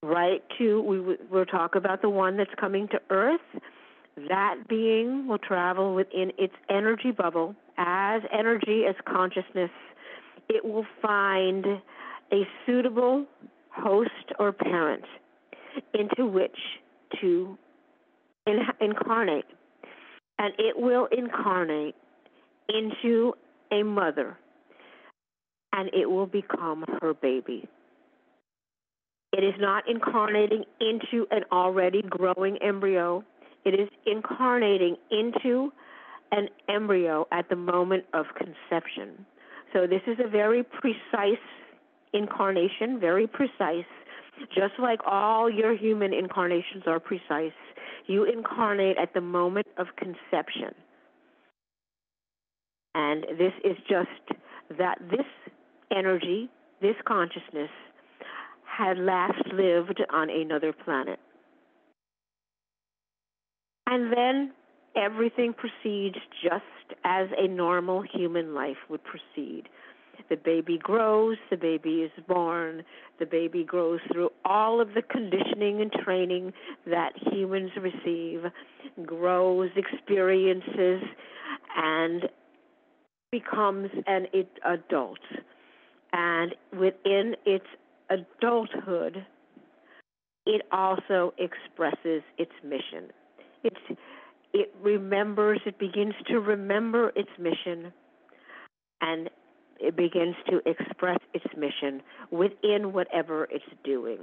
[0.03, 3.41] right to we will talk about the one that's coming to earth
[4.29, 9.71] that being will travel within its energy bubble as energy, as consciousness.
[10.47, 11.65] It will find
[12.31, 13.25] a suitable
[13.69, 14.09] host
[14.39, 15.03] or parent
[15.93, 16.57] into which
[17.19, 17.57] to
[18.81, 19.45] incarnate.
[20.37, 21.95] And it will incarnate
[22.69, 23.33] into
[23.71, 24.37] a mother
[25.73, 27.67] and it will become her baby.
[29.33, 33.23] It is not incarnating into an already growing embryo.
[33.65, 35.71] It is incarnating into
[36.31, 39.25] an embryo at the moment of conception.
[39.73, 41.43] So this is a very precise
[42.13, 43.85] incarnation, very precise.
[44.53, 47.53] Just like all your human incarnations are precise,
[48.07, 50.73] you incarnate at the moment of conception.
[52.93, 54.39] And this is just
[54.77, 55.25] that this
[55.95, 56.49] energy,
[56.81, 57.69] this consciousness,
[58.65, 61.19] had last lived on another planet.
[63.87, 64.53] And then
[64.95, 69.63] everything proceeds just as a normal human life would proceed.
[70.29, 72.83] The baby grows, the baby is born,
[73.19, 76.53] the baby grows through all of the conditioning and training
[76.87, 78.41] that humans receive,
[79.05, 81.01] grows, experiences,
[81.75, 82.23] and
[83.31, 84.27] becomes an
[84.65, 85.19] adult.
[86.13, 87.65] And within its
[88.09, 89.25] adulthood,
[90.45, 93.11] it also expresses its mission.
[93.63, 93.99] It's,
[94.53, 97.91] it remembers, it begins to remember its mission,
[99.01, 99.29] and
[99.79, 104.19] it begins to express its mission within whatever it's doing.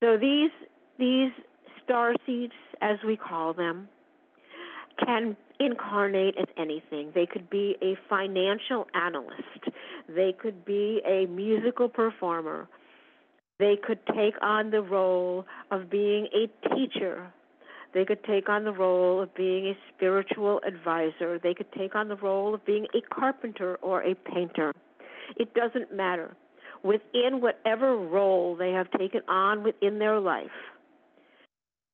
[0.00, 0.50] So these
[0.98, 1.32] these
[1.84, 3.88] star seeds, as we call them,
[5.04, 7.12] can incarnate as anything.
[7.14, 9.74] They could be a financial analyst.
[10.08, 12.68] They could be a musical performer.
[13.58, 17.32] They could take on the role of being a teacher
[17.94, 21.38] they could take on the role of being a spiritual advisor.
[21.38, 24.72] They could take on the role of being a carpenter or a painter.
[25.36, 26.36] It doesn't matter.
[26.82, 30.46] Within whatever role they have taken on within their life,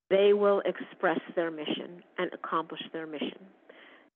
[0.09, 3.39] they will express their mission and accomplish their mission.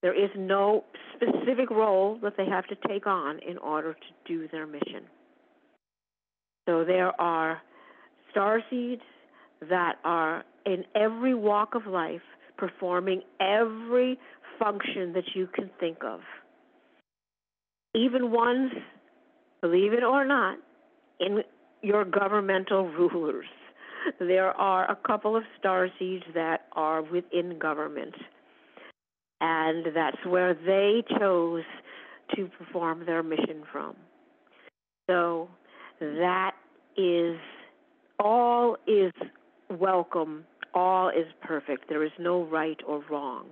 [0.01, 0.85] There is no
[1.15, 5.03] specific role that they have to take on in order to do their mission.
[6.67, 7.61] So there are
[8.31, 9.01] star seeds
[9.69, 12.21] that are in every walk of life,
[12.57, 14.19] performing every
[14.59, 16.21] function that you can think of.
[17.95, 18.71] Even ones,
[19.61, 20.57] believe it or not,
[21.19, 21.43] in
[21.81, 23.47] your governmental rulers.
[24.19, 28.15] There are a couple of star seeds that are within government,
[29.41, 31.63] and that's where they chose
[32.35, 33.95] to perform their mission from.
[35.09, 35.49] So
[35.99, 36.51] that
[36.95, 37.37] is
[38.19, 39.11] all is
[39.69, 41.89] welcome, all is perfect.
[41.89, 43.47] There is no right or wrong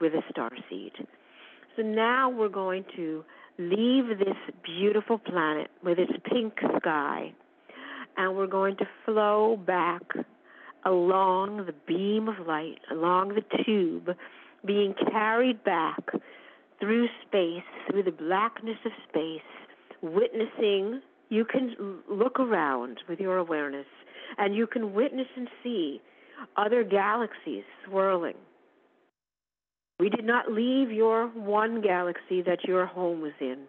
[0.00, 0.92] with a star seed.
[1.76, 3.24] So now we're going to
[3.58, 7.32] leave this beautiful planet with its pink sky
[8.16, 10.02] and we're going to flow back
[10.84, 14.10] along the beam of light, along the tube,
[14.64, 16.10] being carried back
[16.80, 19.40] through space, through the blackness of space,
[20.02, 21.00] witnessing.
[21.28, 23.86] You can look around with your awareness
[24.38, 26.00] and you can witness and see
[26.56, 28.36] other galaxies swirling.
[30.00, 33.64] We did not leave your one galaxy that your home was in,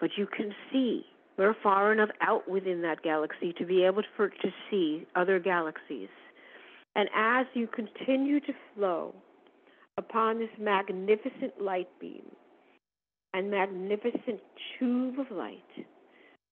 [0.00, 1.04] but you can see
[1.38, 5.38] we're far enough out within that galaxy to be able to, for, to see other
[5.38, 6.08] galaxies.
[6.94, 9.14] And as you continue to flow
[9.98, 12.24] upon this magnificent light beam
[13.34, 14.40] and magnificent
[14.78, 15.86] tube of light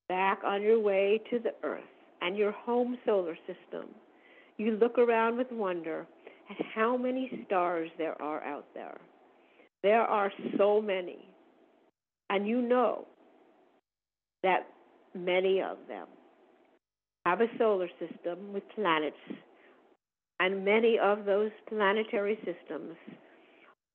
[0.09, 1.83] back on your way to the Earth
[2.21, 3.89] and your home solar system,
[4.57, 6.07] you look around with wonder
[6.51, 8.99] at how many stars there are out there.
[9.83, 11.29] There are so many.
[12.31, 13.07] And you know
[14.43, 14.67] that
[15.15, 16.07] many of them
[17.27, 19.17] have a solar system with planets,
[20.41, 22.97] and many of those planetary systems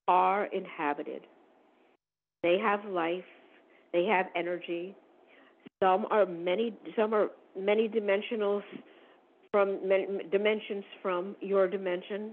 [0.08, 1.22] are inhabited.
[2.42, 3.24] They have life,
[3.92, 4.96] they have energy.
[5.82, 7.28] Some are many some are
[7.58, 8.62] many dimensionals
[9.52, 9.80] from
[10.30, 12.32] dimensions from your dimension.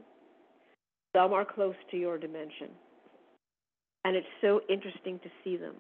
[1.16, 2.70] Some are close to your dimension.
[4.06, 5.76] And it's so interesting to see them.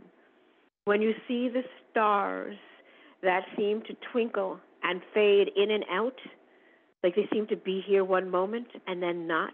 [0.85, 2.55] When you see the stars
[3.21, 6.15] that seem to twinkle and fade in and out,
[7.03, 9.53] like they seem to be here one moment and then not,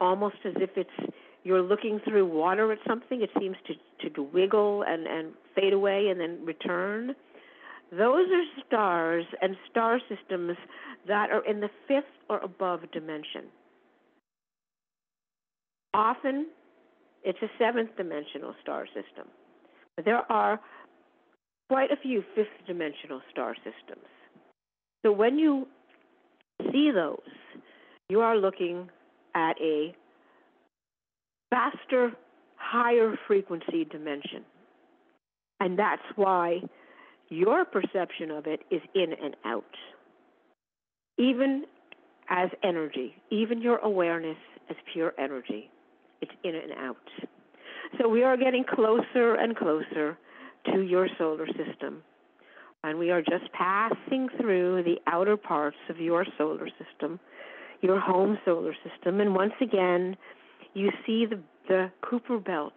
[0.00, 1.12] almost as if it's
[1.44, 3.22] you're looking through water at something.
[3.22, 7.14] It seems to, to wiggle and, and fade away and then return.
[7.92, 10.56] Those are stars and star systems
[11.06, 13.44] that are in the fifth or above dimension.
[15.92, 16.46] Often,
[17.22, 19.28] it's a seventh dimensional star system.
[19.94, 20.58] But there are
[21.68, 24.06] quite a few fifth dimensional star systems.
[25.04, 25.68] So when you
[26.72, 27.18] see those,
[28.08, 28.88] you are looking
[29.34, 29.94] at a
[31.50, 32.12] faster,
[32.56, 34.44] higher frequency dimension.
[35.60, 36.62] And that's why
[37.32, 39.64] your perception of it is in and out.
[41.18, 41.64] Even
[42.28, 44.36] as energy, even your awareness
[44.70, 45.70] as pure energy,
[46.20, 46.96] it's in and out.
[47.98, 50.18] So we are getting closer and closer
[50.72, 52.02] to your solar system.
[52.84, 57.18] And we are just passing through the outer parts of your solar system,
[57.80, 59.20] your home solar system.
[59.20, 60.16] And once again,
[60.74, 62.74] you see the, the Kuiper belt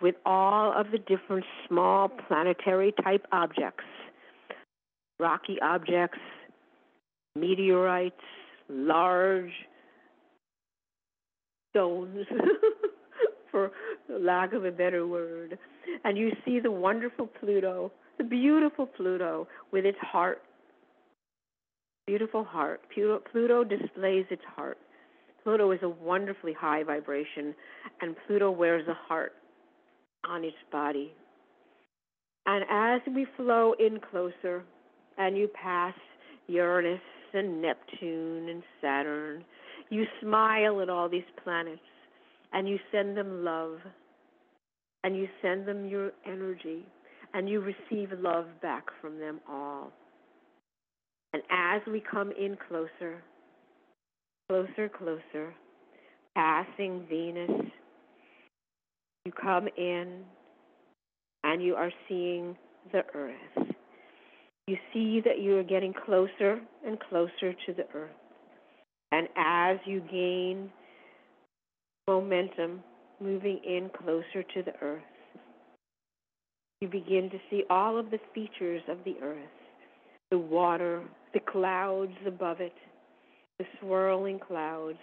[0.00, 3.84] with all of the different small planetary type objects
[5.20, 6.18] rocky objects,
[7.36, 8.16] meteorites,
[8.68, 9.52] large
[11.70, 12.26] stones.
[13.52, 13.70] for
[14.08, 15.58] lack of a better word.
[16.04, 20.42] And you see the wonderful Pluto, the beautiful Pluto with its heart.
[22.08, 22.80] Beautiful heart.
[22.92, 24.78] Pluto, Pluto displays its heart.
[25.44, 27.54] Pluto is a wonderfully high vibration,
[28.00, 29.32] and Pluto wears a heart
[30.28, 31.12] on its body.
[32.46, 34.64] And as we flow in closer,
[35.18, 35.94] and you pass
[36.48, 37.00] Uranus
[37.34, 39.44] and Neptune and Saturn,
[39.90, 41.80] you smile at all these planets
[42.52, 43.78] and you send them love
[45.04, 46.84] and you send them your energy
[47.34, 49.92] and you receive love back from them all.
[51.32, 53.22] And as we come in closer,
[54.48, 55.54] closer, closer,
[56.34, 57.70] passing Venus,
[59.24, 60.20] you come in
[61.44, 62.56] and you are seeing
[62.92, 63.68] the earth.
[64.66, 68.10] You see that you are getting closer and closer to the earth.
[69.10, 70.70] And as you gain
[72.08, 72.82] momentum
[73.20, 75.02] moving in closer to the earth.
[76.80, 79.38] You begin to see all of the features of the earth
[80.30, 81.02] the water,
[81.34, 82.72] the clouds above it,
[83.58, 84.96] the swirling clouds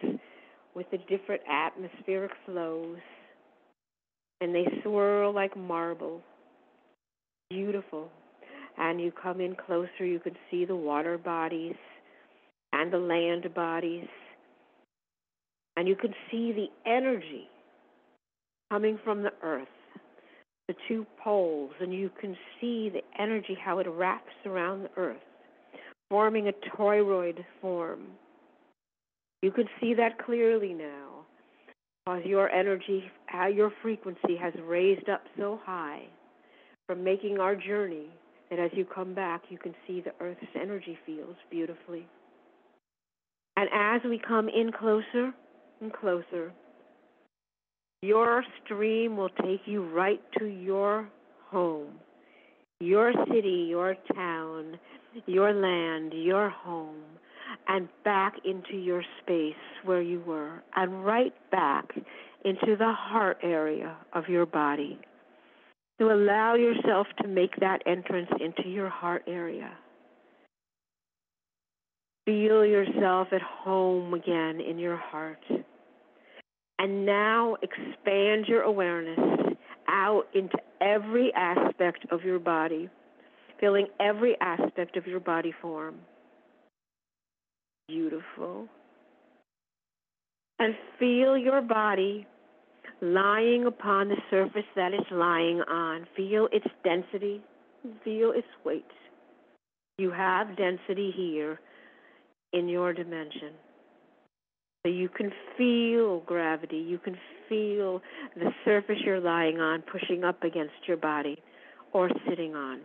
[0.74, 2.98] with the different atmospheric flows.
[4.41, 6.22] And they swirl like marble.
[7.49, 8.10] Beautiful.
[8.78, 11.76] and you come in closer, you can see the water bodies
[12.74, 14.07] and the land bodies.
[15.76, 17.48] And you can see the energy
[18.72, 19.68] coming from the earth,
[20.68, 25.18] the two poles, and you can see the energy, how it wraps around the earth,
[26.10, 28.02] forming a toroid form.
[29.41, 31.09] You can see that clearly now,
[32.10, 33.03] because your energy,
[33.53, 36.03] your frequency has raised up so high
[36.88, 38.07] from making our journey
[38.49, 42.07] that as you come back, you can see the earth's energy fields beautifully.
[43.57, 45.31] And as we come in closer
[45.81, 46.52] and closer,
[48.02, 51.07] your stream will take you right to your
[51.52, 51.94] home,
[52.80, 54.80] your city, your town,
[55.27, 57.03] your land, your home,
[57.68, 59.54] and back into your space
[59.84, 61.94] where you were, and right back
[62.46, 65.00] into the heart area of your body.
[66.00, 69.72] To allow yourself to make that entrance into your heart area.
[72.26, 75.44] Feel yourself at home again in your heart.
[76.78, 79.20] And now expand your awareness
[79.90, 82.88] out into every aspect of your body,
[83.60, 85.96] feeling every aspect of your body form.
[87.90, 88.68] Beautiful.
[90.60, 92.28] And feel your body
[93.02, 96.06] lying upon the surface that it's lying on.
[96.16, 97.41] Feel its density,
[98.03, 98.86] feel its weight.
[99.98, 101.60] You have density here
[102.53, 103.53] in your dimension.
[104.86, 106.78] So you can feel gravity.
[106.78, 107.18] You can
[107.49, 108.02] feel
[108.36, 111.41] the surface you're lying on pushing up against your body
[111.91, 112.82] or sitting on.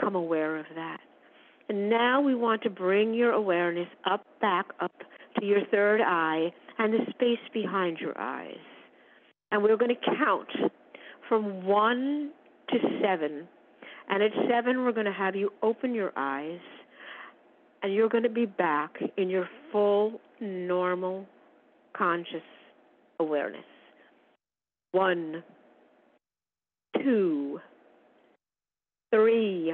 [0.00, 1.00] Come aware of that.
[1.68, 4.92] And now we want to bring your awareness up, back up
[5.38, 8.56] to your third eye and the space behind your eyes.
[9.50, 10.48] And we're going to count
[11.28, 12.30] from one
[12.70, 13.46] to seven.
[14.08, 16.60] And at seven, we're going to have you open your eyes
[17.82, 21.26] and you're going to be back in your full, normal,
[21.96, 22.42] conscious
[23.18, 23.64] awareness.
[24.92, 25.42] One,
[27.02, 27.60] two,
[29.12, 29.72] three,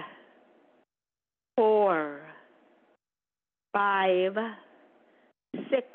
[1.58, 2.20] four,
[3.72, 4.36] five,
[5.68, 5.86] six,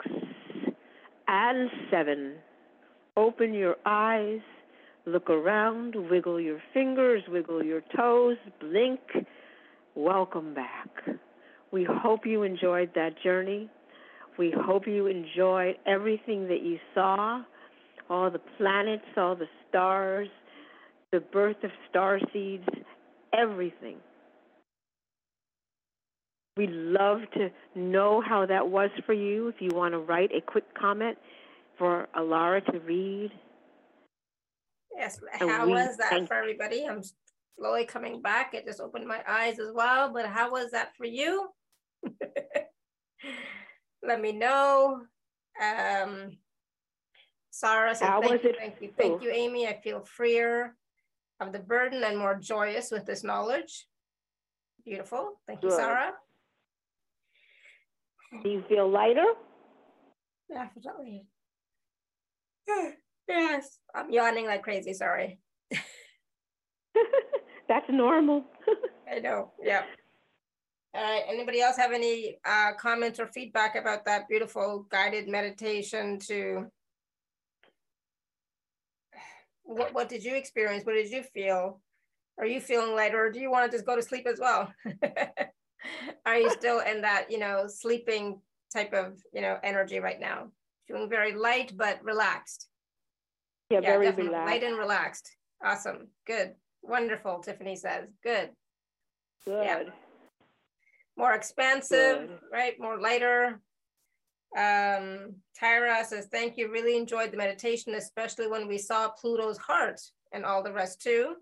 [1.30, 2.34] and seven.
[3.16, 4.42] Open your eyes,
[5.06, 9.00] look around, wiggle your fingers, wiggle your toes, blink.
[9.96, 10.90] Welcome back.
[11.72, 13.70] We hope you enjoyed that journey.
[14.38, 17.42] We hope you enjoyed everything that you saw
[18.10, 20.28] all the planets, all the stars,
[21.14, 22.68] the birth of star seeds,
[23.34, 23.96] everything.
[26.56, 29.48] We'd love to know how that was for you.
[29.48, 31.18] If you want to write a quick comment
[31.80, 33.32] for Alara to read.
[34.96, 36.86] Yes, how was that for everybody?
[36.86, 37.02] I'm
[37.58, 38.54] slowly coming back.
[38.54, 40.14] It just opened my eyes as well.
[40.14, 41.48] But how was that for you?
[44.04, 45.02] Let me know.
[45.60, 46.38] Um,
[47.50, 49.68] Sarah said, thank you, thank you, thank you, Amy.
[49.68, 50.76] I feel freer
[51.40, 53.88] of the burden and more joyous with this knowledge.
[54.86, 55.40] Beautiful.
[55.48, 55.72] Thank you.
[55.72, 56.12] Sarah.
[58.42, 59.26] Do you feel lighter?
[60.52, 61.28] Definitely.
[63.26, 63.80] Yes.
[63.96, 64.94] I'm yawning like crazy.
[64.94, 65.40] Sorry.
[67.70, 68.44] That's normal.
[69.10, 69.54] I know.
[69.64, 69.84] Yeah.
[70.94, 71.24] All right.
[71.30, 76.66] Anybody else have any uh, comments or feedback about that beautiful guided meditation to
[79.64, 80.86] what, what did you experience?
[80.86, 81.80] What did you feel?
[82.38, 84.70] Are you feeling lighter or do you want to just go to sleep as well?
[86.26, 88.40] Are you still in that, you know, sleeping
[88.72, 90.48] type of, you know, energy right now?
[90.88, 92.68] Feeling very light, but relaxed.
[93.70, 94.32] Yeah, yeah very definitely.
[94.32, 94.52] relaxed.
[94.52, 95.32] Light and relaxed.
[95.64, 96.08] Awesome.
[96.28, 96.54] Good.
[96.82, 98.10] Wonderful, Tiffany says.
[98.24, 98.50] Good.
[99.46, 99.64] Good.
[99.64, 99.84] Yeah
[101.18, 102.40] more expansive, Good.
[102.52, 102.80] right?
[102.80, 103.62] More lighter.
[104.58, 106.72] Um, Tyra says, thank you.
[106.72, 110.00] Really enjoyed the meditation, especially when we saw Pluto's heart
[110.32, 111.36] and all the rest too.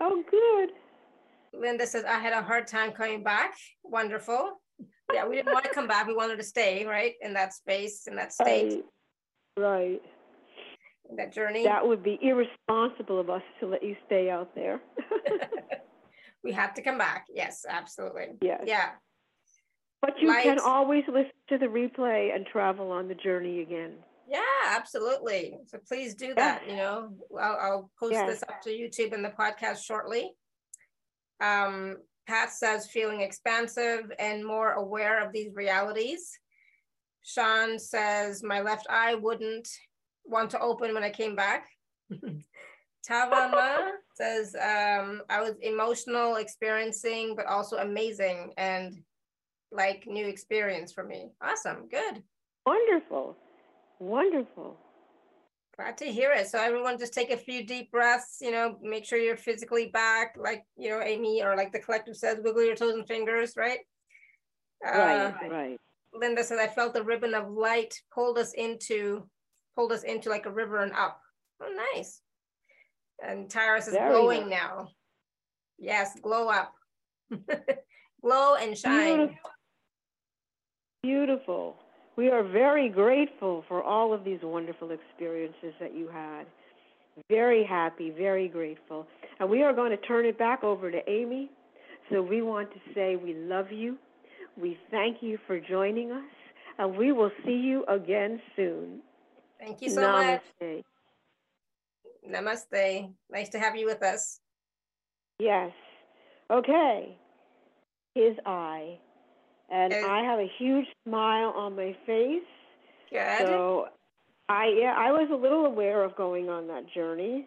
[0.00, 0.70] Oh, good.
[1.52, 3.54] Linda says, I had a hard time coming back.
[3.82, 4.60] Wonderful.
[5.12, 6.06] Yeah, we didn't want to come back.
[6.06, 7.14] We wanted to stay, right?
[7.20, 8.82] In that space, in that state.
[9.56, 9.80] Right.
[9.80, 10.02] right.
[11.10, 11.64] In that journey.
[11.64, 14.80] That would be irresponsible of us to let you stay out there.
[16.44, 17.26] we have to come back.
[17.32, 18.28] Yes, absolutely.
[18.40, 18.62] Yes.
[18.66, 18.90] Yeah.
[20.00, 20.44] But you Light.
[20.44, 23.92] can always listen to the replay and travel on the journey again.
[24.28, 25.58] Yeah, absolutely.
[25.66, 26.62] So please do that.
[26.68, 28.28] You know, I'll, I'll post yes.
[28.28, 30.32] this up to YouTube and the podcast shortly.
[31.42, 31.96] Um,
[32.26, 36.30] Pat says feeling expansive and more aware of these realities.
[37.22, 39.68] Sean says my left eye wouldn't
[40.24, 41.68] want to open when I came back.
[43.08, 49.02] Tavama says, um, I was emotional, experiencing, but also amazing and
[49.72, 51.30] like new experience for me.
[51.42, 51.88] Awesome.
[51.90, 52.22] Good.
[52.64, 53.36] Wonderful.
[53.98, 54.76] Wonderful.
[55.76, 56.48] Glad to hear it.
[56.48, 60.36] So everyone just take a few deep breaths, you know, make sure you're physically back,
[60.38, 63.78] like, you know, Amy, or like the collective says, wiggle your toes and fingers, right?
[64.84, 65.80] Right, uh, right.
[66.12, 69.26] Linda said, I felt the ribbon of light pulled us into,
[69.74, 71.20] pulled us into like a river and up.
[71.62, 72.20] Oh, nice.
[73.24, 74.60] And Tyrus is Very glowing nice.
[74.60, 74.88] now.
[75.78, 76.74] Yes, glow up.
[78.22, 79.16] glow and shine.
[79.16, 79.50] Beautiful.
[81.02, 81.81] Beautiful.
[82.16, 86.44] We are very grateful for all of these wonderful experiences that you had.
[87.28, 89.06] Very happy, very grateful.
[89.40, 91.50] And we are going to turn it back over to Amy.
[92.10, 93.96] So we want to say we love you.
[94.60, 96.24] We thank you for joining us.
[96.78, 99.00] And we will see you again soon.
[99.58, 100.40] Thank you so Namaste.
[100.60, 100.84] much.
[102.28, 103.10] Namaste.
[103.30, 104.40] Nice to have you with us.
[105.38, 105.72] Yes.
[106.50, 107.16] Okay.
[108.14, 108.98] His eye
[109.70, 112.42] and I have a huge smile on my face.
[113.10, 113.38] Good.
[113.38, 113.86] So
[114.48, 117.46] I yeah, I was a little aware of going on that journey,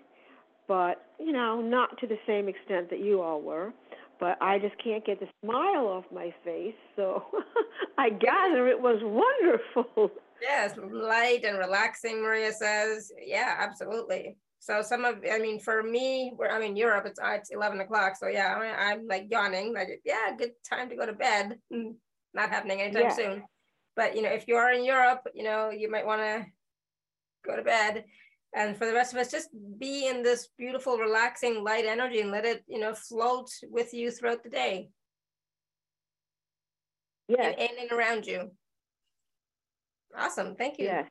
[0.67, 3.73] but you know, not to the same extent that you all were.
[4.17, 7.25] But I just can't get the smile off my face, so
[7.97, 10.09] I gather it was wonderful.
[10.41, 13.11] Yes, light and relaxing, Maria says.
[13.25, 14.37] Yeah, absolutely.
[14.59, 17.79] So some of, I mean, for me, where I'm in Europe, it's uh, it's 11
[17.81, 18.15] o'clock.
[18.17, 21.59] So yeah, I'm, I'm like yawning, like yeah, good time to go to bed.
[21.71, 21.95] Mm.
[22.35, 23.15] Not happening anytime yeah.
[23.15, 23.43] soon.
[23.95, 26.45] But you know, if you are in Europe, you know, you might want to
[27.45, 28.03] go to bed.
[28.53, 29.49] And for the rest of us, just
[29.79, 34.11] be in this beautiful, relaxing, light energy and let it, you know, float with you
[34.11, 34.89] throughout the day.
[37.27, 37.49] Yeah.
[37.49, 38.51] In, in and around you.
[40.17, 40.55] Awesome.
[40.55, 40.85] Thank you.
[40.85, 41.09] Yes.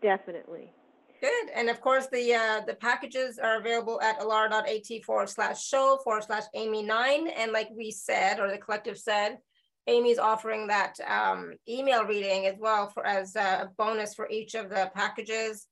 [0.00, 0.72] Definitely.
[1.20, 1.50] Good.
[1.54, 6.24] And of course, the uh, the packages are available at alara.at forward slash show forward
[6.24, 7.28] slash Amy nine.
[7.28, 9.38] And like we said, or the collective said,
[9.86, 14.68] Amy's offering that um, email reading as well for as a bonus for each of
[14.70, 15.66] the packages,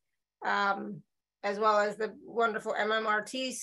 [0.45, 1.03] um,
[1.45, 3.55] as well as the wonderful MMRT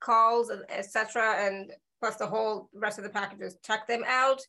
[0.00, 3.56] calls, etc., and plus the whole rest of the packages.
[3.64, 4.40] Check them out.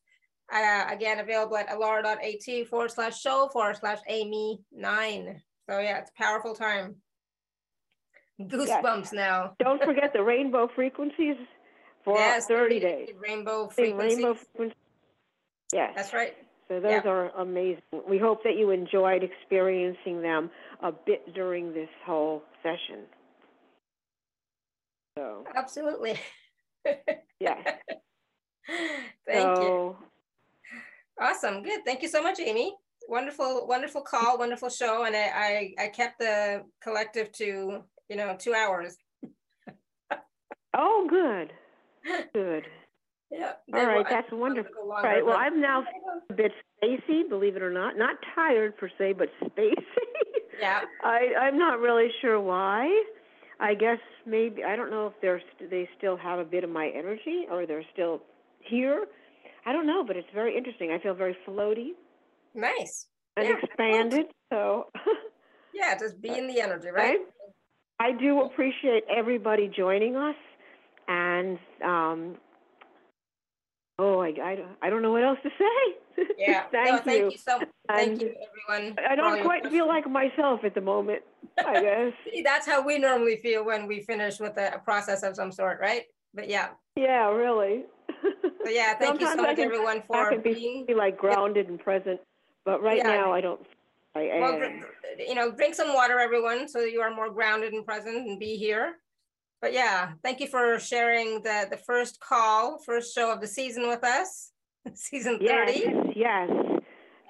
[0.52, 5.42] Uh, again, available at alara.at forward slash show forward slash Amy nine.
[5.70, 6.96] So yeah, it's powerful time.
[8.42, 9.14] Goosebumps yes.
[9.14, 9.54] now.
[9.60, 11.36] Don't forget the rainbow frequencies
[12.04, 13.10] for yes, 30 days.
[13.20, 14.18] Rainbow frequencies.
[14.18, 14.78] Rainbow frequencies
[15.74, 15.94] Yes.
[15.96, 16.36] That's right.
[16.68, 17.10] So those yeah.
[17.10, 17.82] are amazing.
[18.08, 20.52] We hope that you enjoyed experiencing them
[20.82, 23.06] a bit during this whole session.
[25.18, 26.20] So absolutely.
[27.40, 27.68] yes.
[29.28, 29.98] Thank so, you.
[31.20, 31.64] Awesome.
[31.64, 31.82] Good.
[31.86, 32.76] Thank you so much, Amy.
[33.08, 35.06] Wonderful, wonderful call, wonderful show.
[35.06, 38.96] And I, I, I kept the collective to, you know, two hours.
[40.78, 41.52] oh, good.
[42.34, 42.66] Good.
[43.32, 43.54] Yeah.
[43.74, 44.74] All right, that's wonderful.
[44.82, 45.84] All right, well, I'm now
[46.30, 46.52] a bit
[46.84, 47.98] spacey, believe it or not.
[47.98, 49.76] Not tired per se, but spacey.
[50.60, 50.82] Yeah.
[51.06, 53.04] I, I'm not really sure why.
[53.62, 56.70] I guess maybe, I don't know if they're st- they still have a bit of
[56.70, 58.22] my energy or they're still
[58.60, 59.06] here.
[59.66, 60.92] I don't know, but it's very interesting.
[60.92, 61.92] I feel very floaty.
[62.54, 63.08] Nice.
[63.38, 63.56] And yeah.
[63.64, 64.88] expanded, so.
[65.74, 67.20] yeah, just be in the energy, right?
[68.00, 70.36] I, I do appreciate everybody joining us.
[71.08, 72.36] And um,
[74.00, 76.26] oh, I, I, I don't know what else to say.
[76.38, 76.64] Yeah.
[76.70, 77.20] thank, no, you.
[77.22, 77.38] thank you.
[77.38, 78.36] so Thank you,
[78.70, 78.98] everyone.
[79.10, 81.22] I don't quite feel like myself at the moment,
[81.66, 82.14] I guess.
[82.30, 85.52] See, that's how we normally feel when we finish with a, a process of some
[85.52, 86.04] sort, right?
[86.34, 86.70] But yeah.
[86.98, 87.86] Yeah, really.
[88.64, 91.66] So yeah, thank Sometimes you so much, everyone, for I can being be like grounded
[91.66, 91.72] yeah.
[91.72, 92.20] and present,
[92.66, 93.04] but right yeah.
[93.04, 93.62] now I don't.
[94.16, 94.72] I, well,
[95.18, 98.58] you know, drink some water, everyone, so you are more grounded and present and be
[98.58, 98.96] here
[99.62, 103.88] but yeah, thank you for sharing the the first call, first show of the season
[103.88, 104.52] with us,
[104.94, 105.46] season 30.
[105.46, 106.50] Yes, yes.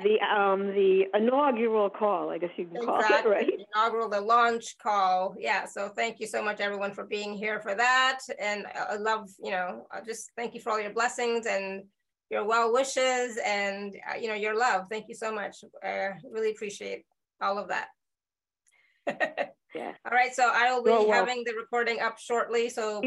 [0.01, 3.03] The um the inaugural call, I guess you can exactly.
[3.03, 3.47] call it, right?
[3.47, 5.35] The inaugural, the launch call.
[5.37, 5.65] Yeah.
[5.65, 8.19] So thank you so much, everyone, for being here for that.
[8.39, 11.83] And I love, you know, I just thank you for all your blessings and
[12.29, 14.85] your well wishes and uh, you know your love.
[14.89, 15.57] Thank you so much.
[15.83, 17.05] I really appreciate
[17.41, 19.49] all of that.
[19.75, 19.93] Yeah.
[20.05, 23.01] All right, so I will be well, having the recording up shortly, so.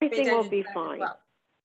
[0.00, 0.98] Everything will be fine.
[0.98, 1.18] Well.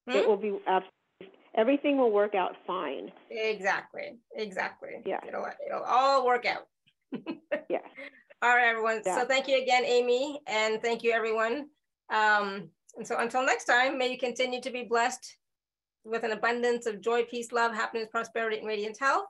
[0.08, 0.16] Hmm?
[0.16, 1.38] It will be, absolutely.
[1.56, 3.10] everything will work out fine.
[3.30, 5.02] Exactly, exactly.
[5.04, 5.20] Yeah.
[5.26, 6.66] It'll, it'll all work out.
[7.68, 7.78] yeah.
[8.40, 9.02] All right, everyone.
[9.04, 9.18] Yeah.
[9.18, 11.66] So thank you again, Amy, and thank you, everyone.
[12.08, 15.36] Um, and so until next time, may you continue to be blessed
[16.04, 19.26] with an abundance of joy, peace, love, happiness, prosperity, and radiant health.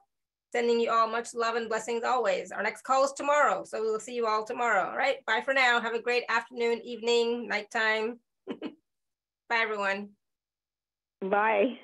[0.50, 2.52] Sending you all much love and blessings always.
[2.52, 3.64] Our next call is tomorrow.
[3.64, 4.88] So we will see you all tomorrow.
[4.90, 5.24] All right.
[5.26, 5.80] Bye for now.
[5.80, 8.18] Have a great afternoon, evening, nighttime.
[8.48, 10.10] Bye, everyone.
[11.20, 11.78] Bye.